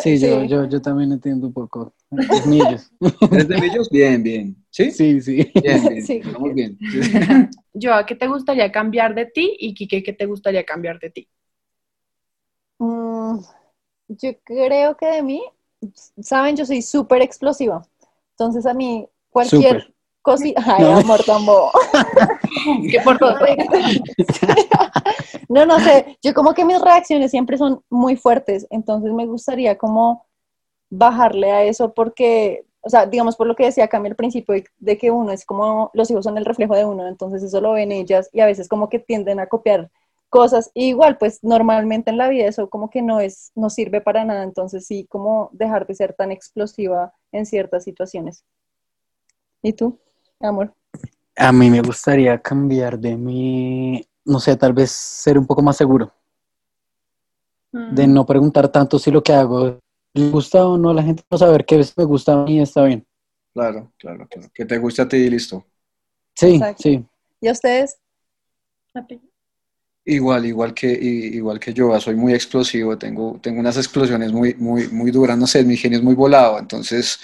Sí, 0.02 0.18
yo, 0.18 0.42
Sí. 0.42 0.48
yo, 0.48 0.70
yo 0.70 0.82
también 0.82 1.12
entiendo 1.12 1.48
un 1.48 1.54
poco. 1.54 1.94
Es 2.32 2.46
Millos. 2.46 2.90
¿Eres 3.32 3.48
de 3.50 3.58
Millos? 3.60 3.90
Bien, 3.92 4.24
bien. 4.24 4.56
¿Sí? 4.70 4.92
Sí, 4.92 5.20
sí. 5.22 5.52
Bien, 5.62 5.88
bien. 5.90 6.06
Sí. 6.06 6.22
Vamos 6.34 6.54
bien. 6.56 6.78
Sí. 6.80 7.00
Yo, 7.74 7.92
¿qué 8.08 8.16
te 8.16 8.28
gustaría 8.28 8.72
cambiar 8.72 9.14
de 9.14 9.26
ti? 9.26 9.56
Y 9.60 9.74
Kike, 9.74 10.04
¿qué 10.04 10.14
te 10.14 10.26
gustaría 10.26 10.64
cambiar 10.64 11.00
de 11.00 11.10
ti? 11.10 11.28
Yo 14.08 14.32
creo 14.44 14.98
que 14.98 15.06
de 15.08 15.24
mí, 15.24 15.44
saben, 16.22 16.56
yo 16.56 16.66
soy 16.66 16.82
súper 16.82 17.22
explosiva. 17.22 17.86
Entonces 18.32 18.66
a 18.66 18.74
mí 18.74 19.08
cualquier 19.30 19.94
cosita, 20.22 20.62
ay, 20.66 20.84
No. 20.84 20.98
amor 20.98 21.24
tan 21.24 21.46
bobo. 21.46 21.72
Que 22.92 23.00
por 23.02 23.18
todo. 23.18 23.36
No, 25.50 25.66
no 25.66 25.80
sé, 25.82 26.18
yo 26.24 26.34
como 26.34 26.54
que 26.54 26.64
mis 26.64 26.80
reacciones 26.80 27.30
siempre 27.30 27.58
son 27.58 27.84
muy 27.90 28.16
fuertes, 28.16 28.68
entonces 28.70 29.12
me 29.12 29.26
gustaría 29.26 29.78
como 29.78 30.26
bajarle 30.90 31.52
a 31.52 31.64
eso 31.64 31.94
porque, 31.94 32.66
o 32.80 32.90
sea, 32.90 33.06
digamos 33.06 33.36
por 33.36 33.48
lo 33.48 33.56
que 33.56 33.66
decía 33.66 33.90
Cami 33.90 34.08
al 34.08 34.16
principio, 34.16 34.56
de 34.78 34.98
que 34.98 35.12
uno 35.12 35.34
es 35.34 35.44
como, 35.44 35.92
los 35.94 36.10
hijos 36.10 36.24
son 36.24 36.38
el 36.38 36.46
reflejo 36.46 36.74
de 36.76 36.86
uno, 36.86 37.06
entonces 37.06 37.44
eso 37.44 37.60
lo 37.60 37.74
ven 37.74 37.92
ellas 37.92 38.30
y 38.32 38.40
a 38.40 38.46
veces 38.46 38.70
como 38.70 38.88
que 38.88 39.00
tienden 39.00 39.42
a 39.42 39.48
copiar 39.48 39.92
cosas, 40.32 40.72
y 40.74 40.88
igual 40.88 41.18
pues 41.20 41.44
normalmente 41.44 42.10
en 42.10 42.18
la 42.18 42.30
vida 42.30 42.48
eso 42.48 42.70
como 42.70 42.90
que 42.90 43.02
no 43.04 43.20
es, 43.20 43.52
no 43.54 43.70
sirve 43.70 44.02
para 44.02 44.26
nada, 44.26 44.44
entonces 44.44 44.88
sí 44.88 45.06
como 45.08 45.50
dejar 45.52 45.86
de 45.86 45.94
ser 45.94 46.14
tan 46.14 46.32
explosiva 46.32 47.14
en 47.32 47.46
ciertas 47.46 47.84
situaciones. 47.84 48.44
¿Y 49.62 49.74
tú, 49.74 50.00
amor? 50.40 50.74
A 51.36 51.52
mí 51.52 51.70
me 51.70 51.82
gustaría 51.82 52.42
cambiar 52.42 52.98
de 52.98 53.16
mi, 53.16 54.04
no 54.26 54.40
sé, 54.40 54.56
tal 54.56 54.74
vez 54.74 54.90
ser 54.92 55.38
un 55.38 55.46
poco 55.46 55.62
más 55.62 55.78
seguro, 55.78 56.12
de 57.72 58.08
no 58.08 58.26
preguntar 58.26 58.70
tanto 58.70 58.98
si 58.98 59.12
lo 59.12 59.22
que 59.22 59.34
hago 59.34 59.80
le 60.14 60.30
gusta 60.30 60.66
o 60.66 60.78
no 60.78 60.90
a 60.90 60.94
la 60.94 61.04
gente, 61.04 61.24
no 61.30 61.38
saber 61.38 61.66
qué 61.66 61.82
me 61.96 62.04
gusta 62.06 62.34
a 62.34 62.46
mí 62.46 62.60
está 62.60 62.84
bien. 62.86 63.06
Claro, 63.54 63.92
claro, 63.98 64.28
claro. 64.30 64.50
Que 64.54 64.66
te 64.66 64.78
guste 64.78 65.02
a 65.02 65.08
ti 65.08 65.18
y 65.18 65.30
listo. 65.30 65.66
Sí, 66.36 66.56
Exacto. 66.56 66.84
sí. 66.84 67.06
¿Y 67.42 67.48
a 67.48 67.52
ustedes? 67.52 67.98
Igual, 70.04 70.48
igual 70.48 70.74
que, 70.74 70.92
igual 70.92 71.60
que 71.60 71.74
yo, 71.74 72.00
soy 72.00 72.16
muy 72.16 72.34
explosivo, 72.34 72.98
tengo, 72.98 73.40
tengo 73.42 73.60
unas 73.60 73.78
explosiones 73.78 74.32
muy, 74.32 74.56
muy, 74.56 74.88
muy 74.88 75.12
duras, 75.12 75.38
no 75.38 75.46
sé, 75.46 75.64
mi 75.64 75.78
genio 75.78 76.00
es 76.00 76.04
muy 76.04 76.16
volado, 76.16 76.58
entonces 76.58 77.20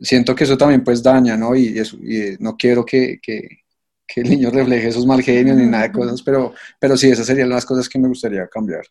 siento 0.00 0.34
que 0.34 0.42
eso 0.42 0.58
también 0.58 0.82
pues 0.82 1.02
daña, 1.02 1.36
¿no? 1.36 1.54
Y, 1.54 1.78
eso, 1.78 1.96
y 2.00 2.16
eh, 2.16 2.36
no 2.40 2.56
quiero 2.56 2.84
que, 2.84 3.20
que, 3.22 3.60
que 4.04 4.22
el 4.22 4.30
niño 4.30 4.50
refleje 4.50 4.88
esos 4.88 5.06
mal 5.06 5.22
genios 5.22 5.56
ni 5.56 5.66
nada 5.66 5.84
de 5.84 5.92
cosas, 5.92 6.20
pero, 6.20 6.52
pero 6.80 6.96
sí, 6.96 7.08
esas 7.10 7.26
serían 7.26 7.48
las 7.48 7.64
cosas 7.64 7.88
que 7.88 7.98
me 7.98 8.08
gustaría 8.08 8.48
cambiar. 8.48 8.84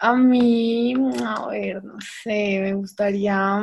A 0.00 0.14
mí, 0.14 0.94
a 1.24 1.46
ver, 1.48 1.82
no 1.82 1.96
sé, 2.00 2.60
me 2.60 2.74
gustaría... 2.74 3.62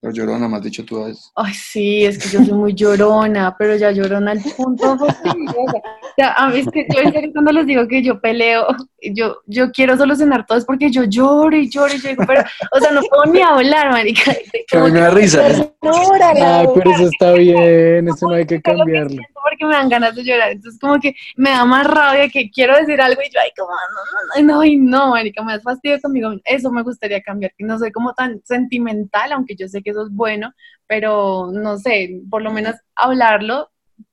Pero 0.00 0.12
llorona, 0.14 0.46
más 0.46 0.62
dicho 0.62 0.84
tú. 0.84 1.04
es- 1.06 1.32
Ay, 1.34 1.52
sí, 1.54 2.04
es 2.04 2.18
que 2.18 2.28
yo 2.28 2.44
soy 2.44 2.54
muy 2.54 2.72
llorona, 2.72 3.56
pero 3.58 3.74
ya 3.74 3.90
llorona 3.90 4.30
al 4.30 4.40
punto 4.56 4.96
fastidiosa. 4.96 5.76
O 5.76 6.14
sea, 6.16 6.32
a 6.34 6.48
mí 6.50 6.60
es 6.60 6.68
que 6.68 6.86
yo 6.94 7.00
en 7.00 7.12
serio 7.12 7.30
cuando 7.32 7.50
les 7.52 7.66
digo 7.66 7.88
que 7.88 8.00
yo 8.02 8.20
peleo, 8.20 8.66
yo, 9.12 9.38
yo 9.46 9.72
quiero 9.72 9.96
solucionar 9.96 10.46
todo 10.46 10.56
es 10.58 10.64
porque 10.64 10.88
yo 10.92 11.02
lloro 11.04 11.56
y 11.56 11.68
lloro 11.68 11.92
y 11.92 11.98
digo, 11.98 12.22
pero, 12.28 12.42
o 12.72 12.78
sea, 12.80 12.92
no 12.92 13.00
puedo 13.10 13.32
ni 13.32 13.40
hablar, 13.40 13.90
marica. 13.90 14.30
A 14.72 14.78
mí 14.84 14.90
me 14.92 15.00
da 15.00 15.10
risa. 15.10 15.44
Ay, 15.82 16.66
pero 16.74 16.90
eso 16.92 17.04
está 17.08 17.32
bien, 17.32 18.08
eso 18.08 18.28
no 18.28 18.34
hay 18.34 18.46
que 18.46 18.60
cambiarlo. 18.62 19.20
Porque 19.58 19.66
me 19.66 19.78
dan 19.78 19.88
ganas 19.88 20.14
de 20.14 20.24
llorar. 20.24 20.52
Entonces, 20.52 20.80
como 20.80 21.00
que 21.00 21.14
me 21.36 21.50
da 21.50 21.64
más 21.64 21.86
rabia 21.86 22.28
que 22.28 22.50
quiero 22.50 22.76
decir 22.76 23.00
algo 23.00 23.20
y 23.20 23.30
yo, 23.32 23.40
ay, 23.42 23.50
como, 23.56 23.70
no, 23.70 24.42
no, 24.42 24.42
no, 24.42 24.54
no, 24.54 24.64
y 24.64 24.76
no, 24.76 25.10
marica, 25.10 25.42
me 25.42 25.52
das 25.52 25.62
fastidio 25.62 26.00
conmigo. 26.00 26.30
Eso 26.44 26.70
me 26.70 26.82
gustaría 26.82 27.20
cambiar, 27.22 27.52
que 27.56 27.64
no 27.64 27.78
soy 27.78 27.90
como 27.92 28.14
tan 28.14 28.40
sentimental, 28.44 29.32
aunque 29.32 29.56
yo 29.56 29.68
sé 29.68 29.82
que 29.82 29.90
eso 29.90 30.06
es 30.06 30.10
bueno, 30.10 30.52
pero 30.86 31.50
no 31.52 31.78
sé, 31.78 32.20
por 32.30 32.42
lo 32.42 32.52
menos 32.52 32.76
hablarlo, 32.94 33.70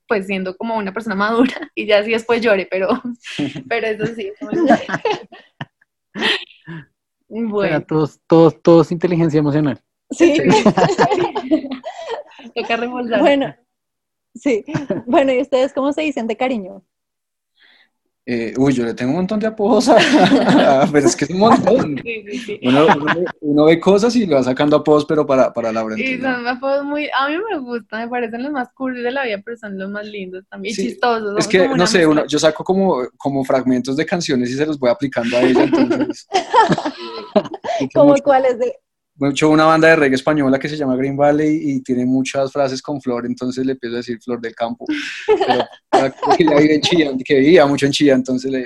pues 0.08 0.26
siendo 0.26 0.56
como 0.56 0.76
una 0.76 0.92
persona 0.92 1.14
madura 1.14 1.54
y 1.74 1.86
ya 1.86 1.98
así 1.98 2.10
después 2.10 2.40
llore, 2.40 2.66
pero, 2.70 2.88
pero 3.68 3.86
eso 3.86 4.06
sí, 4.14 4.32
eso 4.34 4.46
me 4.46 4.60
gustaría. 4.60 5.00
Bueno, 7.28 7.82
todos, 7.82 8.20
todos, 8.26 8.62
todos 8.62 8.92
inteligencia 8.92 9.38
emocional. 9.38 9.80
Sí. 10.10 10.36
toca 12.54 12.76
reembolsar. 12.76 13.20
Bueno, 13.20 13.54
sí. 14.36 14.64
Bueno, 15.06 15.32
¿y 15.32 15.40
ustedes 15.40 15.72
cómo 15.72 15.92
se 15.92 16.02
dicen 16.02 16.26
de 16.26 16.36
cariño? 16.36 16.82
Eh, 18.28 18.54
uy, 18.58 18.72
yo 18.72 18.84
le 18.84 18.92
tengo 18.92 19.12
un 19.12 19.18
montón 19.18 19.38
de 19.38 19.46
apodos, 19.46 19.88
a- 19.88 19.96
pero 20.92 21.06
es 21.06 21.14
que 21.14 21.26
es 21.26 21.30
un 21.30 21.38
montón. 21.38 21.96
Sí, 22.02 22.24
sí, 22.28 22.38
sí. 22.38 22.60
Uno, 22.64 22.86
uno- 22.86 23.24
uno 23.40 23.64
ve 23.66 23.78
cosas 23.78 24.16
y 24.16 24.26
le 24.26 24.34
va 24.34 24.42
sacando 24.42 24.76
apodos, 24.76 25.04
pero 25.04 25.24
para, 25.24 25.52
para 25.52 25.70
Laura. 25.72 25.94
Y 25.96 26.02
entonces, 26.02 26.36
son 26.36 26.46
apodos 26.48 26.84
muy, 26.84 27.08
a 27.16 27.28
mí 27.28 27.36
me 27.50 27.58
gustan, 27.60 28.02
me 28.02 28.08
parecen 28.08 28.42
los 28.42 28.50
más 28.50 28.68
cool 28.74 29.00
de 29.00 29.10
la 29.12 29.22
vida, 29.24 29.40
pero 29.44 29.56
son 29.56 29.78
los 29.78 29.88
más 29.90 30.06
lindos 30.06 30.44
también, 30.50 30.72
y 30.72 30.74
Sí, 30.74 30.88
chistosos. 30.88 31.38
Es 31.38 31.46
que, 31.46 31.58
como 31.64 31.76
no 31.76 31.86
sé, 31.86 32.04
uno- 32.04 32.26
yo 32.26 32.38
saco 32.40 32.64
como, 32.64 32.96
como 33.16 33.44
fragmentos 33.44 33.96
de 33.96 34.04
canciones 34.04 34.50
y 34.50 34.54
se 34.54 34.66
los 34.66 34.76
voy 34.78 34.90
aplicando 34.90 35.36
a 35.36 35.42
ella, 35.42 35.62
entonces... 35.62 36.26
¿Cómo 37.94 38.10
mucho. 38.10 38.24
cuáles 38.24 38.58
de, 38.58 38.74
mucho 39.18 39.50
una 39.50 39.64
banda 39.64 39.88
de 39.88 39.96
reggae 39.96 40.14
española 40.14 40.58
que 40.58 40.68
se 40.68 40.76
llama 40.76 40.96
Green 40.96 41.16
Valley 41.16 41.60
y 41.62 41.82
tiene 41.82 42.04
muchas 42.04 42.52
frases 42.52 42.82
con 42.82 43.00
flor, 43.00 43.26
entonces 43.26 43.64
le 43.64 43.72
empiezo 43.72 43.94
a 43.94 43.98
decir 43.98 44.18
flor 44.22 44.40
del 44.40 44.54
campo. 44.54 44.86
Pero 45.90 46.14
que 46.36 46.42
ella 46.42 46.56
vive 46.58 46.74
en 46.74 46.80
Chía, 46.80 47.10
que 47.24 47.38
vivía 47.38 47.66
mucho 47.66 47.86
en 47.86 47.92
Chía, 47.92 48.14
entonces 48.14 48.50
le, 48.50 48.64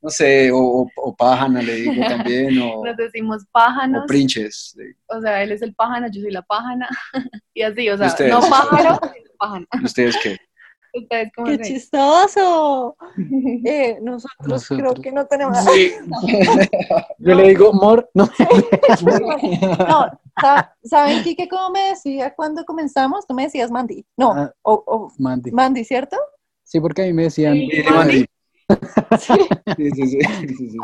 no 0.00 0.10
sé, 0.10 0.50
o, 0.52 0.86
o, 0.96 1.16
pájana 1.16 1.60
le 1.60 1.74
digo 1.74 2.02
también, 2.06 2.58
o... 2.60 2.84
Nos 2.84 2.96
decimos 2.96 3.44
pájanos. 3.50 4.04
O 4.04 4.06
prinches. 4.06 4.76
O 5.08 5.20
sea, 5.20 5.42
él 5.42 5.52
es 5.52 5.62
el 5.62 5.74
pájano, 5.74 6.06
yo 6.10 6.22
soy 6.22 6.30
la 6.30 6.42
pájana, 6.42 6.88
y 7.54 7.62
así, 7.62 7.88
o 7.90 7.98
sea, 7.98 8.14
no 8.28 8.40
pájaro, 8.40 9.00
pájana. 9.38 9.66
¿Y 9.82 10.49
ustedes 10.94 11.30
qué? 11.36 11.44
¡Qué 11.44 11.58
chistoso! 11.58 12.96
Eh, 13.64 13.98
nosotros, 14.00 14.66
creo 14.68 14.94
que 14.94 15.12
no 15.12 15.26
tenemos... 15.26 15.58
Sí. 15.64 15.92
Yo 17.18 17.34
le 17.34 17.48
digo, 17.48 17.72
Mor, 17.72 18.08
no. 18.14 18.28
no, 19.88 20.06
¿saben, 20.82 21.22
Kike, 21.22 21.48
cómo 21.48 21.70
me 21.70 21.90
decía 21.90 22.34
cuando 22.34 22.64
comenzamos? 22.64 23.26
Tú 23.26 23.34
me 23.34 23.44
decías 23.44 23.70
Mandy. 23.70 24.04
No, 24.16 24.32
ah, 24.32 24.52
o, 24.62 25.12
Mandy. 25.18 25.52
Mandy, 25.52 25.84
¿cierto? 25.84 26.16
Sí, 26.64 26.80
porque 26.80 27.02
a 27.02 27.04
mí 27.06 27.12
me 27.12 27.24
decían... 27.24 27.58
Mandy. 27.90 28.26
Sí. 29.18 29.34
Sí, 29.76 29.90
sí, 29.90 30.06
sí, 30.06 30.20
sí, 30.70 30.78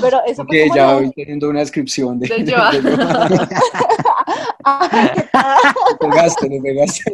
Pero 0.00 0.24
eso 0.26 0.44
Porque 0.44 0.68
ya 0.74 0.94
voy 0.94 1.12
teniendo 1.12 1.50
una 1.50 1.60
descripción 1.60 2.18
de, 2.18 2.26
de, 2.28 2.44
yo. 2.44 2.56
pegaste, 6.00 6.48
me 6.48 6.60
pegaste. 6.60 7.12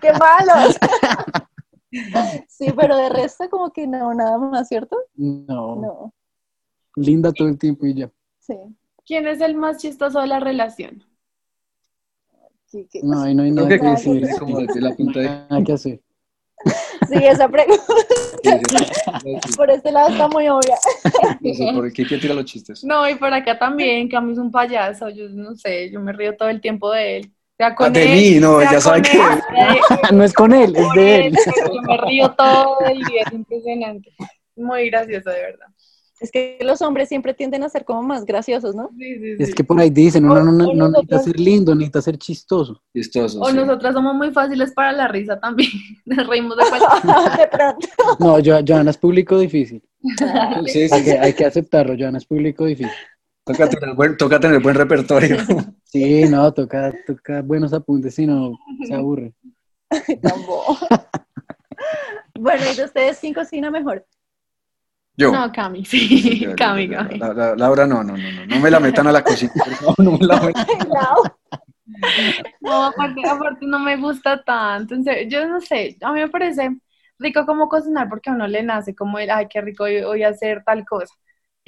¡Qué 0.00 0.12
malos! 0.12 0.76
Sí, 2.48 2.72
pero 2.76 2.96
de 2.96 3.08
resto 3.08 3.48
como 3.50 3.72
que 3.72 3.86
no, 3.86 4.12
nada 4.14 4.38
más, 4.38 4.68
¿cierto? 4.68 4.96
No. 5.14 5.76
No. 5.76 6.14
Linda 6.96 7.32
todo 7.32 7.48
el 7.48 7.58
tiempo 7.58 7.86
y 7.86 7.94
ya. 7.94 8.10
Sí. 8.38 8.54
¿Quién 9.04 9.26
es 9.26 9.40
el 9.40 9.54
más 9.54 9.78
chistoso 9.78 10.20
de 10.20 10.26
la 10.26 10.40
relación? 10.40 11.04
No, 13.02 13.22
ahí 13.22 13.34
no 13.34 13.42
hay 13.42 13.52
nada 13.52 13.68
que 13.68 13.78
decir. 13.78 14.28
Como 14.38 14.60
decir 14.60 14.82
la 14.82 14.94
punta 14.94 15.20
de... 15.20 15.26
Nada 15.50 15.64
que 15.64 15.72
hacer. 15.72 16.00
Sí, 17.08 17.14
esa 17.14 17.48
pregunta. 17.48 17.82
por 19.56 19.70
este 19.70 19.92
lado 19.92 20.08
está 20.08 20.28
muy 20.28 20.48
obvia. 20.48 20.76
¿Por 21.74 21.92
qué, 21.92 22.04
tira 22.04 22.34
los 22.34 22.44
chistes? 22.44 22.84
No, 22.84 23.08
y 23.08 23.14
por 23.14 23.32
acá 23.32 23.58
también, 23.58 24.08
Cami 24.08 24.32
es 24.32 24.38
un 24.38 24.50
payaso, 24.50 25.08
yo 25.10 25.28
no 25.28 25.54
sé, 25.54 25.90
yo 25.90 26.00
me 26.00 26.12
río 26.12 26.36
todo 26.36 26.48
el 26.48 26.60
tiempo 26.60 26.90
de 26.90 27.18
él. 27.18 27.32
Sea 27.58 27.74
con 27.74 27.86
ah, 27.86 27.90
de 27.90 28.06
mí, 28.08 28.38
no, 28.38 28.60
ya 28.62 28.80
saben 28.80 29.02
que... 29.02 29.18
no 30.12 30.24
es 30.24 30.32
con 30.34 30.52
él, 30.52 30.76
es 30.76 30.92
de 30.94 31.26
él. 31.26 31.36
Yo 31.56 31.82
me 31.82 31.96
río 32.06 32.30
todo 32.32 32.76
día, 32.86 33.22
es 33.26 33.32
impresionante. 33.32 34.12
Muy 34.56 34.90
gracioso, 34.90 35.30
de 35.30 35.40
verdad. 35.40 35.66
Es 36.18 36.30
que 36.30 36.58
los 36.62 36.80
hombres 36.80 37.10
siempre 37.10 37.34
tienden 37.34 37.62
a 37.62 37.68
ser 37.68 37.84
como 37.84 38.02
más 38.02 38.24
graciosos, 38.24 38.74
¿no? 38.74 38.90
Sí, 38.96 39.14
sí, 39.16 39.36
sí. 39.36 39.42
Es 39.42 39.54
que 39.54 39.64
por 39.64 39.78
ahí 39.78 39.90
dicen, 39.90 40.24
uno 40.24 40.42
no, 40.42 40.52
no, 40.52 40.72
no 40.72 40.88
necesita 40.88 41.18
ser 41.18 41.38
lindo, 41.38 41.74
necesita 41.74 42.00
ser 42.00 42.16
chistoso. 42.16 42.82
Chistoso. 42.94 43.38
O 43.40 43.50
sí. 43.50 43.56
nosotras 43.56 43.92
somos 43.92 44.14
muy 44.14 44.30
fáciles 44.30 44.72
para 44.72 44.92
la 44.92 45.08
risa 45.08 45.38
también. 45.38 45.70
Nos 46.06 46.26
reímos 46.26 46.56
de 46.56 46.64
cualquier 46.64 47.38
De 47.38 47.48
pronto. 47.48 47.88
No, 48.18 48.38
yo, 48.38 48.58
Joana 48.66 48.90
es 48.90 48.96
público 48.96 49.38
difícil. 49.38 49.82
Sí, 50.66 50.88
sí, 50.88 50.94
Hay 50.94 51.04
que, 51.04 51.18
hay 51.18 51.32
que 51.34 51.44
aceptarlo, 51.44 51.94
Joana 51.98 52.16
es 52.16 52.24
público 52.24 52.64
difícil. 52.64 52.92
Toca 53.46 53.68
tener 53.68 53.94
buen, 53.94 54.16
toca 54.16 54.40
tener 54.40 54.60
buen 54.60 54.74
repertorio. 54.74 55.36
Sí, 55.86 56.24
no, 56.28 56.52
toca, 56.52 56.92
toca 57.06 57.40
buenos 57.40 57.72
apuntes, 57.72 58.14
si 58.14 58.26
no 58.26 58.58
se 58.86 58.94
aburre. 58.94 59.32
Bueno, 62.38 62.62
¿y 62.70 62.76
de 62.76 62.84
ustedes 62.84 63.18
quién 63.18 63.32
cocina 63.32 63.70
mejor? 63.70 64.04
Yo. 65.16 65.32
No, 65.32 65.50
Cami, 65.50 65.86
sí, 65.86 66.46
Cami, 66.54 66.90
Cami. 66.90 67.18
La, 67.18 67.32
la, 67.32 67.56
Laura, 67.56 67.86
no, 67.86 68.04
no, 68.04 68.14
no, 68.14 68.32
no, 68.32 68.46
no 68.46 68.60
me 68.60 68.70
la 68.70 68.78
metan 68.78 69.06
a 69.06 69.12
la 69.12 69.24
cocina, 69.24 69.52
por 69.54 69.72
favor, 69.74 70.00
no 70.00 70.18
me 70.18 70.26
la 70.26 70.40
metan. 70.40 70.66
No, 72.60 72.84
aparte, 72.84 73.26
aparte 73.26 73.64
no 73.64 73.78
me 73.78 73.96
gusta 73.96 74.42
tanto, 74.42 74.94
en 74.94 75.04
serio, 75.04 75.28
yo 75.30 75.48
no 75.48 75.60
sé, 75.60 75.96
a 76.02 76.12
mí 76.12 76.20
me 76.20 76.28
parece 76.28 76.76
rico 77.18 77.46
como 77.46 77.68
cocinar 77.68 78.08
porque 78.08 78.28
a 78.28 78.34
uno 78.34 78.46
le 78.46 78.62
nace 78.62 78.94
como 78.94 79.18
el, 79.18 79.30
ay, 79.30 79.46
qué 79.48 79.60
rico 79.62 79.84
hoy, 79.84 79.98
hoy 79.98 80.24
hacer 80.24 80.62
tal 80.64 80.84
cosa. 80.84 81.14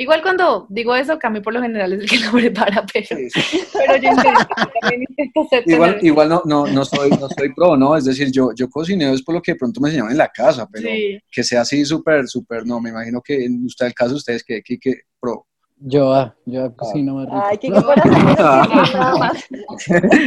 Igual 0.01 0.23
cuando 0.23 0.67
digo 0.71 0.95
eso, 0.95 1.19
Cami 1.19 1.41
por 1.41 1.53
lo 1.53 1.61
general 1.61 1.93
es 1.93 2.01
el 2.03 2.09
que 2.09 2.19
lo 2.25 2.31
prepara, 2.33 2.87
pero, 2.93 3.07
Sí, 3.17 3.29
sí. 3.31 3.61
pero 3.75 3.97
yo 3.97 4.11
intento, 4.13 4.47
también 4.81 5.03
intento 5.09 5.41
hacer 5.43 5.65
Igual, 5.67 5.91
tener- 5.91 6.05
igual 6.07 6.29
no, 6.29 6.43
no, 6.45 6.67
no, 6.69 6.85
soy, 6.85 7.11
no 7.11 7.29
soy 7.37 7.53
pro, 7.53 7.77
¿no? 7.77 7.97
Es 7.97 8.05
decir, 8.05 8.31
yo, 8.31 8.51
yo 8.55 8.71
cocineo 8.71 9.13
es 9.13 9.23
por 9.23 9.35
lo 9.35 9.43
que 9.43 9.53
de 9.53 9.59
pronto 9.59 9.81
me 9.81 9.89
enseñaron 9.89 10.13
en 10.13 10.19
la 10.19 10.29
casa, 10.29 10.69
pero 10.73 10.89
Sí. 10.89 11.19
que 11.31 11.43
sea 11.43 11.63
así 11.63 11.85
súper, 11.85 12.29
súper, 12.29 12.65
no, 12.65 12.81
me 12.81 12.91
imagino 12.91 13.21
que 13.21 13.45
en 13.45 13.65
usted, 13.65 13.87
el 13.87 13.95
caso 13.95 14.11
de 14.11 14.17
ustedes, 14.19 14.45
que, 14.45 14.63
que, 14.63 14.79
que 14.79 14.95
pro. 15.21 15.45
Yo, 15.81 16.13
ah, 16.13 16.35
yo 16.47 16.75
cocino 16.77 17.15
más 17.15 17.27
rico. 17.27 17.45
Ay, 17.51 17.59
qué 17.59 17.69
corazón. 17.83 18.35
Nada 18.37 19.17
más. 19.17 19.45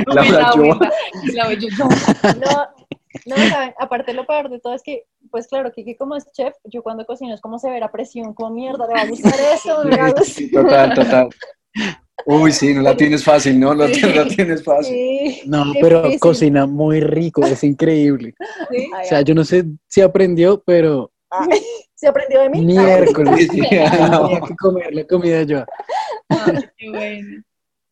Laura, 0.05 0.21
Humildad, 0.21 0.51
yo. 0.55 0.61
humildad. 0.61 0.89
La- 1.33 1.53
yo- 1.53 1.67
yo- 1.69 1.85
No, 2.39 2.67
no, 3.25 3.35
saben, 3.35 3.73
aparte 3.79 4.13
lo 4.13 4.25
peor 4.25 4.49
de 4.49 4.59
todo 4.59 4.73
es 4.73 4.81
que, 4.83 5.05
pues 5.29 5.47
claro, 5.47 5.71
Kiki 5.71 5.95
como 5.95 6.15
es 6.15 6.31
chef, 6.31 6.53
yo 6.65 6.81
cuando 6.83 7.05
cocino 7.05 7.33
es 7.33 7.41
como 7.41 7.59
severa 7.59 7.91
presión, 7.91 8.33
como 8.33 8.51
mierda, 8.51 8.87
le 8.87 8.93
va 8.93 9.01
a 9.01 9.05
gustar 9.07 9.33
eso, 9.53 9.83
le 9.83 9.97
va 9.97 10.05
a 10.07 10.11
gustar. 10.11 10.25
Sí, 10.25 10.51
total, 10.51 10.93
total. 10.93 11.29
Uy, 12.25 12.51
sí, 12.51 12.73
no 12.73 12.81
la 12.81 12.95
tienes 12.95 13.23
fácil, 13.23 13.59
¿no? 13.59 13.73
La, 13.73 13.87
la 13.87 14.27
tienes 14.27 14.63
fácil. 14.63 14.93
Sí, 14.95 15.41
No, 15.45 15.65
pero 15.81 16.01
difícil. 16.03 16.19
cocina 16.19 16.65
muy 16.67 16.99
rico, 17.01 17.43
es 17.45 17.63
increíble. 17.63 18.35
Ay, 18.69 19.05
O 19.05 19.09
sea, 19.09 19.21
yo 19.21 19.33
no 19.33 19.43
sé 19.43 19.65
si 19.87 20.01
aprendió, 20.01 20.61
pero 20.63 21.11
¿Se 21.95 22.07
aprendió 22.07 22.41
de 22.41 22.49
mí? 22.49 22.61
miércoles 22.65 23.47
Sí, 23.51 23.61
sí. 23.61 23.61
tenía 23.69 24.41
que 24.47 24.55
comer 24.55 24.93
la 24.93 25.05
comida 25.07 25.43
yo. 25.43 25.63
Ay, 26.29 26.63
qué 26.77 26.89
bueno. 26.89 27.43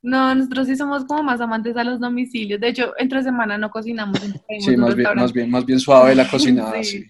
No, 0.02 0.34
nosotros 0.34 0.68
sí 0.68 0.76
somos 0.76 1.06
como 1.06 1.24
más 1.24 1.42
amantes 1.42 1.76
a 1.76 1.84
los 1.84 2.00
domicilios. 2.00 2.60
De 2.60 2.70
hecho, 2.70 2.94
entre 2.98 3.22
semana 3.24 3.58
no 3.58 3.70
cocinamos. 3.70 4.20
Sí, 4.60 4.78
más 4.78 4.96
bien, 4.96 5.10
más 5.16 5.34
bien, 5.34 5.50
más 5.50 5.66
bien 5.66 5.80
suave 5.80 6.16
la 6.16 6.28
cocinada, 6.32 6.82
Sí. 6.84 7.02
sí. 7.02 7.06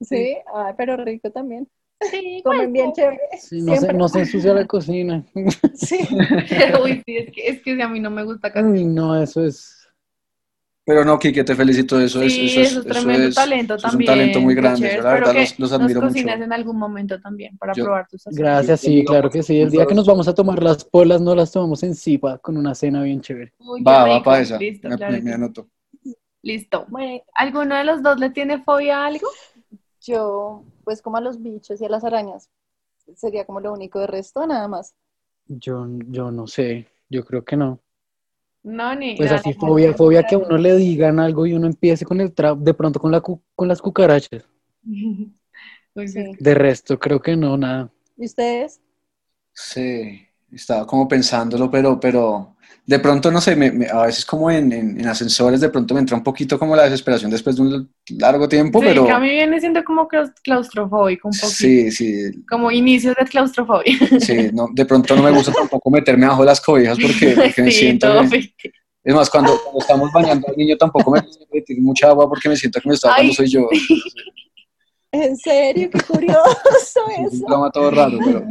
Sí, 0.00 0.36
ay, 0.54 0.74
pero 0.76 0.96
rico 0.96 1.30
también. 1.30 1.68
Sí, 2.00 2.42
Comen 2.44 2.72
bien 2.72 2.92
chévere. 2.92 3.20
Sí, 3.40 3.62
no, 3.62 3.76
se, 3.76 3.92
no 3.92 4.08
se 4.08 4.20
ensucia 4.20 4.52
la 4.52 4.66
cocina. 4.66 5.24
Sí. 5.74 5.98
Uy, 6.82 7.02
sí, 7.06 7.16
es 7.16 7.32
que, 7.32 7.48
es 7.48 7.62
que 7.62 7.82
a 7.82 7.88
mí 7.88 8.00
no 8.00 8.10
me 8.10 8.24
gusta 8.24 8.52
casi. 8.52 8.66
Uy, 8.68 8.84
no, 8.84 9.20
eso 9.20 9.44
es. 9.44 9.83
Pero 10.86 11.02
no, 11.02 11.18
Kike, 11.18 11.44
te 11.44 11.54
felicito, 11.56 11.98
eso 11.98 12.20
es, 12.20 12.32
Sí, 12.34 12.46
eso 12.46 12.60
es, 12.60 12.70
eso 12.72 12.80
es 12.80 12.86
tremendo 12.86 13.28
es- 13.28 13.34
talento 13.34 13.74
eso 13.74 13.86
es 13.86 13.90
también. 13.92 14.10
un 14.10 14.16
talento 14.18 14.40
muy 14.40 14.54
grande, 14.54 14.80
chévere. 14.80 15.02
la 15.02 15.12
verdad 15.14 15.32
que 15.32 15.40
los, 15.40 15.58
los 15.60 15.72
admiro 15.72 16.00
nos 16.02 16.12
mucho. 16.12 16.22
cocines 16.24 16.40
en 16.44 16.52
algún 16.52 16.76
momento 16.78 17.20
también 17.22 17.56
para 17.56 17.72
Yo- 17.72 17.84
probar 17.84 18.06
tus. 18.06 18.22
Gracias, 18.26 18.80
sí, 18.80 19.02
claro 19.04 19.30
que 19.30 19.42
sí. 19.42 19.58
El 19.60 19.70
día 19.70 19.86
que 19.86 19.94
nos 19.94 20.06
vamos 20.06 20.28
a 20.28 20.34
tomar 20.34 20.62
las 20.62 20.84
polas, 20.84 21.22
no 21.22 21.34
las 21.34 21.50
tomamos 21.52 21.82
en 21.84 21.94
Zipa 21.94 22.36
con 22.38 22.58
una 22.58 22.74
cena 22.74 23.02
bien 23.02 23.22
chévere. 23.22 23.54
Uy, 23.60 23.82
Va, 23.82 24.06
va 24.06 24.22
para 24.22 24.40
esa, 24.42 24.58
Listo, 24.58 24.88
me, 24.90 24.96
claro 24.98 25.12
me- 25.14 25.22
me 25.22 25.32
anoto. 25.32 25.68
Listo. 26.42 26.84
Bueno, 26.90 27.22
¿Alguno 27.34 27.76
de 27.76 27.84
los 27.84 28.02
dos 28.02 28.18
le 28.20 28.28
tiene 28.28 28.62
fobia 28.62 28.98
a 29.02 29.06
algo? 29.06 29.26
yo, 30.02 30.64
pues 30.84 31.00
como 31.00 31.16
a 31.16 31.22
los 31.22 31.40
bichos 31.42 31.80
y 31.80 31.86
a 31.86 31.88
las 31.88 32.04
arañas, 32.04 32.50
sería 33.16 33.46
como 33.46 33.60
lo 33.60 33.72
único 33.72 34.00
de 34.00 34.06
resto, 34.06 34.46
nada 34.46 34.68
más. 34.68 34.94
Yo, 35.46 35.86
yo 36.10 36.30
no 36.30 36.46
sé, 36.46 36.86
yo 37.08 37.24
creo 37.24 37.42
que 37.42 37.56
no. 37.56 37.80
No, 38.64 38.94
ni. 38.96 39.14
Pues 39.16 39.32
así, 39.32 39.54
no, 39.54 39.54
fobia, 39.54 39.92
no. 39.92 39.94
fobia 39.94 40.22
que 40.24 40.36
a 40.36 40.38
uno 40.38 40.56
le 40.56 40.76
digan 40.76 41.18
algo 41.18 41.46
y 41.46 41.52
uno 41.54 41.66
empiece 41.66 42.04
con 42.04 42.20
el 42.20 42.32
trap, 42.32 42.58
de 42.58 42.74
pronto 42.74 43.00
con, 43.00 43.10
la, 43.10 43.20
cu- 43.20 43.42
con 43.56 43.66
las 43.68 43.82
cucarachas. 43.82 44.44
Uy, 45.94 46.08
Sí. 46.08 46.22
De 46.38 46.54
resto, 46.54 46.96
creo 47.00 47.20
que 47.20 47.36
no, 47.36 47.56
nada. 47.56 47.90
¿Y 48.16 48.24
ustedes? 48.26 48.80
Sí, 49.52 50.26
estaba 50.50 50.86
como 50.86 51.08
pensándolo, 51.08 51.70
pero, 51.70 51.98
pero 52.00 52.53
de 52.86 52.98
pronto, 52.98 53.30
no 53.30 53.40
sé, 53.40 53.56
me- 53.56 53.70
me- 53.72 53.86
a 53.88 54.02
veces 54.06 54.24
como 54.26 54.50
en, 54.50 54.72
en- 54.72 55.00
en 55.00 55.06
ascensores 55.08 55.60
de 55.60 55.68
pronto 55.70 55.94
me 55.94 56.00
entra 56.00 56.16
un 56.16 56.22
poquito 56.22 56.58
como 56.58 56.76
la 56.76 56.84
desesperación 56.84 57.30
después 57.30 57.56
de 57.56 57.62
un 57.62 57.90
largo 58.18 58.48
tiempo, 58.48 58.80
Sí, 58.80 58.86
pero 58.88 59.06
que 59.06 59.12
a 59.12 59.18
mí 59.18 59.30
viene 59.30 59.58
siendo 59.60 59.82
como 59.84 60.06
claus- 60.08 60.32
claustrofóbico 60.42 61.28
un 61.28 61.34
poquito. 61.34 61.48
sí, 61.56 61.90
sí, 61.90 62.44
Como 62.48 62.70
inicios 62.70 63.14
de 63.18 63.24
claustrofobia. 63.26 63.96
sí, 64.20 64.50
no, 64.52 64.68
de 64.72 64.84
pronto 64.84 65.16
no 65.16 65.22
me 65.22 65.30
gusta 65.30 65.52
tampoco 65.70 65.90
meterme 65.90 66.26
bajo 66.26 66.44
las 66.44 66.60
cobijas 66.60 66.98
porque, 67.00 67.34
porque 67.36 67.62
me 67.62 67.70
siento... 67.70 68.06
todo 68.06 68.22
que- 68.22 68.28
ficticio. 68.42 68.72
es 69.02 69.14
más, 69.14 69.30
cuando, 69.30 69.58
cuando 69.62 69.80
estamos 69.80 70.12
bañando 70.12 70.46
al 70.48 70.56
niño 70.56 70.76
tampoco 70.76 71.10
me 71.10 71.20
gusta 71.20 71.44
meter 71.52 71.76
mucha 71.80 72.08
agua 72.08 72.28
porque 72.28 72.48
me 72.48 72.56
siento 72.56 72.80
que 72.80 72.88
me 72.88 72.94
está 72.94 73.10
ahogando 73.10 73.32
soy 73.34 73.48
yo. 73.50 73.68
¿En 75.12 75.36
serio? 75.36 75.88
¡Qué 75.90 76.00
curioso 76.00 76.44
Es 76.76 76.94
un 77.18 77.26
eso! 77.26 77.46
drama 77.46 77.70
todo 77.70 77.90
raro, 77.90 78.18
pero 78.24 78.44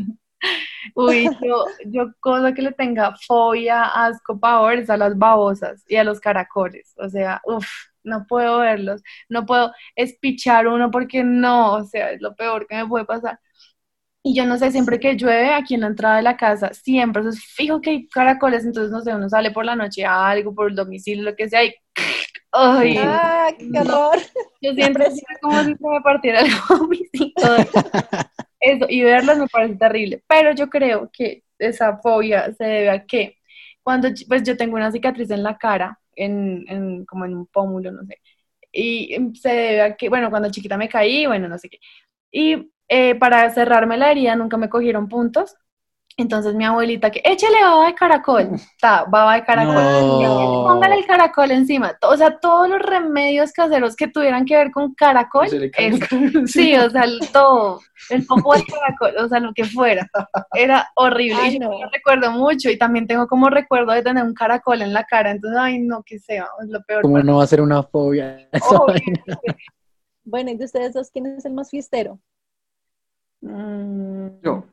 Uy, 0.95 1.29
yo, 1.41 1.65
yo 1.85 2.13
cosa 2.19 2.53
que 2.53 2.61
le 2.61 2.71
tenga 2.73 3.15
fobia, 3.27 3.85
asco, 3.85 4.39
pavor 4.39 4.75
es 4.75 4.89
a 4.89 4.97
las 4.97 5.17
babosas 5.17 5.83
y 5.87 5.95
a 5.95 6.03
los 6.03 6.19
caracoles. 6.19 6.93
O 6.97 7.09
sea, 7.09 7.41
uff, 7.45 7.67
no 8.03 8.25
puedo 8.27 8.59
verlos. 8.59 9.01
No 9.29 9.45
puedo 9.45 9.71
espichar 9.95 10.67
uno 10.67 10.91
porque 10.91 11.23
no, 11.23 11.73
o 11.75 11.83
sea, 11.85 12.11
es 12.11 12.21
lo 12.21 12.35
peor 12.35 12.67
que 12.67 12.75
me 12.75 12.87
puede 12.87 13.05
pasar. 13.05 13.39
Y 14.25 14.35
yo 14.35 14.45
no 14.45 14.57
sé, 14.57 14.71
siempre 14.71 14.99
que 15.01 15.15
llueve 15.17 15.53
aquí 15.53 15.73
en 15.73 15.81
la 15.81 15.87
entrada 15.87 16.15
de 16.15 16.21
la 16.21 16.37
casa, 16.37 16.73
siempre, 16.73 17.21
eso 17.21 17.29
es 17.31 17.43
fijo 17.43 17.81
que 17.81 17.89
hay 17.89 18.07
caracoles, 18.07 18.63
entonces 18.63 18.89
no 18.89 19.01
sé, 19.01 19.13
uno 19.13 19.27
sale 19.27 19.51
por 19.51 19.65
la 19.65 19.75
noche 19.75 20.05
a 20.05 20.29
algo, 20.29 20.55
por 20.55 20.69
el 20.69 20.77
domicilio, 20.77 21.25
lo 21.25 21.35
que 21.35 21.49
sea, 21.49 21.65
y 21.65 21.75
¡ay! 22.53 22.95
¡Ah, 22.99 23.49
qué 23.57 23.79
horror! 23.79 24.17
Yo 24.61 24.73
siento 24.73 24.99
que 24.99 25.07
es 25.07 25.21
como 25.41 25.61
si 25.63 25.75
se 25.75 25.87
me 25.87 26.01
partiera 26.01 26.39
el 26.39 26.51
domicilio. 26.69 27.33
Eso, 28.63 28.85
y 28.89 29.03
verlos 29.03 29.37
me 29.37 29.47
parece 29.47 29.75
terrible. 29.75 30.23
Pero 30.27 30.53
yo 30.55 30.69
creo 30.69 31.09
que 31.11 31.43
esa 31.59 31.97
fobia 31.97 32.53
se 32.53 32.63
debe 32.65 32.89
a 32.91 33.05
que 33.05 33.37
cuando, 33.83 34.09
pues 34.27 34.43
yo 34.43 34.55
tengo 34.57 34.75
una 34.75 34.91
cicatriz 34.91 35.29
en 35.31 35.43
la 35.43 35.57
cara, 35.57 35.99
en, 36.15 36.63
en- 36.69 37.05
como 37.05 37.25
en 37.25 37.35
un 37.35 37.45
pómulo, 37.47 37.91
no 37.91 38.05
sé. 38.05 38.19
Y 38.71 39.15
se 39.35 39.49
debe 39.49 39.81
a 39.83 39.95
que, 39.97 40.09
bueno, 40.09 40.29
cuando 40.31 40.51
chiquita 40.51 40.77
me 40.77 40.89
caí, 40.89 41.25
bueno, 41.27 41.47
no 41.49 41.57
sé 41.59 41.69
qué. 41.69 41.79
Y 42.31 42.71
eh, 42.89 43.15
para 43.15 43.49
cerrarme 43.51 43.97
la 43.97 44.11
herida 44.11 44.35
nunca 44.37 44.57
me 44.57 44.69
cogieron 44.69 45.09
puntos. 45.09 45.55
Entonces 46.15 46.53
mi 46.53 46.63
abuelita 46.63 47.09
que, 47.09 47.21
échale 47.25 47.59
baba 47.63 47.87
de 47.87 47.95
caracol, 47.95 48.49
ta, 48.79 49.05
baba 49.09 49.33
de 49.33 49.43
caracol, 49.43 49.73
No. 49.73 50.65
póngale 50.67 50.95
el 50.95 51.05
caracol 51.07 51.49
encima. 51.49 51.97
O 52.03 52.15
sea, 52.15 52.37
todos 52.39 52.69
los 52.69 52.79
remedios 52.79 53.51
caseros 53.51 53.95
que 53.95 54.07
tuvieran 54.07 54.45
que 54.45 54.55
ver 54.55 54.69
con 54.71 54.93
caracol, 54.93 55.47
es- 55.47 55.99
sí, 56.51 56.75
o 56.75 56.89
sea, 56.91 57.03
el- 57.05 57.19
todo, 57.31 57.79
el 58.11 58.25
popo 58.27 58.53
de 58.53 58.63
caracol, 58.63 59.25
o 59.25 59.27
sea, 59.27 59.39
lo 59.39 59.53
que 59.55 59.63
fuera. 59.65 60.07
Era 60.53 60.87
horrible. 60.95 61.37
Ay, 61.41 61.55
y 61.55 61.59
yo 61.59 61.67
no. 61.67 61.79
lo 61.79 61.89
recuerdo 61.89 62.31
mucho 62.31 62.69
y 62.69 62.77
también 62.77 63.07
tengo 63.07 63.25
como 63.27 63.49
recuerdo 63.49 63.91
de 63.93 64.03
tener 64.03 64.23
un 64.23 64.35
caracol 64.35 64.83
en 64.83 64.93
la 64.93 65.05
cara. 65.05 65.31
Entonces, 65.31 65.59
ay, 65.59 65.79
no, 65.79 66.03
que 66.03 66.19
sea, 66.19 66.47
es 66.61 66.69
lo 66.69 66.81
peor. 66.83 67.01
Como 67.01 67.23
no 67.23 67.37
va 67.37 67.43
a 67.43 67.47
ser 67.47 67.59
una 67.61 67.81
fobia. 67.81 68.47
esa 68.51 68.67
Obvio. 68.77 68.85
vaina. 68.93 69.39
Bueno, 70.25 70.51
y 70.51 70.57
de 70.57 70.65
ustedes 70.65 70.93
dos, 70.93 71.09
¿quién 71.11 71.25
es 71.25 71.43
el 71.45 71.53
más 71.53 71.71
fiestero? 71.71 72.19
Mm, 73.41 74.27
Yo. 74.43 74.63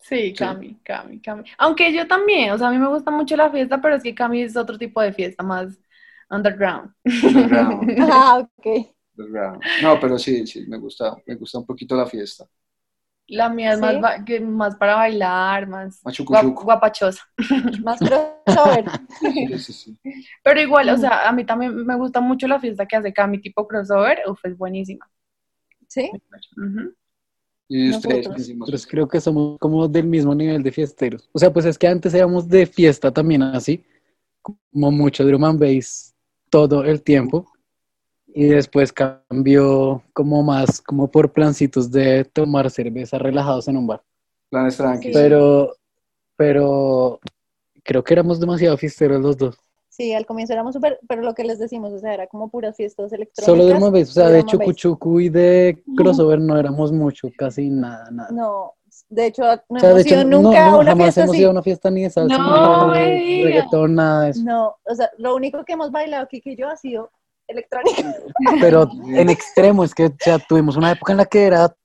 Sí, 0.00 0.34
Cami, 0.34 0.80
Cami, 0.82 1.20
Cami. 1.20 1.44
Aunque 1.58 1.92
yo 1.92 2.06
también, 2.08 2.52
o 2.52 2.58
sea, 2.58 2.68
a 2.68 2.70
mí 2.70 2.78
me 2.78 2.88
gusta 2.88 3.10
mucho 3.10 3.36
la 3.36 3.50
fiesta, 3.50 3.80
pero 3.80 3.96
es 3.96 4.02
que 4.02 4.14
Cami 4.14 4.42
es 4.42 4.56
otro 4.56 4.78
tipo 4.78 5.00
de 5.00 5.12
fiesta, 5.12 5.42
más 5.42 5.78
underground. 6.30 6.92
Underground, 7.22 7.92
Ah, 8.10 8.38
ok. 8.40 8.94
underground. 9.16 9.64
No, 9.78 9.98
pero 10.00 10.18
sí, 10.18 10.46
sí, 10.46 10.66
me 10.66 10.78
gusta, 10.78 11.16
me 11.26 11.34
gusta 11.36 11.58
un 11.58 11.66
poquito 11.66 11.96
la 11.96 12.06
fiesta. 12.06 12.46
La 13.28 13.48
mía 13.48 13.72
es 13.74 13.78
¿Sí? 13.80 13.86
más, 14.00 14.24
que 14.26 14.40
más 14.40 14.76
para 14.76 14.96
bailar, 14.96 15.66
más 15.68 16.06
guap- 16.26 16.52
guapachosa. 16.62 17.22
Más 17.84 18.02
crossover. 18.02 18.84
Sí, 19.08 19.58
sí, 19.58 19.72
sí. 19.72 19.98
Pero 20.42 20.60
igual, 20.60 20.88
o 20.90 20.96
sea, 20.96 21.28
a 21.28 21.32
mí 21.32 21.44
también 21.44 21.74
me 21.86 21.96
gusta 21.96 22.20
mucho 22.20 22.46
la 22.48 22.60
fiesta 22.60 22.86
que 22.86 22.96
hace 22.96 23.12
Cami, 23.12 23.40
tipo 23.40 23.66
crossover, 23.68 24.20
uf, 24.28 24.44
es 24.44 24.56
buenísima. 24.56 25.08
¿Sí? 25.88 26.10
Y 27.72 27.90
ustedes, 27.90 28.26
Nosotros. 28.26 28.46
¿quién 28.46 28.58
Nosotros 28.58 28.86
creo 28.88 29.08
que 29.08 29.20
somos 29.20 29.56
como 29.60 29.86
del 29.86 30.04
mismo 30.04 30.34
nivel 30.34 30.60
de 30.60 30.72
fiesteros. 30.72 31.30
O 31.32 31.38
sea, 31.38 31.52
pues 31.52 31.64
es 31.66 31.78
que 31.78 31.86
antes 31.86 32.12
éramos 32.12 32.48
de 32.48 32.66
fiesta 32.66 33.12
también 33.12 33.44
así, 33.44 33.84
como 34.42 34.90
mucho 34.90 35.24
drum 35.24 35.44
and 35.44 35.60
bass 35.60 36.12
todo 36.50 36.82
el 36.84 37.00
tiempo. 37.00 37.46
Y 38.26 38.46
después 38.46 38.92
cambió 38.92 40.02
como 40.12 40.42
más, 40.42 40.80
como 40.80 41.08
por 41.12 41.32
plancitos 41.32 41.92
de 41.92 42.24
tomar 42.24 42.68
cerveza 42.70 43.18
relajados 43.18 43.68
en 43.68 43.76
un 43.76 43.86
bar. 43.86 44.02
Planes 44.50 44.76
tranquilos. 44.76 45.16
Pero, 45.16 45.76
pero 46.34 47.20
creo 47.84 48.02
que 48.02 48.14
éramos 48.14 48.40
demasiado 48.40 48.76
fiesteros 48.76 49.20
los 49.20 49.36
dos. 49.36 49.56
Sí, 50.00 50.14
al 50.14 50.24
comienzo 50.24 50.54
éramos 50.54 50.74
súper, 50.74 50.98
pero 51.06 51.20
lo 51.20 51.34
que 51.34 51.44
les 51.44 51.58
decimos, 51.58 51.92
o 51.92 51.98
sea, 51.98 52.14
era 52.14 52.26
como 52.26 52.48
puras 52.48 52.74
fiestas 52.74 53.12
electrónicas. 53.12 53.44
Solo 53.44 53.64
and 53.64 53.92
bass, 53.92 54.08
o 54.08 54.12
sea, 54.12 54.28
de 54.30 54.38
drum 54.38 54.40
and 54.40 54.48
chucu 54.48 54.66
bass. 54.66 54.76
chucu 54.76 55.20
y 55.20 55.28
de 55.28 55.82
crossover 55.94 56.40
no 56.40 56.58
éramos 56.58 56.90
mucho, 56.90 57.28
casi 57.36 57.68
nada, 57.68 58.10
nada. 58.10 58.30
No, 58.32 58.72
de 59.10 59.26
hecho, 59.26 59.42
no 59.68 59.76
O 59.76 59.78
sea, 59.78 59.88
de 59.90 59.94
hemos 59.96 60.06
hecho, 60.06 60.14
ido 60.14 60.24
no, 60.24 60.40
nunca 60.40 60.70
no, 60.70 60.76
a 60.76 60.78
una 60.78 60.90
jamás 60.92 61.04
fiesta 61.04 61.20
hemos 61.20 61.34
así. 61.34 61.40
ido 61.42 61.48
a 61.48 61.52
una 61.52 61.62
fiesta 61.62 61.90
ni 61.90 62.02
de 62.04 62.10
salsa, 62.10 62.38
No, 62.38 62.94
ni 62.94 63.38
de 63.40 63.44
reggaetón, 63.44 63.94
nada 63.94 64.24
de 64.24 64.30
eso. 64.30 64.42
No, 64.42 64.74
o 64.84 64.94
sea, 64.94 65.10
lo 65.18 65.36
único 65.36 65.62
que 65.66 65.74
hemos 65.74 65.90
bailado, 65.90 66.26
Kiki 66.28 66.52
y 66.52 66.56
yo, 66.56 66.68
ha 66.70 66.78
sido 66.78 67.10
electrónica. 67.46 68.14
Pero 68.58 68.88
en 69.06 69.28
extremo, 69.28 69.84
es 69.84 69.94
que 69.94 70.10
sea, 70.18 70.38
tuvimos 70.38 70.78
una 70.78 70.92
época 70.92 71.12
en 71.12 71.18
la 71.18 71.26
que 71.26 71.44
era 71.44 71.76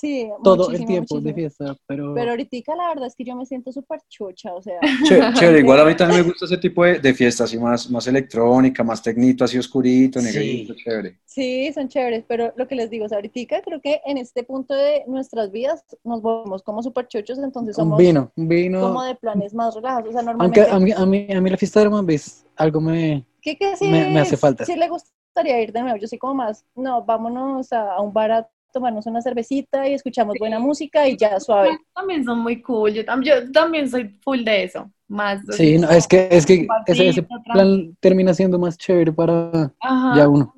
Sí, 0.00 0.30
todo 0.42 0.54
el 0.54 0.60
muchísimo, 0.60 0.86
tiempo 0.86 1.20
de 1.20 1.34
fiesta, 1.34 1.76
pero, 1.86 2.14
Pero 2.14 2.30
ahorita 2.30 2.74
la 2.74 2.88
verdad 2.88 3.06
es 3.08 3.14
que 3.14 3.24
yo 3.24 3.36
me 3.36 3.44
siento 3.44 3.70
súper 3.70 4.00
chucha, 4.08 4.54
o 4.54 4.62
sea, 4.62 4.80
Chévere, 5.04 5.32
chévere, 5.34 5.58
igual 5.60 5.80
a 5.80 5.84
mí 5.84 5.94
también 5.94 6.22
me 6.22 6.28
gusta 6.28 6.46
ese 6.46 6.56
tipo 6.56 6.84
de, 6.84 6.98
de 7.00 7.12
fiesta, 7.14 7.44
así 7.44 7.58
más, 7.58 7.90
más 7.90 8.06
electrónica, 8.06 8.82
más 8.82 9.02
tecnito, 9.02 9.44
así 9.44 9.58
oscurito, 9.58 10.20
Sí. 10.20 10.26
negrito, 10.26 10.74
chévere. 10.74 11.18
sí, 11.26 11.70
son 11.74 11.88
chéveres, 11.88 12.24
pero 12.26 12.52
lo 12.56 12.66
que 12.66 12.74
les 12.76 12.88
digo, 12.88 13.04
o 13.04 13.08
sea, 13.08 13.18
ahorita 13.18 13.60
creo 13.62 13.80
que 13.80 14.00
en 14.06 14.16
este 14.18 14.42
punto 14.42 14.74
de 14.74 15.04
nuestras 15.06 15.50
vidas 15.52 15.84
nos 16.02 16.22
volvemos 16.22 16.62
como 16.62 16.82
súper 16.82 17.06
chochos, 17.06 17.38
entonces 17.38 17.76
un 17.76 17.84
somos 17.84 17.98
vino, 17.98 18.32
un 18.36 18.48
vino. 18.48 18.80
como 18.80 19.02
de 19.02 19.14
planes 19.16 19.52
más 19.52 19.74
relajados, 19.74 20.08
o 20.14 20.18
sea, 20.18 20.32
Aunque 20.38 20.62
a 20.62 20.78
mí, 20.78 20.92
a, 20.92 21.04
mí, 21.06 21.26
a 21.30 21.40
mí 21.40 21.50
la 21.50 21.56
fiesta 21.58 21.80
de 21.80 21.86
Herman 21.86 22.06
Bass 22.06 22.46
algo 22.56 22.80
me... 22.80 23.24
¿Qué, 23.42 23.56
qué 23.56 23.76
sí, 23.76 23.86
me- 23.88 24.10
me 24.10 24.20
hace 24.20 24.36
falta. 24.36 24.64
Sí 24.64 24.76
le 24.76 24.88
gustaría 24.88 25.60
ir 25.62 25.72
de 25.72 25.82
nuevo, 25.82 25.96
yo 25.98 26.08
soy 26.08 26.18
como 26.18 26.34
más, 26.34 26.64
no, 26.74 27.02
vámonos 27.04 27.72
a, 27.72 27.92
a 27.94 28.00
un 28.00 28.12
bar 28.12 28.32
a 28.32 28.50
tomarnos 28.72 29.06
una 29.06 29.20
cervecita 29.22 29.88
y 29.88 29.94
escuchamos 29.94 30.36
buena 30.38 30.58
música 30.58 31.08
y 31.08 31.16
ya 31.16 31.38
suave. 31.40 31.78
También 31.94 32.24
son 32.24 32.38
muy 32.40 32.60
cool, 32.62 32.92
yo, 32.92 33.04
tam- 33.04 33.22
yo 33.22 33.50
también 33.52 33.88
soy 33.88 34.08
full 34.22 34.42
de 34.44 34.64
eso, 34.64 34.90
más. 35.08 35.40
Sí, 35.50 35.78
no, 35.78 35.88
es 35.90 36.06
que, 36.06 36.28
es 36.30 36.46
que 36.46 36.66
ese, 36.86 37.08
ese 37.08 37.26
plan 37.52 37.96
termina 38.00 38.34
siendo 38.34 38.58
más 38.58 38.76
chévere 38.78 39.12
para 39.12 39.72
Ajá, 39.80 40.16
ya 40.16 40.28
uno. 40.28 40.54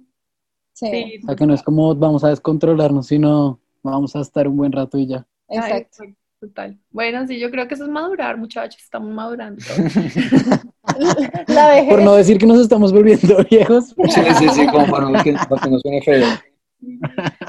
Sí, 0.72 0.86
sí, 0.90 1.20
O 1.22 1.26
sea, 1.26 1.36
que 1.36 1.46
no 1.46 1.54
es 1.54 1.62
como 1.62 1.94
vamos 1.94 2.24
a 2.24 2.28
descontrolarnos, 2.30 3.06
sino 3.06 3.60
vamos 3.82 4.16
a 4.16 4.20
estar 4.20 4.48
un 4.48 4.56
buen 4.56 4.72
rato 4.72 4.98
y 4.98 5.06
ya. 5.06 5.26
exacto. 5.48 6.02
Ay, 6.02 6.14
Total. 6.40 6.76
Bueno, 6.90 7.24
sí, 7.28 7.38
yo 7.38 7.52
creo 7.52 7.68
que 7.68 7.74
eso 7.74 7.84
es 7.84 7.90
madurar, 7.90 8.36
muchachos, 8.36 8.82
estamos 8.82 9.10
madurando. 9.14 9.62
todos. 9.64 9.92
La 11.46 11.68
vejez. 11.68 11.88
Por 11.88 12.02
no 12.02 12.14
decir 12.16 12.36
que 12.36 12.46
nos 12.46 12.58
estamos 12.58 12.92
volviendo 12.92 13.36
viejos. 13.50 13.94
Sí, 14.08 14.20
sí, 14.38 14.48
sí, 14.50 14.66
como 14.66 14.90
para, 14.90 15.22
que, 15.22 15.34
para 15.48 15.60
que 15.62 15.70
no 15.70 15.78
suene 15.78 16.02
feo. 16.02 16.26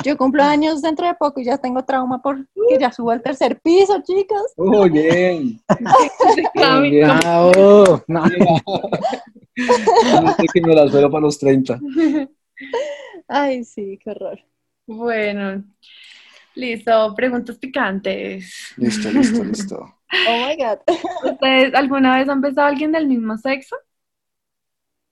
Yo 0.03 0.17
cumplo 0.17 0.43
años 0.43 0.81
dentro 0.81 1.07
de 1.07 1.15
poco 1.15 1.39
y 1.39 1.45
ya 1.45 1.57
tengo 1.57 1.83
trauma 1.83 2.21
porque 2.21 2.45
ya 2.79 2.91
subo 2.91 3.11
al 3.11 3.21
tercer 3.21 3.59
piso, 3.61 4.01
chicas. 4.03 4.53
Muy 4.57 4.89
bien. 4.89 5.61
Ah, 6.55 7.51
oh, 7.55 8.01
no. 8.07 8.23
No 9.55 10.33
sé 10.33 10.45
que 10.51 10.61
me 10.61 10.73
las 10.73 10.91
veo 10.91 11.11
para 11.11 11.21
los 11.21 11.37
30. 11.37 11.79
Ay, 13.27 13.63
sí, 13.63 13.99
qué 14.03 14.09
horror. 14.09 14.39
Bueno, 14.87 15.63
listo, 16.55 17.13
preguntas 17.15 17.57
picantes. 17.57 18.73
Listo, 18.77 19.11
listo, 19.11 19.43
listo. 19.43 19.75
Oh 19.77 20.47
my 20.47 20.55
God. 20.57 20.79
¿Ustedes 21.31 21.73
alguna 21.75 22.17
vez 22.17 22.29
han 22.29 22.41
besado 22.41 22.67
a 22.67 22.69
alguien 22.69 22.91
del 22.91 23.07
mismo 23.07 23.37
sexo? 23.37 23.75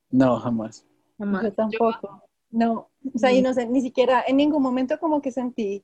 No, 0.09 0.39
jamás. 0.39 0.85
Jamás. 1.17 1.43
Yo 1.43 1.53
tampoco. 1.53 2.23
No, 2.49 2.73
o 2.73 2.90
sea, 3.21 3.31
y 3.31 3.41
no 3.41 3.53
sé, 3.53 3.65
ni 3.67 3.81
siquiera 3.81 4.23
en 4.27 4.37
ningún 4.37 4.61
momento 4.61 4.99
como 4.99 5.21
que 5.21 5.31
sentí 5.31 5.83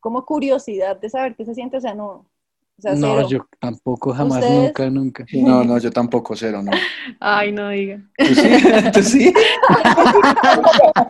como 0.00 0.24
curiosidad 0.24 0.98
de 1.00 1.10
saber 1.10 1.36
qué 1.36 1.44
se 1.44 1.54
siente, 1.54 1.76
o 1.76 1.80
sea, 1.80 1.94
no. 1.94 2.26
O 2.78 2.82
sea, 2.82 2.94
No, 2.94 3.16
cero. 3.16 3.28
yo 3.28 3.46
tampoco, 3.60 4.14
jamás, 4.14 4.38
¿Ustedes? 4.38 4.62
nunca, 4.62 4.90
nunca. 4.90 5.26
No, 5.34 5.62
no, 5.64 5.76
yo 5.78 5.90
tampoco, 5.90 6.34
cero, 6.34 6.62
no. 6.62 6.70
Ay, 7.20 7.52
no 7.52 7.68
diga. 7.68 8.00
¿Tú 8.16 8.34
sí? 8.34 8.48
¿Tú 8.94 9.02
sí? 9.02 9.32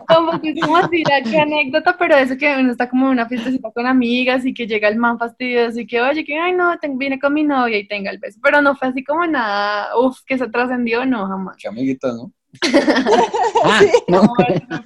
Como 0.07 0.41
que 0.41 0.49
es 0.49 0.61
como 0.61 0.75
así, 0.77 1.03
la 1.03 1.21
qué 1.23 1.39
anécdota, 1.39 1.95
pero 1.97 2.15
eso 2.17 2.37
que 2.37 2.53
uno 2.59 2.71
está 2.71 2.89
como 2.89 3.05
en 3.05 3.11
una 3.13 3.27
fiestecita 3.29 3.71
con 3.71 3.85
amigas 3.87 4.45
y 4.45 4.53
que 4.53 4.67
llega 4.67 4.89
el 4.89 4.97
man 4.97 5.17
fastidioso 5.17 5.79
y 5.79 5.87
que, 5.87 6.01
oye, 6.01 6.25
que, 6.25 6.37
ay, 6.37 6.53
no, 6.53 6.73
vine 6.95 7.19
con 7.19 7.33
mi 7.33 7.43
novia 7.43 7.77
y 7.77 7.87
tenga 7.87 8.11
el 8.11 8.17
beso. 8.19 8.39
Pero 8.43 8.61
no 8.61 8.75
fue 8.75 8.89
así 8.89 9.03
como 9.03 9.25
nada, 9.25 9.97
uff, 9.97 10.19
que 10.25 10.37
se 10.37 10.49
trascendió, 10.49 11.05
no, 11.05 11.25
jamás. 11.27 11.55
Qué 11.57 11.69
amiguitas, 11.69 12.13
¿no? 12.15 12.31
Ah, 13.63 13.81
no. 14.07 14.23
No, 14.23 14.33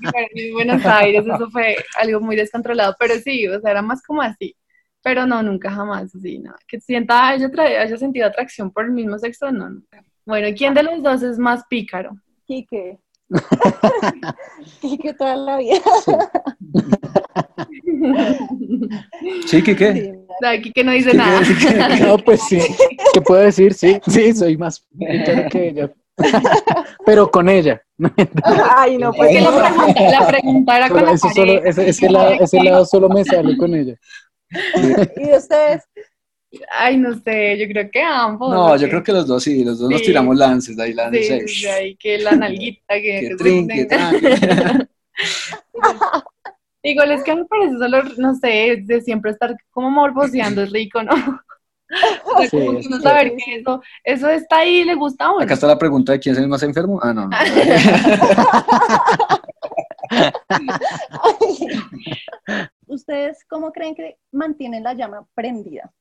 no 0.02 0.12
en 0.34 0.54
Buenos 0.54 0.86
Aires, 0.86 1.24
eso 1.26 1.50
fue 1.50 1.78
algo 1.98 2.20
muy 2.20 2.36
descontrolado, 2.36 2.94
pero 3.00 3.16
sí, 3.16 3.48
o 3.48 3.60
sea, 3.62 3.72
era 3.72 3.82
más 3.82 4.04
como 4.04 4.22
así. 4.22 4.56
Pero 5.02 5.26
no, 5.26 5.42
nunca 5.42 5.72
jamás, 5.72 6.14
así, 6.14 6.40
nada. 6.40 6.58
Que 6.68 6.80
sienta, 6.82 7.30
haya, 7.30 7.50
haya 7.80 7.98
sentido 7.98 8.28
atracción 8.28 8.72
por 8.72 8.86
el 8.86 8.92
mismo 8.92 9.18
sexo, 9.18 9.52
no, 9.52 9.70
nunca. 9.70 10.04
Bueno, 10.26 10.48
¿quién 10.58 10.74
de 10.74 10.84
los 10.84 11.02
dos 11.02 11.24
es 11.24 11.38
más 11.38 11.64
pícaro? 11.70 12.18
Quique. 12.46 12.98
Quique 14.82 15.14
toda 15.14 15.36
la 15.36 15.58
vida. 15.58 15.80
¿Sí, 19.46 19.64
¿qué 19.64 19.76
qué? 19.76 19.94
Sí, 19.94 20.12
De 20.42 20.48
aquí 20.48 20.72
que 20.72 20.84
no 20.84 20.92
dice 20.92 21.14
nada. 21.14 21.42
No, 22.02 22.18
pues 22.18 22.42
sí. 22.50 22.60
¿Qué 23.14 23.22
puedo 23.22 23.42
decir? 23.42 23.74
Sí, 23.74 24.00
sí, 24.08 24.34
soy 24.34 24.58
más 24.58 24.86
pícaro 24.98 25.50
que 25.50 25.70
ella. 25.70 25.92
Pero 27.06 27.30
con 27.30 27.50
ella. 27.50 27.82
Ay, 28.78 28.98
no, 28.98 29.12
pues 29.14 29.32
Porque 29.32 29.42
la 29.42 29.52
pregunta, 29.52 30.10
la 30.20 30.28
pregunta 30.28 30.78
era 30.78 30.90
con 30.90 31.00
Solo- 31.00 31.06
la 31.08 31.14
eso 31.16 31.30
solo, 31.30 31.64
ese, 31.64 31.90
ese 31.90 32.10
lado, 32.10 32.32
ese 32.40 32.64
lado 32.64 32.86
solo 32.86 33.10
me 33.10 33.24
sale 33.24 33.58
con 33.58 33.74
ella. 33.76 33.96
¿Y 35.18 35.24
de 35.28 35.38
ustedes? 35.38 35.84
Ay, 36.72 36.96
no 36.98 37.14
sé, 37.20 37.58
yo 37.58 37.68
creo 37.68 37.90
que 37.92 38.02
ambos. 38.02 38.50
No, 38.54 38.78
yo 38.78 38.88
creo 38.88 39.04
que 39.04 39.12
los 39.12 39.28
dos 39.28 39.44
sí, 39.44 39.64
los 39.66 39.78
dos 39.80 39.90
nos 39.90 40.00
Sí. 40.00 40.08
tiramos 40.08 40.38
lances, 40.38 40.80
ahí 40.80 40.94
lances. 40.94 41.28
sí, 41.28 41.48
sí, 41.48 41.66
ahí 41.68 41.96
que 41.98 42.18
la 42.20 42.32
nalguita, 42.32 42.94
que, 42.96 43.20
Que 43.30 43.36
trin, 43.36 43.68
que. 43.68 43.88
Igual 46.84 47.12
es 47.12 47.24
que 47.24 47.32
a 47.32 47.36
mí 47.36 47.42
me 47.42 47.48
parece 47.48 47.78
solo, 47.78 48.04
no 48.18 48.36
sé, 48.36 48.78
de 48.86 49.02
siempre 49.02 49.32
estar 49.32 49.56
como 49.72 49.90
morboseando 49.90 50.62
es 50.62 50.72
rico, 50.72 51.02
¿no? 51.04 51.14
O 52.24 52.36
sea, 52.36 52.50
Sí, 52.50 52.50
como 52.50 52.72
que 52.74 52.80
es 52.82 52.88
uno 52.88 52.98
chévere. 53.00 53.02
saber 53.02 53.36
que 53.36 53.56
eso, 53.58 53.82
eso 54.04 54.30
está 54.30 54.58
ahí 54.60 54.78
y 54.80 54.84
le 54.86 54.96
gusta 54.96 55.26
a 55.26 55.34
uno. 55.36 55.44
Acá 55.44 55.54
está 55.54 55.68
la 55.68 55.78
pregunta 55.80 56.12
de 56.14 56.20
quién 56.20 56.34
es 56.36 56.42
el 56.42 56.48
más 56.48 56.64
enfermo. 56.64 57.00
Ah, 57.04 57.14
no, 57.14 57.28
no. 57.28 57.30
¿Ustedes 62.88 63.44
cómo 63.50 63.72
creen 63.72 63.96
que 63.96 64.18
mantienen 64.32 64.84
la 64.84 64.94
llama 64.94 65.26
prendida? 65.34 65.92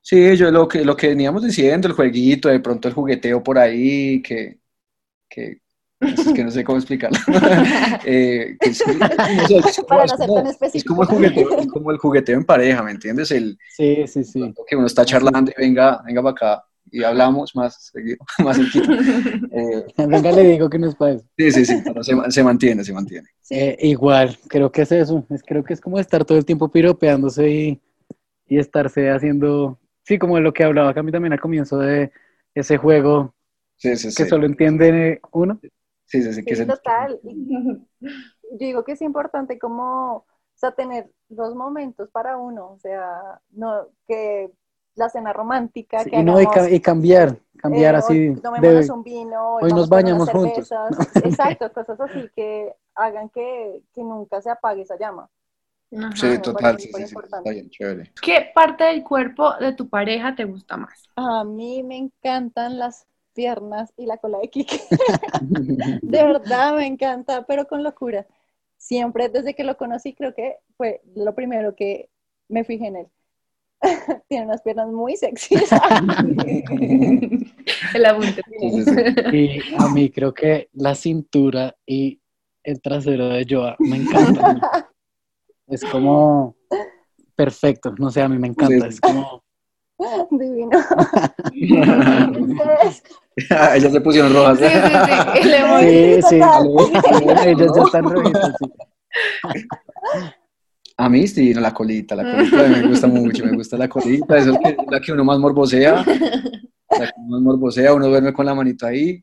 Sí, 0.00 0.36
yo 0.36 0.50
lo 0.50 0.68
que, 0.68 0.84
lo 0.84 0.96
que 0.96 1.08
veníamos 1.08 1.42
diciendo, 1.42 1.88
el 1.88 1.94
jueguito, 1.94 2.48
de 2.48 2.60
pronto 2.60 2.88
el 2.88 2.94
jugueteo 2.94 3.42
por 3.42 3.58
ahí, 3.58 4.20
que, 4.22 4.58
que, 5.28 5.60
es 6.06 6.32
que 6.32 6.44
no 6.44 6.50
sé 6.50 6.64
cómo 6.64 6.78
explicarlo. 6.78 7.18
Eh, 8.06 8.56
es 8.60 8.82
como- 10.84 11.02
el 11.02 11.08
jugueteo, 11.08 11.58
es 11.58 11.66
como 11.68 11.90
el 11.90 11.98
jugueteo 11.98 12.36
en 12.36 12.44
pareja, 12.44 12.82
¿me 12.82 12.90
entiendes? 12.92 13.30
El 13.30 13.58
Sí, 13.76 14.06
sí, 14.06 14.24
sí. 14.24 14.54
que 14.66 14.76
uno 14.76 14.86
está 14.86 15.04
charlando 15.04 15.50
y 15.56 15.60
venga, 15.60 16.02
venga 16.04 16.22
para 16.22 16.32
acá 16.32 16.64
y 16.90 17.02
hablamos 17.02 17.56
más 17.56 17.90
seguido, 17.92 18.18
más 18.44 18.56
cerquita. 18.56 18.92
Eh, 19.52 19.84
Venga, 20.06 20.30
le 20.32 20.42
digo 20.44 20.68
que 20.70 20.78
no 20.78 20.88
es 20.88 20.94
para 20.94 21.12
eso. 21.14 21.24
sí, 21.36 21.50
sí, 21.50 21.64
sí, 21.64 21.82
pero 21.84 22.02
se, 22.04 22.14
se 22.30 22.44
mantiene, 22.44 22.84
se 22.84 22.92
mantiene. 22.92 23.28
Sí. 23.40 23.54
Eh, 23.54 23.76
igual, 23.82 24.36
creo 24.48 24.70
que 24.70 24.82
es 24.82 24.92
eso. 24.92 25.24
Es, 25.30 25.42
creo 25.42 25.64
que 25.64 25.72
es 25.74 25.80
como 25.80 25.98
estar 25.98 26.24
todo 26.24 26.38
el 26.38 26.44
tiempo 26.44 26.70
piropeándose 26.70 27.48
y, 27.50 27.80
y 28.46 28.58
estarse 28.58 29.10
haciendo, 29.10 29.78
sí, 30.04 30.18
como 30.18 30.38
lo 30.40 30.52
que 30.52 30.62
hablaba 30.64 30.94
Cami 30.94 31.10
también 31.10 31.32
al 31.32 31.40
comienzo 31.40 31.78
de 31.78 32.12
ese 32.54 32.76
juego 32.76 33.34
Sí, 33.76 33.96
sí, 33.96 34.10
sí. 34.12 34.22
que 34.22 34.28
solo 34.28 34.46
entiende 34.46 35.20
uno. 35.32 35.58
Sí, 36.06 36.22
sí, 36.22 36.32
sí, 36.34 36.44
que 36.44 36.56
Sí, 36.56 36.56
se- 36.56 36.66
total. 36.66 37.20
Y 37.24 38.58
yo 38.60 38.66
digo 38.66 38.84
que 38.84 38.92
es 38.92 39.02
importante 39.02 39.58
como, 39.58 40.16
o 40.18 40.26
sea, 40.54 40.72
tener 40.72 41.10
dos 41.28 41.54
momentos 41.54 42.10
para 42.10 42.36
uno, 42.36 42.72
o 42.72 42.78
sea, 42.78 43.40
no 43.50 43.88
que 44.06 44.52
la 44.94 45.08
cena 45.08 45.32
romántica, 45.32 46.04
Sí, 46.04 46.10
que 46.10 46.16
y, 46.16 46.22
no, 46.22 46.40
y, 46.40 46.46
hagamos, 46.46 46.48
ca- 46.48 46.70
y 46.70 46.80
cambiar, 46.80 47.38
cambiar 47.56 47.94
eh, 47.94 47.96
así. 47.96 48.14
hoy 48.26 48.34
de- 48.38 48.40
tomémonos 48.42 48.88
un 48.90 49.02
vino, 49.02 49.54
hoy 49.56 49.72
nos 49.72 49.88
bañamos 49.88 50.22
unas 50.22 50.24
juntos. 50.30 50.70
cervezas. 50.70 50.96
Exacto, 51.20 51.72
cosas 51.72 52.00
así 52.00 52.30
que 52.36 52.74
hagan 52.94 53.30
que, 53.30 53.82
que 53.94 54.02
nunca 54.04 54.40
se 54.42 54.50
apague 54.50 54.82
esa 54.82 54.98
llama. 54.98 55.30
Ajá. 55.96 56.16
Sí, 56.16 56.38
total, 56.42 56.78
sí, 56.80 56.92
sí, 56.92 57.06
sí, 57.06 57.14
superimportante. 57.14 57.36
está 57.36 57.50
bien, 57.50 57.68
chévere. 57.70 58.12
¿Qué 58.22 58.50
parte 58.54 58.84
del 58.84 59.02
cuerpo 59.04 59.54
de 59.58 59.74
tu 59.74 59.88
pareja 59.88 60.34
te 60.34 60.44
gusta 60.44 60.76
más? 60.76 61.08
A 61.16 61.42
mí 61.44 61.82
me 61.82 61.96
encantan 61.96 62.78
las 62.78 63.06
piernas 63.34 63.92
y 63.96 64.06
la 64.06 64.16
cola 64.16 64.38
de 64.38 64.48
Kike. 64.48 64.80
De 66.02 66.22
verdad 66.24 66.76
me 66.76 66.86
encanta, 66.86 67.44
pero 67.46 67.66
con 67.66 67.82
locura. 67.82 68.26
Siempre 68.78 69.28
desde 69.28 69.54
que 69.54 69.64
lo 69.64 69.76
conocí 69.76 70.14
creo 70.14 70.34
que 70.34 70.56
fue 70.76 71.02
lo 71.14 71.34
primero 71.34 71.74
que 71.74 72.08
me 72.48 72.64
fijé 72.64 72.86
en 72.86 72.96
él. 72.96 73.06
Tiene 74.28 74.46
unas 74.46 74.62
piernas 74.62 74.88
muy 74.88 75.16
sexys. 75.16 75.70
El 77.94 78.06
sí. 78.44 79.20
Y 79.32 79.60
a 79.78 79.88
mí 79.88 80.10
creo 80.10 80.32
que 80.32 80.68
la 80.72 80.94
cintura 80.94 81.76
y 81.86 82.20
el 82.62 82.80
trasero 82.80 83.28
de 83.28 83.46
Joa 83.48 83.76
me 83.78 83.96
encanta. 83.96 84.88
Es 85.66 85.84
como 85.84 86.56
perfecto, 87.34 87.94
no 87.98 88.10
sé, 88.10 88.22
a 88.22 88.28
mí 88.28 88.38
me 88.38 88.48
encanta. 88.48 88.86
Es 88.86 89.00
como, 89.00 89.44
Divino. 90.30 90.78
Ustedes, 92.38 93.02
Ellas 93.74 93.92
se 93.92 94.00
pusieron 94.00 94.32
rojas. 94.32 94.58
Sí, 94.58 94.64
sí, 94.66 94.70
sí. 94.72 95.40
Sí, 95.80 96.22
sí, 96.28 96.36
ellas 97.46 97.72
ya 97.76 97.82
están 97.82 98.04
rojitas. 98.10 98.52
sí. 98.58 98.66
A 100.96 101.08
mí 101.08 101.26
sí, 101.26 101.52
no, 101.52 101.60
la 101.60 101.74
colita, 101.74 102.14
la 102.14 102.30
colita 102.30 102.68
me 102.68 102.82
gusta 102.88 103.06
mucho, 103.08 103.44
me 103.44 103.52
gusta 103.56 103.76
la 103.76 103.88
colita, 103.88 104.38
esa 104.38 104.52
es 104.52 104.58
que- 104.58 104.76
la 104.88 105.00
que 105.00 105.10
uno 105.12 105.24
más 105.24 105.38
morbosea, 105.40 106.04
la 106.04 107.06
que 107.06 107.12
uno 107.16 107.28
más 107.30 107.40
morbosea, 107.40 107.92
uno 107.94 108.06
duerme 108.06 108.32
con 108.32 108.46
la 108.46 108.54
manito 108.54 108.86
ahí, 108.86 109.20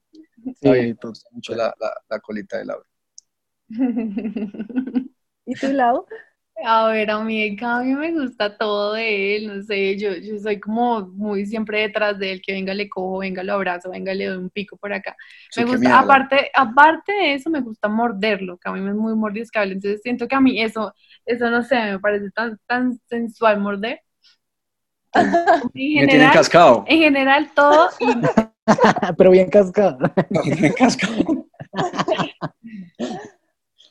bien, 0.62 0.98
me 1.02 1.10
gusta 1.10 1.30
mucho 1.32 1.56
la, 1.56 1.74
la, 1.80 1.92
la 2.10 2.20
colita 2.20 2.58
de 2.58 2.66
Laura. 2.66 2.86
¿Y 5.46 5.54
tu 5.56 5.68
lado? 5.72 6.06
A 6.64 6.88
ver, 6.90 7.10
a 7.10 7.20
mí, 7.24 7.58
a 7.60 7.80
mí 7.82 7.96
me 7.96 8.12
gusta 8.12 8.56
todo 8.56 8.94
de 8.94 9.36
él, 9.36 9.48
no 9.48 9.64
sé, 9.64 9.98
yo, 9.98 10.12
yo 10.16 10.38
soy 10.38 10.60
como 10.60 11.02
muy 11.08 11.46
siempre 11.48 11.82
detrás 11.82 12.20
de 12.20 12.34
él, 12.34 12.42
que 12.46 12.54
venga 12.54 12.74
le 12.76 12.88
cojo, 12.88 13.18
venga 13.20 13.42
lo 13.44 13.54
abrazo, 13.54 13.90
venga 13.90 14.14
le 14.14 14.26
doy 14.28 14.38
un 14.38 14.50
pico 14.52 14.78
por 14.78 14.94
acá. 14.94 15.16
Sí, 15.50 15.62
Me 15.62 15.72
gusta, 15.72 15.98
aparte, 16.00 16.52
aparte 16.54 17.14
de 17.14 17.34
eso, 17.34 17.50
me 17.50 17.62
gusta 17.62 17.88
morderlo, 17.88 18.58
que 18.60 18.70
a 18.70 18.74
mí 18.74 18.80
me 18.80 18.92
es 18.92 18.96
muy 18.96 19.16
mordiscable, 19.16 19.74
entonces 19.74 20.02
siento 20.04 20.28
que 20.28 20.36
a 20.36 20.42
mí 20.42 20.62
eso, 20.62 20.94
eso 21.26 21.50
no 21.50 21.64
sé, 21.64 21.76
me 21.94 22.00
parece 22.00 22.30
tan, 22.32 22.60
tan 22.68 23.00
sensual 23.10 23.60
morder. 23.60 24.02
En 25.14 25.72
Me 25.74 26.08
tienen 26.08 26.10
general, 26.10 26.32
cascado. 26.32 26.86
en 26.88 27.00
general 27.00 27.52
todo, 27.56 27.90
y 28.00 28.22
Pero 29.18 29.32
bien 29.32 29.50
cascada. 29.50 29.98
Me 30.30 30.40
tienen 30.40 30.74
cascado. 30.74 31.46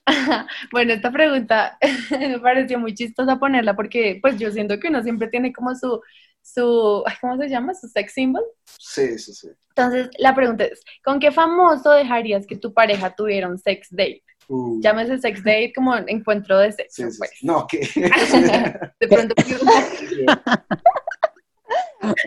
Bueno, 0.73 0.93
esta 0.93 1.11
pregunta 1.11 1.79
me 2.11 2.39
pareció 2.39 2.79
muy 2.79 2.95
chistosa 2.95 3.39
ponerla 3.39 3.75
porque 3.75 4.19
pues 4.21 4.39
yo 4.39 4.51
siento 4.51 4.79
que 4.79 4.89
uno 4.89 5.03
siempre 5.03 5.29
tiene 5.29 5.53
como 5.53 5.75
su, 5.75 6.01
su, 6.43 7.05
¿cómo 7.21 7.37
se 7.39 7.49
llama? 7.49 7.75
Su 7.75 7.89
sex 7.89 8.13
symbol. 8.13 8.45
Sí, 8.65 9.19
sí, 9.19 9.33
sí. 9.35 9.49
Entonces, 9.71 10.11
la 10.19 10.35
pregunta 10.35 10.65
es, 10.65 10.81
¿con 11.05 11.21
qué 11.21 11.31
famoso 11.31 11.93
dejarías 11.93 12.47
que 12.47 12.57
tu 12.57 12.73
pareja 12.73 13.15
tuviera 13.15 13.49
un 13.49 13.59
sex 13.59 13.89
date? 13.91 14.23
Uh, 14.49 14.81
Llámese 14.81 15.19
sex 15.19 15.45
date 15.45 15.73
como 15.75 15.95
encuentro 15.97 16.59
de 16.59 16.73
sexo, 16.73 17.05
sí, 17.05 17.11
sí, 17.13 17.19
pues. 17.19 17.31
sí. 17.39 17.47
No, 17.47 17.67
que 17.69 17.79
De 19.01 19.09
pronto, 19.09 19.35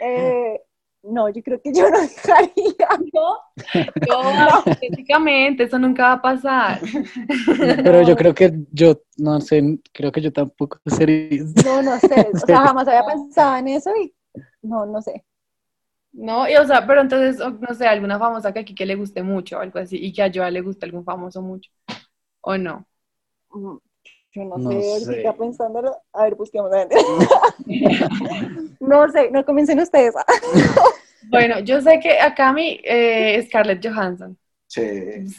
Eh, 0.01 0.61
no, 1.03 1.29
yo 1.29 1.43
creo 1.43 1.61
que 1.61 1.73
yo 1.73 1.89
no 1.89 1.99
dejaría. 2.01 2.53
no, 3.13 3.37
no, 4.33 4.59
hipotéticamente, 4.59 5.63
eso 5.63 5.77
nunca 5.77 6.03
va 6.03 6.13
a 6.13 6.21
pasar. 6.21 6.79
Pero 7.57 8.01
yo 8.03 8.15
creo 8.15 8.33
que 8.33 8.53
yo, 8.71 9.01
no 9.17 9.39
sé, 9.41 9.79
creo 9.91 10.11
que 10.11 10.21
yo 10.21 10.31
tampoco 10.31 10.79
sería. 10.85 11.43
No, 11.65 11.81
no 11.81 11.99
sé. 11.99 12.29
O 12.33 12.37
sea, 12.37 12.61
jamás 12.61 12.87
había 12.87 13.05
pensado 13.05 13.57
en 13.57 13.67
eso 13.67 13.91
y 13.95 14.13
no, 14.61 14.85
no 14.85 15.01
sé. 15.01 15.23
No, 16.13 16.47
y, 16.47 16.55
o 16.55 16.65
sea, 16.65 16.85
pero 16.85 17.01
entonces, 17.01 17.39
no 17.39 17.73
sé, 17.73 17.87
alguna 17.87 18.19
famosa 18.19 18.53
que 18.53 18.59
aquí 18.59 18.75
que 18.75 18.85
le 18.85 18.95
guste 18.95 19.23
mucho 19.23 19.57
o 19.57 19.61
algo 19.61 19.79
así, 19.79 19.97
y 19.97 20.13
que 20.13 20.21
a 20.21 20.31
Joa 20.31 20.51
le 20.51 20.61
guste 20.61 20.85
algún 20.85 21.03
famoso 21.03 21.41
mucho, 21.41 21.71
¿o 22.41 22.55
no? 22.55 22.87
Yo 24.33 24.45
no, 24.45 24.57
No 24.57 24.71
sé, 24.71 24.81
sé. 24.99 25.11
ahorita 25.11 25.33
pensándolo. 25.33 25.95
A 26.13 26.23
ver, 26.23 26.35
busquemos 26.35 26.71
la 26.71 26.79
gente. 26.89 26.95
no 28.79 29.09
sé, 29.11 29.29
no 29.31 29.45
comiencen 29.45 29.79
ustedes. 29.79 30.13
Bueno, 31.29 31.59
yo 31.61 31.79
sé 31.81 31.99
que 32.01 32.19
acá 32.19 32.49
a 32.49 32.53
mí, 32.53 32.79
eh, 32.83 33.41
Scarlett 33.47 33.83
Johansson. 33.83 34.37
Sí, 34.67 34.81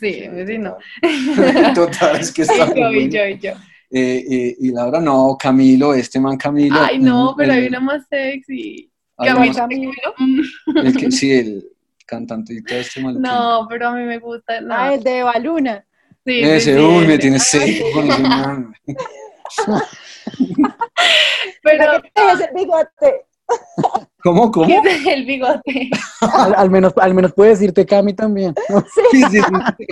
Sí, 0.01 0.25
sí, 0.47 0.59
no. 0.59 0.77
Total, 1.03 1.75
Total, 1.75 2.21
es 2.21 2.33
que 2.33 2.41
Y 2.41 2.45
está 2.47 2.75
yo, 2.75 2.87
muy 2.91 3.09
yo, 3.11 3.21
yo. 3.41 3.51
Eh, 3.91 4.25
eh, 4.29 4.57
y 4.61 4.73
Laura, 4.73 4.99
no, 4.99 5.37
Camilo, 5.39 5.93
este 5.95 6.19
man 6.19 6.39
Camilo. 6.39 6.77
Ay, 6.81 6.99
no, 6.99 7.35
pero 7.37 7.53
hay 7.53 7.67
una 7.67 7.81
más 7.81 8.03
sexy. 8.09 8.91
Camilo, 9.17 9.55
Camilo. 9.55 9.93
El 10.75 10.97
que, 10.97 11.13
sí, 11.13 11.33
el 11.33 11.65
cantante 12.07 12.55
y 12.55 12.63
todo 12.65 12.79
este 12.79 13.03
man. 13.03 13.21
No, 13.21 13.67
pero 13.69 13.89
a 13.89 13.95
mí 13.95 14.05
me 14.05 14.19
gusta. 14.19 14.63
No. 14.63 14.75
Ah, 14.75 14.95
el 14.95 15.05
de 15.05 15.19
Eva 15.19 15.39
Luna. 15.39 15.85
Sí, 16.27 16.33
sí, 16.37 16.43
Ese, 16.43 16.75
sí, 16.75 16.81
uy, 16.81 17.07
me 17.07 17.15
ese. 17.15 17.19
tiene 17.19 17.39
seco 17.39 17.87
con 17.93 18.11
ese 18.11 18.23
man. 18.23 18.75
Pero, 21.63 22.03
que 22.03 22.11
te 22.11 22.23
el 22.45 22.55
bigote. 22.55 23.27
¿Cómo, 24.23 24.51
cómo? 24.51 24.67
¿qué 24.67 24.79
es 24.91 25.07
el 25.07 25.27
bigote? 25.27 25.91
Al, 26.21 26.55
al 26.55 26.71
menos, 26.71 26.95
al 26.97 27.13
menos 27.15 27.33
puede 27.35 27.51
decirte 27.51 27.85
Cami 27.85 28.15
también. 28.15 28.55
Sí, 29.13 29.23
sí, 29.31 29.39
sí. 29.41 29.87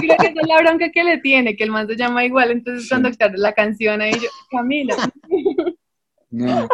Creo 0.00 0.16
que 0.18 0.26
esa 0.26 0.40
es 0.40 0.46
la 0.48 0.60
bronca 0.62 0.90
que 0.92 1.02
le 1.02 1.18
tiene, 1.18 1.56
que 1.56 1.64
el 1.64 1.70
man 1.72 1.88
se 1.88 1.96
llama 1.96 2.24
igual. 2.24 2.52
Entonces, 2.52 2.84
Sí. 2.88 2.94
cuando 3.18 3.38
la 3.38 3.52
canción 3.52 4.00
ahí, 4.00 4.12
yo, 4.12 4.28
Camila, 4.50 4.96
No. 6.30 6.68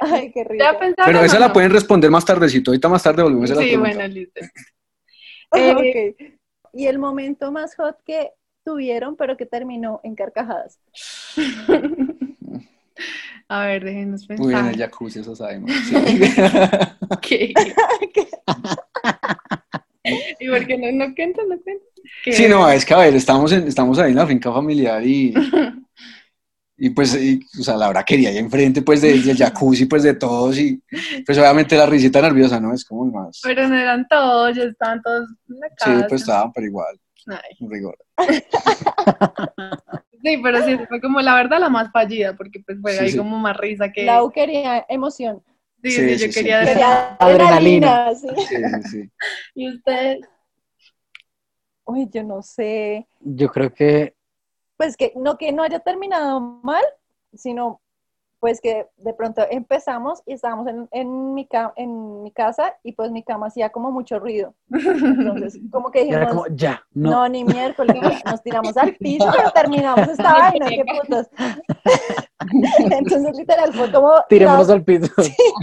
Ay, 0.00 0.30
qué 0.32 0.44
rico. 0.44 0.64
Pero 1.06 1.20
esa 1.24 1.36
o 1.36 1.40
la 1.40 1.46
no? 1.48 1.52
pueden 1.52 1.70
responder 1.70 2.10
más 2.10 2.24
tardecito. 2.24 2.70
Ahorita 2.72 2.88
más 2.88 3.02
tarde 3.02 3.22
volvemos 3.22 3.50
a 3.50 3.54
la 3.54 3.60
Sí, 3.62 3.68
pregunta. 3.68 3.94
bueno, 3.96 4.08
listo. 4.14 4.40
Eh, 5.56 6.14
Ok. 6.16 6.30
Y 6.72 6.86
el 6.86 6.98
momento 7.00 7.50
más 7.50 7.74
hot 7.74 7.98
que 8.04 8.30
tuvieron, 8.64 9.16
pero 9.16 9.36
que 9.36 9.46
terminó 9.46 10.00
en 10.04 10.14
carcajadas. 10.14 10.78
A 13.48 13.66
ver, 13.66 13.84
déjenos 13.84 14.26
pensar. 14.26 14.46
Uy, 14.46 14.54
en 14.54 14.66
el 14.66 14.76
jacuzzi, 14.76 15.20
eso 15.20 15.34
sabemos. 15.34 15.70
Sí. 15.82 15.94
¿Qué? 17.22 17.52
¿Y 20.38 20.48
por 20.48 20.66
qué 20.66 20.78
no, 20.78 20.92
no 20.92 21.14
cuenta, 21.14 21.42
no 21.48 21.58
cuenta? 21.60 21.84
¿Qué? 22.24 22.32
Sí, 22.32 22.48
no, 22.48 22.70
es 22.70 22.84
que 22.84 22.94
a 22.94 22.98
ver, 22.98 23.14
estamos, 23.16 23.50
en, 23.52 23.66
estamos 23.66 23.98
ahí 23.98 24.10
en 24.12 24.16
la 24.16 24.26
finca 24.26 24.52
familiar 24.52 25.04
y, 25.04 25.34
y 26.82 26.90
pues, 26.90 27.14
y, 27.14 27.38
o 27.60 27.62
sea, 27.62 27.76
Laura 27.76 28.02
quería 28.02 28.30
ahí 28.30 28.38
enfrente, 28.38 28.80
pues, 28.80 29.02
de- 29.02 29.20
del 29.20 29.36
jacuzzi, 29.36 29.84
pues, 29.84 30.02
de 30.02 30.14
todos 30.14 30.58
y, 30.58 30.82
pues, 31.26 31.36
obviamente 31.38 31.76
la 31.76 31.84
risita 31.84 32.22
nerviosa, 32.22 32.58
¿no? 32.58 32.72
Es 32.72 32.84
como 32.86 33.04
más... 33.04 33.40
Pero 33.44 33.68
no 33.68 33.76
eran 33.76 34.08
todos, 34.08 34.56
ya 34.56 34.62
estaban 34.64 35.02
todos 35.02 35.28
en 35.50 35.60
la 35.60 35.68
Sí, 35.68 35.74
casa. 35.76 36.06
pues, 36.08 36.20
estaban, 36.22 36.52
pero 36.52 36.66
igual, 36.66 36.98
Ay. 37.26 37.56
un 37.60 37.70
rigor. 37.70 37.96
Sí, 40.22 40.36
pero 40.42 40.62
sí, 40.62 40.76
fue 40.86 41.00
como 41.00 41.20
la 41.22 41.34
verdad 41.34 41.60
la 41.60 41.70
más 41.70 41.90
fallida, 41.92 42.36
porque 42.36 42.60
pues 42.60 42.78
fue 42.82 42.92
Sí, 42.92 42.98
ahí 42.98 43.10
sí. 43.12 43.16
como 43.16 43.38
más 43.38 43.56
risa 43.56 43.90
que... 43.90 44.04
Lau 44.04 44.30
quería 44.30 44.84
emoción. 44.88 45.42
Sí, 45.82 45.90
Sí, 45.92 45.96
sí, 45.96 46.14
sí, 46.18 46.26
yo 46.26 46.32
sí. 46.32 46.38
quería... 46.38 47.16
Adrenalina. 47.18 48.06
adrenalina, 48.08 48.14
sí. 48.14 48.28
Sí, 48.46 48.56
sí, 48.56 48.90
sí. 48.90 49.10
¿Y 49.54 49.68
ustedes? 49.70 50.18
Uy, 51.86 52.06
yo 52.12 52.22
no 52.22 52.42
sé. 52.42 53.06
Yo 53.20 53.48
creo 53.48 53.72
que 53.72 54.14
Pues 54.80 54.96
que 54.96 55.12
no 55.14 55.36
que 55.36 55.52
no 55.52 55.62
haya 55.62 55.80
terminado 55.80 56.40
mal, 56.40 56.82
sino 57.34 57.82
pues 58.38 58.62
que 58.62 58.86
de 58.96 59.12
pronto 59.12 59.42
empezamos 59.50 60.22
y 60.24 60.32
estábamos 60.32 60.66
en, 60.68 60.88
en, 60.90 61.34
mi, 61.34 61.46
ca- 61.46 61.74
en 61.76 62.22
mi 62.22 62.30
casa 62.32 62.74
y 62.82 62.92
pues 62.92 63.10
mi 63.10 63.22
cama 63.22 63.48
hacía 63.48 63.68
como 63.68 63.90
mucho 63.92 64.18
ruido. 64.18 64.54
Entonces, 64.70 65.60
como 65.70 65.90
que 65.90 66.04
dijimos, 66.04 66.28
como, 66.28 66.46
ya, 66.46 66.82
no. 66.94 67.10
no, 67.10 67.28
ni 67.28 67.44
miércoles, 67.44 67.94
nos 68.24 68.42
tiramos 68.42 68.74
al 68.78 68.96
piso, 68.96 69.26
pero 69.36 69.50
terminamos 69.50 70.08
esta 70.08 70.32
vaina, 70.40 70.66
qué 70.70 70.82
putas. 70.86 71.28
Entonces, 72.90 73.36
literal, 73.36 73.72
fue 73.72 73.90
como... 73.92 74.12
Tirémonos 74.28 74.70
al 74.70 74.82
piso. 74.82 75.12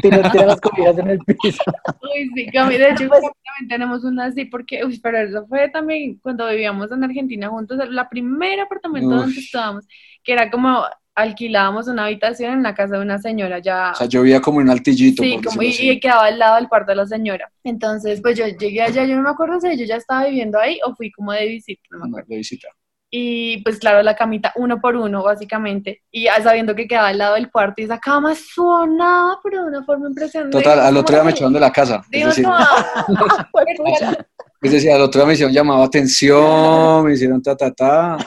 Tira, 0.02 0.32
tira 0.32 0.46
las 0.46 0.62
comidas 0.62 0.98
en 0.98 1.10
el 1.10 1.20
piso. 1.20 1.64
Uy, 2.02 2.30
sí, 2.36 2.48
Cami, 2.52 2.78
de 2.78 2.90
hecho, 2.92 3.08
Pues- 3.08 3.22
también 3.22 3.68
tenemos 3.70 4.04
una 4.04 4.26
así, 4.26 4.46
porque, 4.46 4.84
uy, 4.86 5.00
pero 5.00 5.18
eso 5.18 5.46
fue 5.48 5.70
también 5.70 6.20
cuando 6.22 6.48
vivíamos 6.48 6.92
en 6.92 7.04
Argentina 7.04 7.50
juntos, 7.50 7.80
la 7.90 8.08
primera 8.10 8.64
apartamento 8.64 9.10
donde 9.10 9.40
estábamos, 9.40 9.88
que 10.24 10.34
era 10.34 10.52
como 10.52 10.84
alquilábamos 11.18 11.88
una 11.88 12.06
habitación 12.06 12.54
en 12.54 12.64
la 12.64 12.76
casa 12.76 12.96
de 12.96 13.02
una 13.02 13.18
señora 13.18 13.58
ya. 13.58 13.92
O 13.92 13.96
sea, 13.96 14.08
yo 14.08 14.22
vivía 14.22 14.40
como 14.40 14.62
en 14.62 14.68
un 14.68 14.74
altillito. 14.74 15.24
Sí, 15.24 15.42
como, 15.44 15.64
y, 15.64 15.70
así. 15.70 16.00
quedaba 16.00 16.26
al 16.26 16.38
lado 16.38 16.58
del 16.58 16.70
cuarto 16.70 16.92
de 16.92 16.98
la 16.98 17.08
señora. 17.08 17.52
Entonces, 17.64 18.22
pues 18.22 18.38
yo 18.38 18.46
llegué 18.48 18.84
allá, 18.84 19.04
yo 19.04 19.16
no 19.16 19.24
me 19.24 19.30
acuerdo 19.32 19.60
si 19.60 19.76
yo 19.76 19.86
ya 19.86 19.96
estaba 19.96 20.26
viviendo 20.26 20.60
ahí 20.60 20.80
o 20.86 20.94
fui 20.96 21.12
como 21.12 21.32
de 21.32 21.48
visita, 21.48 21.82
no 21.90 22.00
me 22.00 22.08
acuerdo. 22.10 22.28
de 22.30 22.38
visita. 22.38 22.68
Y 23.10 23.62
pues 23.64 23.80
claro, 23.80 24.04
la 24.04 24.16
camita 24.16 24.52
uno 24.56 24.82
por 24.82 24.96
uno, 24.98 25.24
básicamente. 25.24 26.04
Y 26.12 26.24
ya 26.26 26.42
sabiendo 26.44 26.76
que 26.76 26.88
quedaba 26.88 27.08
al 27.08 27.18
lado 27.18 27.36
del 27.36 27.50
cuarto 27.50 27.82
y 27.82 27.86
esa 27.86 28.00
cama 28.00 28.36
sonaba, 28.36 29.40
pero 29.44 29.62
de 29.64 29.68
una 29.70 29.84
forma 29.86 30.10
impresionante. 30.10 30.58
Total, 30.58 30.80
al 30.82 30.98
otro 30.98 31.16
día 31.16 31.24
me 31.24 31.32
echaron 31.32 31.54
de 31.54 31.60
la 31.60 31.72
casa. 31.72 32.04
Es 32.12 32.26
decir, 32.26 32.44
no, 32.46 32.58
Fue 33.52 33.64
pucha. 33.78 34.12
es 34.62 34.72
decir, 34.72 34.92
al 34.92 35.02
otro 35.02 35.22
día 35.22 35.28
me 35.28 35.34
hicieron 35.34 35.54
llamado 35.54 35.84
atención, 35.84 37.06
me 37.06 37.14
hicieron 37.14 37.42
ta, 37.42 37.56
ta, 37.56 37.72
ta. 37.72 38.18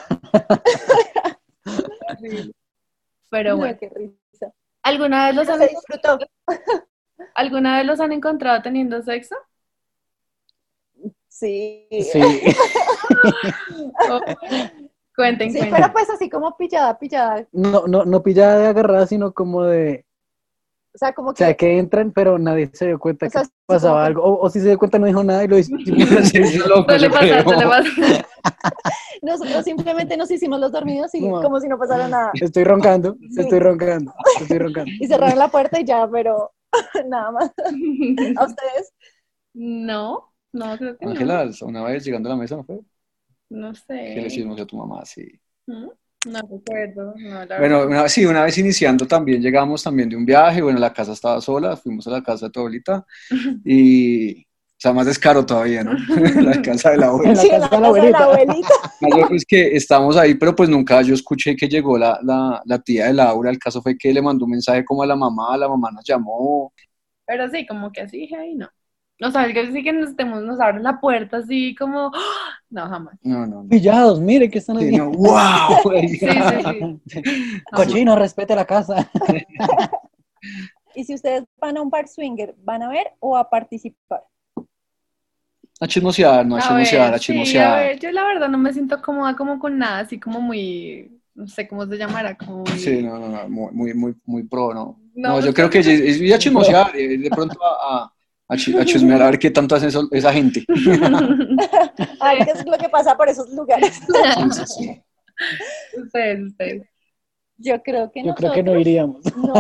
pero 3.29 3.51
No, 3.51 3.57
bueno. 3.59 3.77
qué 3.79 3.91
risa. 3.95 4.53
¿Alguna 4.83 5.27
vez 5.27 5.35
los 5.37 5.49
han, 5.49 5.59
Se 5.59 5.69
disfrutó. 5.69 6.19
¿Alguna 7.35 7.77
vez 7.77 7.87
los 7.87 8.01
han 8.01 8.13
encontrado 8.13 8.63
teniendo 8.63 9.03
sexo? 9.03 9.37
Sí. 11.31 11.87
Sí. 11.91 12.21
O- 14.11 14.21
cuenten, 15.17 15.53
Sí, 15.53 15.59
cuenten. 15.59 15.71
pero 15.71 15.93
pues 15.93 16.11
así 16.11 16.29
como 16.29 16.57
pillada, 16.57 16.99
pillada. 16.99 17.47
No, 17.53 17.87
no, 17.87 18.05
no 18.05 18.23
pillada 18.23 18.59
de 18.59 18.67
agarrada, 18.67 19.07
sino 19.07 19.33
como 19.33 19.63
de. 19.65 20.05
O 20.93 20.99
sea, 20.99 21.13
como 21.13 21.31
O 21.31 21.37
sea, 21.37 21.49
que 21.55 21.57
que 21.69 21.79
entran, 21.79 22.11
pero 22.13 22.37
nadie 22.37 22.69
se 22.73 22.89
dio 22.89 22.99
cuenta 22.99 23.27
O 23.27 23.31
sea, 23.31 23.43
que 23.43 23.47
sí, 23.47 23.53
pasaba 23.65 24.01
que- 24.03 24.07
algo. 24.09 24.23
O, 24.25 24.45
o 24.45 24.51
si 24.51 24.59
se 24.61 24.67
dio 24.69 24.79
cuenta, 24.79 24.99
no 24.99 25.07
dijo 25.07 25.23
nada 25.23 25.45
y 25.45 25.49
lo 25.49 25.57
hizo. 25.57 25.73
Loco, 26.69 26.87
pasar, 26.87 27.11
creo. 27.11 27.45
suele 27.45 27.65
pasar. 27.67 27.85
nosotros 29.23 29.65
simplemente 29.65 30.17
nos 30.17 30.31
hicimos 30.33 30.59
los 30.59 30.73
dormidos 30.73 31.15
y 31.15 31.21
No. 31.21 31.41
como 31.43 31.61
si 31.61 31.69
no 31.69 31.79
pasara 31.79 32.09
nada. 32.09 32.33
Estoy 32.35 32.65
roncando, 32.65 33.15
Sí. 33.31 33.41
estoy 33.43 33.61
roncando, 33.61 34.13
estoy 34.41 34.59
roncando. 34.59 34.91
Y 34.99 35.07
cerraron 35.07 35.39
la 35.39 35.49
puerta 35.49 35.79
y 35.81 35.85
ya, 35.85 36.09
pero 36.11 36.51
nada 37.07 37.31
más. 37.31 37.53
¿A 38.37 38.45
ustedes? 38.45 38.93
No, 39.55 40.30
no, 40.53 40.77
creo 40.79 40.97
que 40.99 41.07
no. 41.07 41.13
Ángela, 41.13 41.51
una 41.63 41.83
vez 41.85 42.05
llegando 42.05 42.29
a 42.29 42.33
la 42.33 42.39
mesa, 42.39 42.57
¿no 42.57 42.65
fue? 42.65 42.81
No 43.51 43.75
sé. 43.75 44.01
¿Qué 44.15 44.21
le 44.21 44.27
hicimos 44.29 44.61
a 44.61 44.67
tu 44.67 44.77
mamá? 44.77 45.05
Sí. 45.05 45.41
¿Mm? 45.67 45.89
No 46.27 46.41
recuerdo. 46.51 47.15
No, 47.17 47.45
la 47.47 47.59
Bueno, 47.59 47.87
una, 47.87 48.09
sí, 48.09 48.25
una 48.25 48.45
vez 48.45 48.57
iniciando 48.59 49.07
también 49.07 49.43
llegamos 49.43 49.83
también 49.83 50.09
de 50.09 50.17
un 50.17 50.25
viaje, 50.25 50.63
bueno, 50.63 50.79
la 50.79 50.93
casa 50.93 51.13
estaba 51.13 51.41
sola, 51.41 51.77
fuimos 51.77 52.07
a 52.07 52.11
la 52.11 52.23
casa 52.23 52.47
de 52.47 52.53
tu 52.53 52.61
abuelita 52.61 53.05
y, 53.65 54.43
o 54.43 54.47
sea, 54.79 54.93
más 54.93 55.07
descaro 55.07 55.47
todavía, 55.47 55.85
¿no? 55.85 55.93
la 56.43 56.61
casa 56.63 56.91
de 56.91 56.99
la 56.99 57.09
abuela. 57.09 57.33
En 57.33 57.37
la 57.39 57.43
Sí, 57.43 57.49
casa 57.49 57.69
de 57.69 57.81
la 57.81 57.89
abuelita. 57.89 58.25
abuelita. 58.25 58.75
Más 59.01 59.15
loco 59.15 59.35
es 59.35 59.45
que 59.47 59.77
estábamos 59.77 60.17
ahí, 60.17 60.35
pero 60.35 60.55
pues 60.57 60.69
nunca 60.69 61.03
yo 61.03 61.15
escuché 61.15 61.57
que 61.57 61.69
llegó 61.69 61.99
la, 61.99 62.19
la, 62.23 62.63
la 62.67 62.79
tía 62.81 63.07
de 63.07 63.15
Laura, 63.15 63.51
el 63.51 63.59
caso 63.59 63.83
fue 63.83 63.97
que 63.99 64.13
le 64.13 64.23
mandó 64.23 64.45
un 64.47 64.53
mensaje 64.53 64.85
como 64.85 65.03
a 65.03 65.07
la 65.07 65.17
mamá, 65.17 65.57
la 65.57 65.69
mamá 65.69 65.91
nos 65.93 66.05
llamó, 66.05 66.73
Pero 67.27 67.49
sí, 67.49 67.67
como 67.67 67.93
que 67.93 68.03
así 68.03 68.19
dije 68.19 68.37
ahí, 68.37 68.55
no. 68.55 68.69
O 69.23 69.31
sea, 69.31 69.45
el 69.45 69.53
que 69.53 69.71
sí 69.73 69.83
que 69.83 69.93
nos, 69.93 70.11
estemos, 70.11 70.43
nos 70.43 70.59
abren 70.61 70.83
la 70.83 70.99
puerta 71.01 71.39
así 71.39 71.75
como, 71.75 72.11
¡ah! 72.15 72.59
no, 72.71 72.89
jamás. 72.89 73.19
no, 73.23 73.47
no, 73.47 73.63
no. 73.65 73.69
Pillados, 73.69 74.21
mire 74.21 74.49
qué 74.51 74.59
están 74.59 74.79
Sí, 74.79 74.87
haciendo. 74.87 75.07
no, 75.07 75.19
¡Wow! 75.19 75.93
Sí, 76.01 76.09
sí, 76.09 76.29
sí. 77.07 77.63
Cochino, 77.73 78.17
respete 78.17 78.55
la 78.55 78.65
casa. 78.65 79.11
Y 80.95 81.05
si 81.05 81.15
ustedes 81.15 81.45
van 81.61 81.77
a 81.77 81.83
un 81.83 81.91
bar 81.91 82.09
swinger, 82.09 82.55
¿van 82.65 82.83
a 82.83 82.89
ver 82.89 83.07
o 83.21 83.37
a 83.37 83.49
participar? 83.49 84.25
A 85.81 85.87
chismosear, 85.87 86.45
no 86.45 86.57
a 86.57 86.59
A 86.59 86.63
chismosear, 86.63 87.07
ver, 87.11 87.15
a 87.15 87.19
sí, 87.19 87.33
a 87.33 87.45
chismosear. 87.45 87.79
ver, 87.81 87.99
yo 88.01 88.11
la 88.13 88.25
verdad 88.25 88.49
no 88.49 88.59
me 88.59 88.73
siento 88.73 89.01
cómoda 89.01 89.37
como 89.37 89.59
con 89.59 89.79
nada, 89.79 90.01
así 90.01 90.19
como 90.19 90.41
muy, 90.41 91.21
no 91.35 91.47
sé 91.47 91.69
cómo 91.69 91.87
se 91.87 91.97
llamará, 91.97 92.37
como 92.37 92.65
muy... 92.65 92.79
Sí, 92.79 93.03
no, 93.03 93.19
no, 93.19 93.29
no, 93.29 93.49
muy, 93.49 93.73
muy, 93.73 93.95
muy, 93.95 94.15
muy 94.27 94.43
pro, 94.45 94.75
¿no? 94.75 95.01
No, 95.15 95.29
No, 95.39 95.41
yo 95.41 95.55
creo 95.55 95.71
que 95.71 95.79
es 95.79 95.87
ir 95.89 96.35
a 96.35 96.39
chismosear, 96.39 96.95
eh, 96.97 97.17
de 97.19 97.31
pronto 97.31 97.59
a, 97.65 98.05
a, 98.05 98.13
a 98.51 98.57
chi- 98.57 98.77
a 98.77 98.85
chismear, 98.85 99.23
a 99.23 99.31
ver 99.31 99.39
qué 99.39 99.51
tanto 99.51 99.75
hace 99.75 99.87
eso- 99.87 100.09
esa 100.11 100.33
gente. 100.33 100.65
A 102.21 102.35
ver 102.35 102.45
qué 102.45 102.51
es 102.53 102.67
lo 102.67 102.77
que 102.79 102.89
pasa 102.89 103.17
por 103.17 103.29
esos 103.29 103.49
lugares. 103.51 103.95
Sí, 103.97 104.51
sí, 104.53 104.63
sí. 104.67 105.03
ustedes, 106.03 106.41
ustedes. 106.49 106.89
Yo 107.57 107.83
creo 107.83 108.11
que 108.11 108.23
Yo 108.25 108.35
creo 108.35 108.53
que 108.53 108.63
no 108.63 108.79
iríamos. 108.79 109.23
No. 109.37 109.55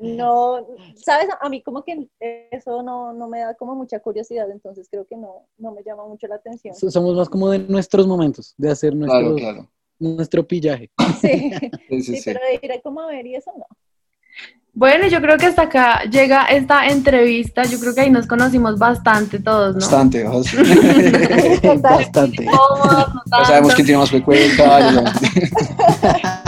No, 0.00 0.66
sabes, 0.96 1.28
a 1.40 1.48
mí 1.48 1.62
como 1.62 1.84
que 1.84 2.08
eso 2.50 2.82
no, 2.82 3.12
no 3.12 3.28
me 3.28 3.40
da 3.40 3.54
como 3.54 3.74
mucha 3.74 4.00
curiosidad, 4.00 4.50
entonces 4.50 4.88
creo 4.90 5.06
que 5.06 5.16
no, 5.16 5.46
no 5.58 5.70
me 5.72 5.82
llama 5.84 6.06
mucho 6.06 6.26
la 6.26 6.36
atención. 6.36 6.74
So- 6.74 6.90
Somos 6.90 7.14
más 7.14 7.28
como 7.28 7.50
de 7.50 7.58
nuestros 7.60 8.06
momentos, 8.06 8.54
de 8.56 8.70
hacer 8.70 8.94
Claro, 8.94 9.20
nuestros, 9.30 9.40
claro. 9.40 9.68
nuestro 9.98 10.46
pillaje. 10.48 10.90
Sí, 11.20 11.52
Sí, 11.52 11.70
sí, 11.88 12.02
sí, 12.02 12.16
sí. 12.16 12.22
pero 12.24 12.40
de 12.44 12.60
ir 12.66 12.72
a 12.72 12.80
como 12.80 13.00
a 13.02 13.06
ver 13.08 13.26
y 13.26 13.34
eso 13.36 13.52
no. 13.56 13.66
Bueno, 14.74 15.06
yo 15.06 15.20
creo 15.20 15.36
que 15.36 15.44
hasta 15.46 15.62
acá 15.62 16.04
llega 16.04 16.46
esta 16.46 16.86
entrevista, 16.86 17.62
yo 17.64 17.78
creo 17.78 17.94
que 17.94 18.00
ahí 18.00 18.10
nos 18.10 18.26
conocimos 18.26 18.78
bastante 18.78 19.38
todos, 19.38 19.74
¿no? 19.74 19.80
Bastante, 19.80 20.26
o 20.26 20.42
sea, 20.42 20.62
Bastante. 21.82 22.46
Todos, 22.46 23.14
no 23.14 23.22
ya 23.38 23.44
sabemos 23.44 23.74
quién 23.74 23.86
tiene 23.86 24.00
más 24.00 24.10
sabemos- 24.10 25.20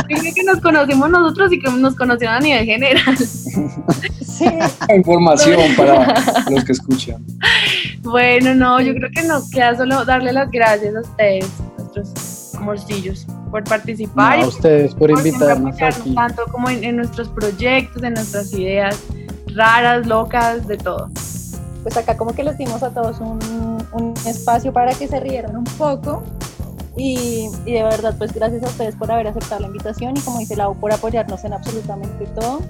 Yo 0.09 0.17
creo 0.17 0.33
que 0.35 0.43
nos 0.45 0.61
conocimos 0.63 1.11
nosotros 1.11 1.53
y 1.53 1.61
que 1.61 1.71
nos 1.71 1.95
conocieron 1.97 2.37
a 2.37 2.41
nivel 2.41 2.65
general. 2.65 3.19
Sí, 3.19 4.47
información 4.97 5.61
para 5.77 6.15
los 6.51 6.65
que 6.65 6.73
escuchan. 6.73 7.23
Bueno, 8.01 8.55
no, 8.55 8.81
yo 8.81 8.95
creo 8.95 9.11
que 9.15 9.23
nos 9.25 9.51
queda 9.51 9.77
solo 9.77 10.03
darle 10.07 10.33
las 10.33 10.51
gracias 10.51 10.95
a 10.97 11.01
ustedes, 11.03 11.47
nuestros 11.77 12.09
amorcillos, 12.57 13.27
por 13.51 13.63
No, 13.63 13.69
participar 13.69 14.39
a 14.41 14.47
ustedes 14.49 14.93
por 14.95 15.11
por 15.11 15.19
invitarnos 15.19 15.81
aquí. 15.81 16.15
tanto 16.15 16.43
como 16.51 16.69
en, 16.71 16.85
en 16.85 16.97
nuestros 16.97 17.29
proyectos, 17.29 18.03
en 18.03 18.15
nuestras 18.15 18.53
ideas 18.53 18.99
raras, 19.55 20.07
locas, 20.07 20.67
de 20.67 20.77
todo. 20.77 21.09
pues 21.83 21.97
acá 21.97 22.17
como 22.17 22.33
que 22.35 22.43
les 22.45 22.57
dimos 22.59 22.83
a 22.83 22.91
todos 22.91 23.21
un, 23.21 23.39
un 23.93 24.15
espacio 24.27 24.73
para 24.73 24.95
que 24.95 25.07
se 25.07 25.21
rieran 25.21 25.57
un 25.57 25.65
poco 25.65 26.23
y, 26.97 27.49
y 27.67 27.73
de 27.73 27.83
verdad 27.83 28.15
pues 28.17 28.33
gracias 28.33 28.63
a 28.63 28.67
ustedes 28.67 28.95
por 28.97 29.11
haber 29.13 29.27
aceptado 29.29 29.61
la 29.61 29.67
invitación 29.67 30.17
y 30.17 30.21
como 30.21 30.39
dice 30.39 30.57
Lau 30.57 30.75
por 30.77 30.93
apoyarnos 30.93 31.45
en 31.45 31.53
absolutamente 31.53 32.27
todo. 32.35 32.61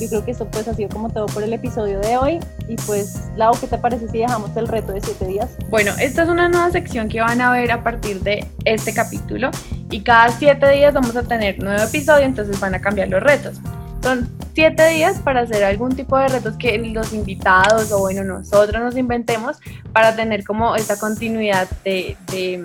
Yo 0.00 0.08
creo 0.08 0.24
que 0.24 0.30
esto 0.32 0.46
pues 0.50 0.68
ha 0.68 0.74
sido 0.74 0.88
como 0.90 1.10
todo 1.10 1.26
por 1.26 1.42
el 1.42 1.52
episodio 1.52 1.98
de 2.00 2.16
hoy 2.16 2.40
y 2.68 2.76
pues 2.76 3.14
Lau, 3.36 3.54
¿qué 3.58 3.66
te 3.66 3.78
parece 3.78 4.08
si 4.08 4.18
dejamos 4.18 4.56
el 4.56 4.68
reto 4.68 4.92
de 4.92 5.00
siete 5.00 5.26
días? 5.26 5.56
Bueno, 5.70 5.92
esta 5.98 6.22
es 6.22 6.28
una 6.28 6.48
nueva 6.48 6.70
sección 6.70 7.08
que 7.08 7.20
van 7.20 7.40
a 7.40 7.50
ver 7.50 7.72
a 7.72 7.82
partir 7.82 8.20
de 8.20 8.46
este 8.64 8.92
capítulo 8.92 9.50
y 9.90 10.02
cada 10.02 10.30
siete 10.30 10.68
días 10.70 10.92
vamos 10.92 11.16
a 11.16 11.22
tener 11.22 11.58
nuevo 11.58 11.82
episodio, 11.82 12.26
entonces 12.26 12.60
van 12.60 12.74
a 12.74 12.80
cambiar 12.80 13.08
los 13.08 13.22
retos. 13.22 13.56
Son 14.02 14.28
siete 14.54 14.86
días 14.88 15.18
para 15.20 15.40
hacer 15.40 15.64
algún 15.64 15.96
tipo 15.96 16.16
de 16.18 16.28
retos 16.28 16.56
que 16.58 16.78
los 16.78 17.12
invitados 17.12 17.90
o 17.92 17.98
bueno, 18.00 18.22
nosotros 18.24 18.82
nos 18.82 18.96
inventemos 18.96 19.56
para 19.92 20.14
tener 20.14 20.44
como 20.44 20.76
esta 20.76 20.98
continuidad 20.98 21.68
de, 21.84 22.16
de, 22.30 22.64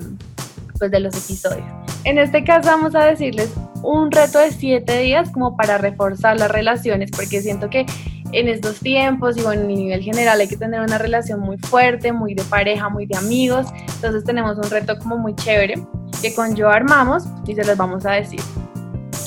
pues, 0.77 0.91
de 0.91 0.99
los 0.99 1.15
episodios. 1.15 1.80
En 2.03 2.17
este 2.17 2.43
caso 2.43 2.69
vamos 2.69 2.95
a 2.95 3.05
decirles 3.05 3.53
un 3.83 4.11
reto 4.11 4.39
de 4.39 4.51
siete 4.51 4.99
días 4.99 5.29
como 5.29 5.55
para 5.55 5.77
reforzar 5.77 6.39
las 6.39 6.51
relaciones, 6.51 7.11
porque 7.11 7.41
siento 7.41 7.69
que 7.69 7.85
en 8.31 8.47
estos 8.47 8.79
tiempos 8.79 9.37
y 9.37 9.41
bueno, 9.41 9.63
a 9.63 9.65
nivel 9.65 10.01
general 10.01 10.39
hay 10.39 10.47
que 10.47 10.57
tener 10.57 10.81
una 10.81 10.97
relación 10.97 11.39
muy 11.39 11.57
fuerte, 11.57 12.11
muy 12.11 12.33
de 12.33 12.43
pareja, 12.43 12.89
muy 12.89 13.05
de 13.05 13.17
amigos. 13.17 13.67
Entonces 13.95 14.23
tenemos 14.23 14.57
un 14.57 14.69
reto 14.69 14.97
como 14.99 15.17
muy 15.17 15.35
chévere 15.35 15.75
que 16.21 16.33
con 16.33 16.55
yo 16.55 16.69
armamos 16.69 17.25
y 17.45 17.55
se 17.55 17.63
los 17.65 17.77
vamos 17.77 18.05
a 18.05 18.11
decir. 18.11 18.41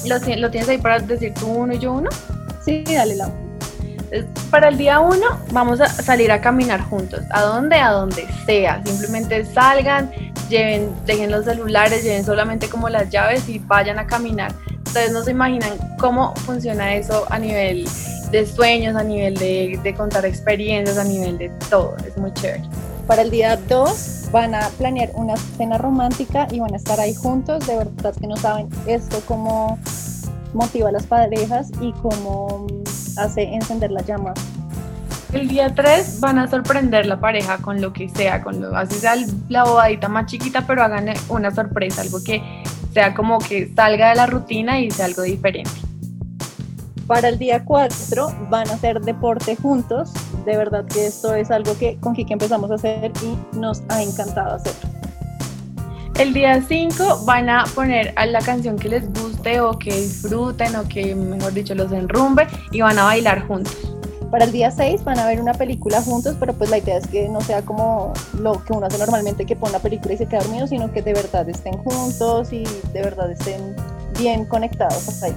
¿Lo, 0.07 0.17
lo 0.37 0.51
tienes 0.51 0.69
ahí 0.69 0.79
para 0.79 0.99
decir 0.99 1.33
tú 1.35 1.47
uno 1.47 1.75
y 1.75 1.79
yo 1.79 1.93
uno? 1.93 2.11
Sí, 2.65 2.85
dale 2.85 3.17
Lau. 3.17 3.44
Entonces, 4.15 4.49
para 4.49 4.69
el 4.69 4.79
día 4.79 5.01
uno 5.01 5.27
vamos 5.51 5.81
a 5.81 5.89
salir 5.89 6.31
a 6.31 6.41
caminar 6.41 6.81
juntos. 6.83 7.21
¿A 7.31 7.43
dónde? 7.43 7.77
A 7.77 7.91
donde 7.91 8.27
sea. 8.47 8.81
Simplemente 8.85 9.45
salgan, 9.45 10.11
lleven, 10.49 10.95
dejen 11.05 11.33
los 11.33 11.45
celulares, 11.45 12.05
lleven 12.05 12.25
solamente 12.25 12.69
como 12.69 12.89
las 12.89 13.11
llaves 13.11 13.49
y 13.49 13.59
vayan 13.59 13.99
a 13.99 14.07
caminar. 14.07 14.55
Ustedes 14.87 15.11
no 15.11 15.25
se 15.25 15.33
imaginan 15.33 15.73
cómo 15.99 16.33
funciona 16.37 16.95
eso 16.95 17.27
a 17.29 17.41
nivel 17.41 17.89
de 18.31 18.47
sueños, 18.47 18.95
a 18.95 19.03
nivel 19.03 19.35
de, 19.35 19.81
de 19.83 19.95
contar 19.95 20.25
experiencias, 20.25 20.97
a 20.97 21.05
nivel 21.05 21.37
de 21.37 21.49
todo. 21.69 21.97
Es 22.07 22.17
muy 22.17 22.33
chévere. 22.35 22.63
Para 23.09 23.23
el 23.23 23.33
día 23.33 23.57
2 23.69 24.29
van 24.31 24.55
a 24.55 24.69
planear 24.79 25.11
una 25.15 25.37
cena 25.37 25.77
romántica 25.77 26.47
y 26.53 26.61
van 26.61 26.73
a 26.73 26.77
estar 26.77 27.01
ahí 27.01 27.15
juntos. 27.15 27.67
De 27.67 27.77
verdad 27.77 28.15
que 28.15 28.29
no 28.29 28.37
saben 28.37 28.69
esto 28.87 29.21
como 29.27 29.77
motiva 30.53 30.91
a 30.91 30.93
las 30.93 31.07
parejas 31.07 31.71
y 31.81 31.93
cómo 31.95 32.67
hace 33.17 33.43
encender 33.55 33.91
la 33.91 34.03
llama. 34.03 34.35
El 35.33 35.49
día 35.49 35.75
3 35.75 36.21
van 36.21 36.39
a 36.39 36.49
sorprender 36.49 37.07
la 37.07 37.19
pareja 37.19 37.59
con 37.59 37.81
lo 37.81 37.93
que 37.93 38.09
sea, 38.09 38.43
con 38.43 38.61
lo, 38.61 38.77
así 38.77 38.97
sea 38.97 39.17
la 39.49 39.65
bobadita 39.65 40.09
más 40.09 40.27
chiquita, 40.27 40.65
pero 40.67 40.85
hagan 40.85 41.13
una 41.29 41.51
sorpresa, 41.53 42.03
algo 42.03 42.23
que 42.23 42.41
sea 42.93 43.15
como 43.15 43.39
que 43.39 43.73
salga 43.75 44.11
de 44.11 44.15
la 44.15 44.27
rutina 44.27 44.79
y 44.81 44.91
sea 44.93 45.07
algo 45.07 45.23
diferente. 45.23 45.71
Para 47.09 47.29
el 47.29 47.39
día 47.39 47.65
4 47.65 48.49
van 48.49 48.69
a 48.71 48.75
hacer 48.75 49.01
deporte 49.01 49.57
juntos. 49.57 50.13
De 50.47 50.57
verdad 50.57 50.87
que 50.87 51.07
esto 51.07 51.35
es 51.35 51.51
algo 51.51 51.77
que 51.77 51.99
con 51.99 52.15
Kike 52.15 52.33
empezamos 52.33 52.71
a 52.71 52.75
hacer 52.75 53.13
y 53.23 53.59
nos 53.59 53.83
ha 53.89 54.03
encantado 54.03 54.55
hacer. 54.55 54.73
El 56.19 56.33
día 56.33 56.63
5 56.63 57.25
van 57.25 57.51
a 57.51 57.65
poner 57.75 58.13
a 58.15 58.25
la 58.27 58.41
canción 58.41 58.79
que 58.79 58.89
les 58.89 59.13
guste 59.13 59.61
o 59.61 59.77
que 59.77 59.93
disfruten 59.93 60.77
o 60.77 60.87
que, 60.89 61.13
mejor 61.13 61.53
dicho, 61.53 61.75
los 61.75 61.91
enrumbe 61.91 62.47
y 62.71 62.83
van 62.83 62.99
a 63.01 63.05
bailar 63.05 63.47
juntos. 63.49 63.77
Para 64.31 64.45
el 64.45 64.53
día 64.53 64.71
6 64.71 65.03
van 65.03 65.19
a 65.19 65.27
ver 65.27 65.41
una 65.41 65.55
película 65.55 66.01
juntos, 66.03 66.37
pero 66.39 66.53
pues 66.53 66.71
la 66.71 66.79
idea 66.79 66.99
es 66.99 67.07
que 67.09 67.29
no 67.29 67.41
sea 67.41 67.63
como 67.63 68.13
lo 68.39 68.65
que 68.65 68.73
uno 68.73 68.87
hace 68.87 68.99
normalmente, 68.99 69.45
que 69.45 69.57
pone 69.57 69.71
una 69.71 69.81
película 69.81 70.15
y 70.15 70.17
se 70.17 70.27
queda 70.27 70.41
dormido, 70.41 70.69
sino 70.69 70.93
que 70.93 71.03
de 71.03 71.15
verdad 71.15 71.49
estén 71.49 71.79
juntos 71.79 72.53
y 72.53 72.63
de 72.93 73.03
verdad 73.03 73.31
estén 73.33 73.75
bien 74.17 74.45
conectados 74.45 75.09
hasta 75.09 75.27
ahí. 75.27 75.35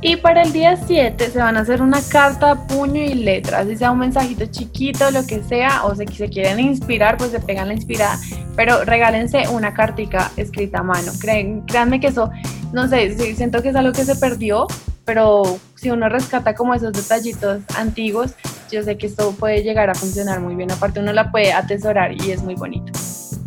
Y 0.00 0.16
para 0.16 0.42
el 0.42 0.52
día 0.52 0.76
7 0.76 1.30
se 1.30 1.38
van 1.38 1.56
a 1.56 1.60
hacer 1.60 1.82
una 1.82 2.00
carta, 2.02 2.54
puño 2.66 3.02
y 3.02 3.14
letra, 3.14 3.60
así 3.60 3.76
sea 3.76 3.90
un 3.90 3.98
mensajito 3.98 4.46
chiquito, 4.46 5.10
lo 5.10 5.26
que 5.26 5.42
sea, 5.42 5.84
o 5.86 5.94
si 5.96 6.06
se 6.06 6.28
quieren 6.28 6.60
inspirar, 6.60 7.16
pues 7.16 7.32
se 7.32 7.40
pegan 7.40 7.66
la 7.66 7.74
inspirada, 7.74 8.16
pero 8.54 8.84
regálense 8.84 9.48
una 9.48 9.74
cartica 9.74 10.30
escrita 10.36 10.78
a 10.78 10.82
mano. 10.84 11.10
créanme 11.20 11.98
que 11.98 12.08
eso, 12.08 12.30
no 12.72 12.86
sé, 12.86 13.34
siento 13.34 13.60
que 13.60 13.70
es 13.70 13.76
algo 13.76 13.92
que 13.92 14.04
se 14.04 14.14
perdió, 14.14 14.68
pero 15.04 15.58
si 15.74 15.90
uno 15.90 16.08
rescata 16.08 16.54
como 16.54 16.74
esos 16.74 16.92
detallitos 16.92 17.62
antiguos, 17.76 18.34
yo 18.70 18.82
sé 18.84 18.96
que 18.98 19.06
esto 19.06 19.32
puede 19.32 19.62
llegar 19.62 19.90
a 19.90 19.94
funcionar 19.94 20.40
muy 20.40 20.54
bien. 20.54 20.70
Aparte 20.70 21.00
uno 21.00 21.12
la 21.14 21.30
puede 21.30 21.52
atesorar 21.52 22.12
y 22.12 22.30
es 22.30 22.42
muy 22.42 22.54
bonito. 22.54 22.92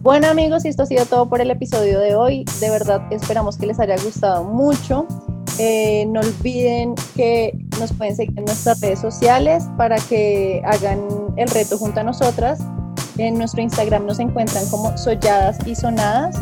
Bueno 0.02 0.28
amigos, 0.28 0.66
esto 0.66 0.84
ha 0.84 0.86
sido 0.88 1.06
todo 1.06 1.30
por 1.30 1.40
el 1.40 1.52
episodio 1.52 2.00
de 2.00 2.16
hoy. 2.16 2.46
De 2.60 2.72
verdad 2.72 3.04
esperamos 3.12 3.58
que 3.58 3.68
les 3.68 3.80
haya 3.80 3.96
gustado 3.98 4.44
mucho. 4.44 5.06
Eh, 5.64 6.08
no 6.08 6.22
olviden 6.22 6.96
que 7.16 7.56
nos 7.80 7.94
pueden 7.94 8.16
seguir 8.16 8.34
en 8.36 8.46
nuestras 8.46 8.82
redes 8.82 9.00
sociales 9.00 9.64
para 9.78 9.98
que 9.98 10.60
hagan 10.66 11.08
el 11.38 11.48
reto 11.50 11.78
junto 11.78 12.00
a 12.00 12.04
nosotras. 12.04 12.62
En 13.20 13.38
nuestro 13.38 13.62
Instagram 13.62 14.08
nos 14.08 14.18
encuentran 14.18 14.68
como 14.72 14.98
Solladas 14.98 15.60
y 15.68 15.76
Sonadas. 15.76 16.36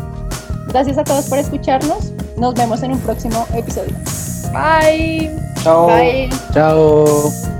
Gracias 0.68 0.96
a 0.96 1.04
todos 1.04 1.26
por 1.26 1.38
escucharnos. 1.38 2.14
Nos 2.38 2.54
vemos 2.54 2.82
en 2.82 2.92
un 2.92 2.98
próximo 3.00 3.46
episodio. 3.52 3.94
Bye. 4.54 5.30
Chao. 5.62 5.86
Bye. 5.88 6.30
Chao. 6.54 7.59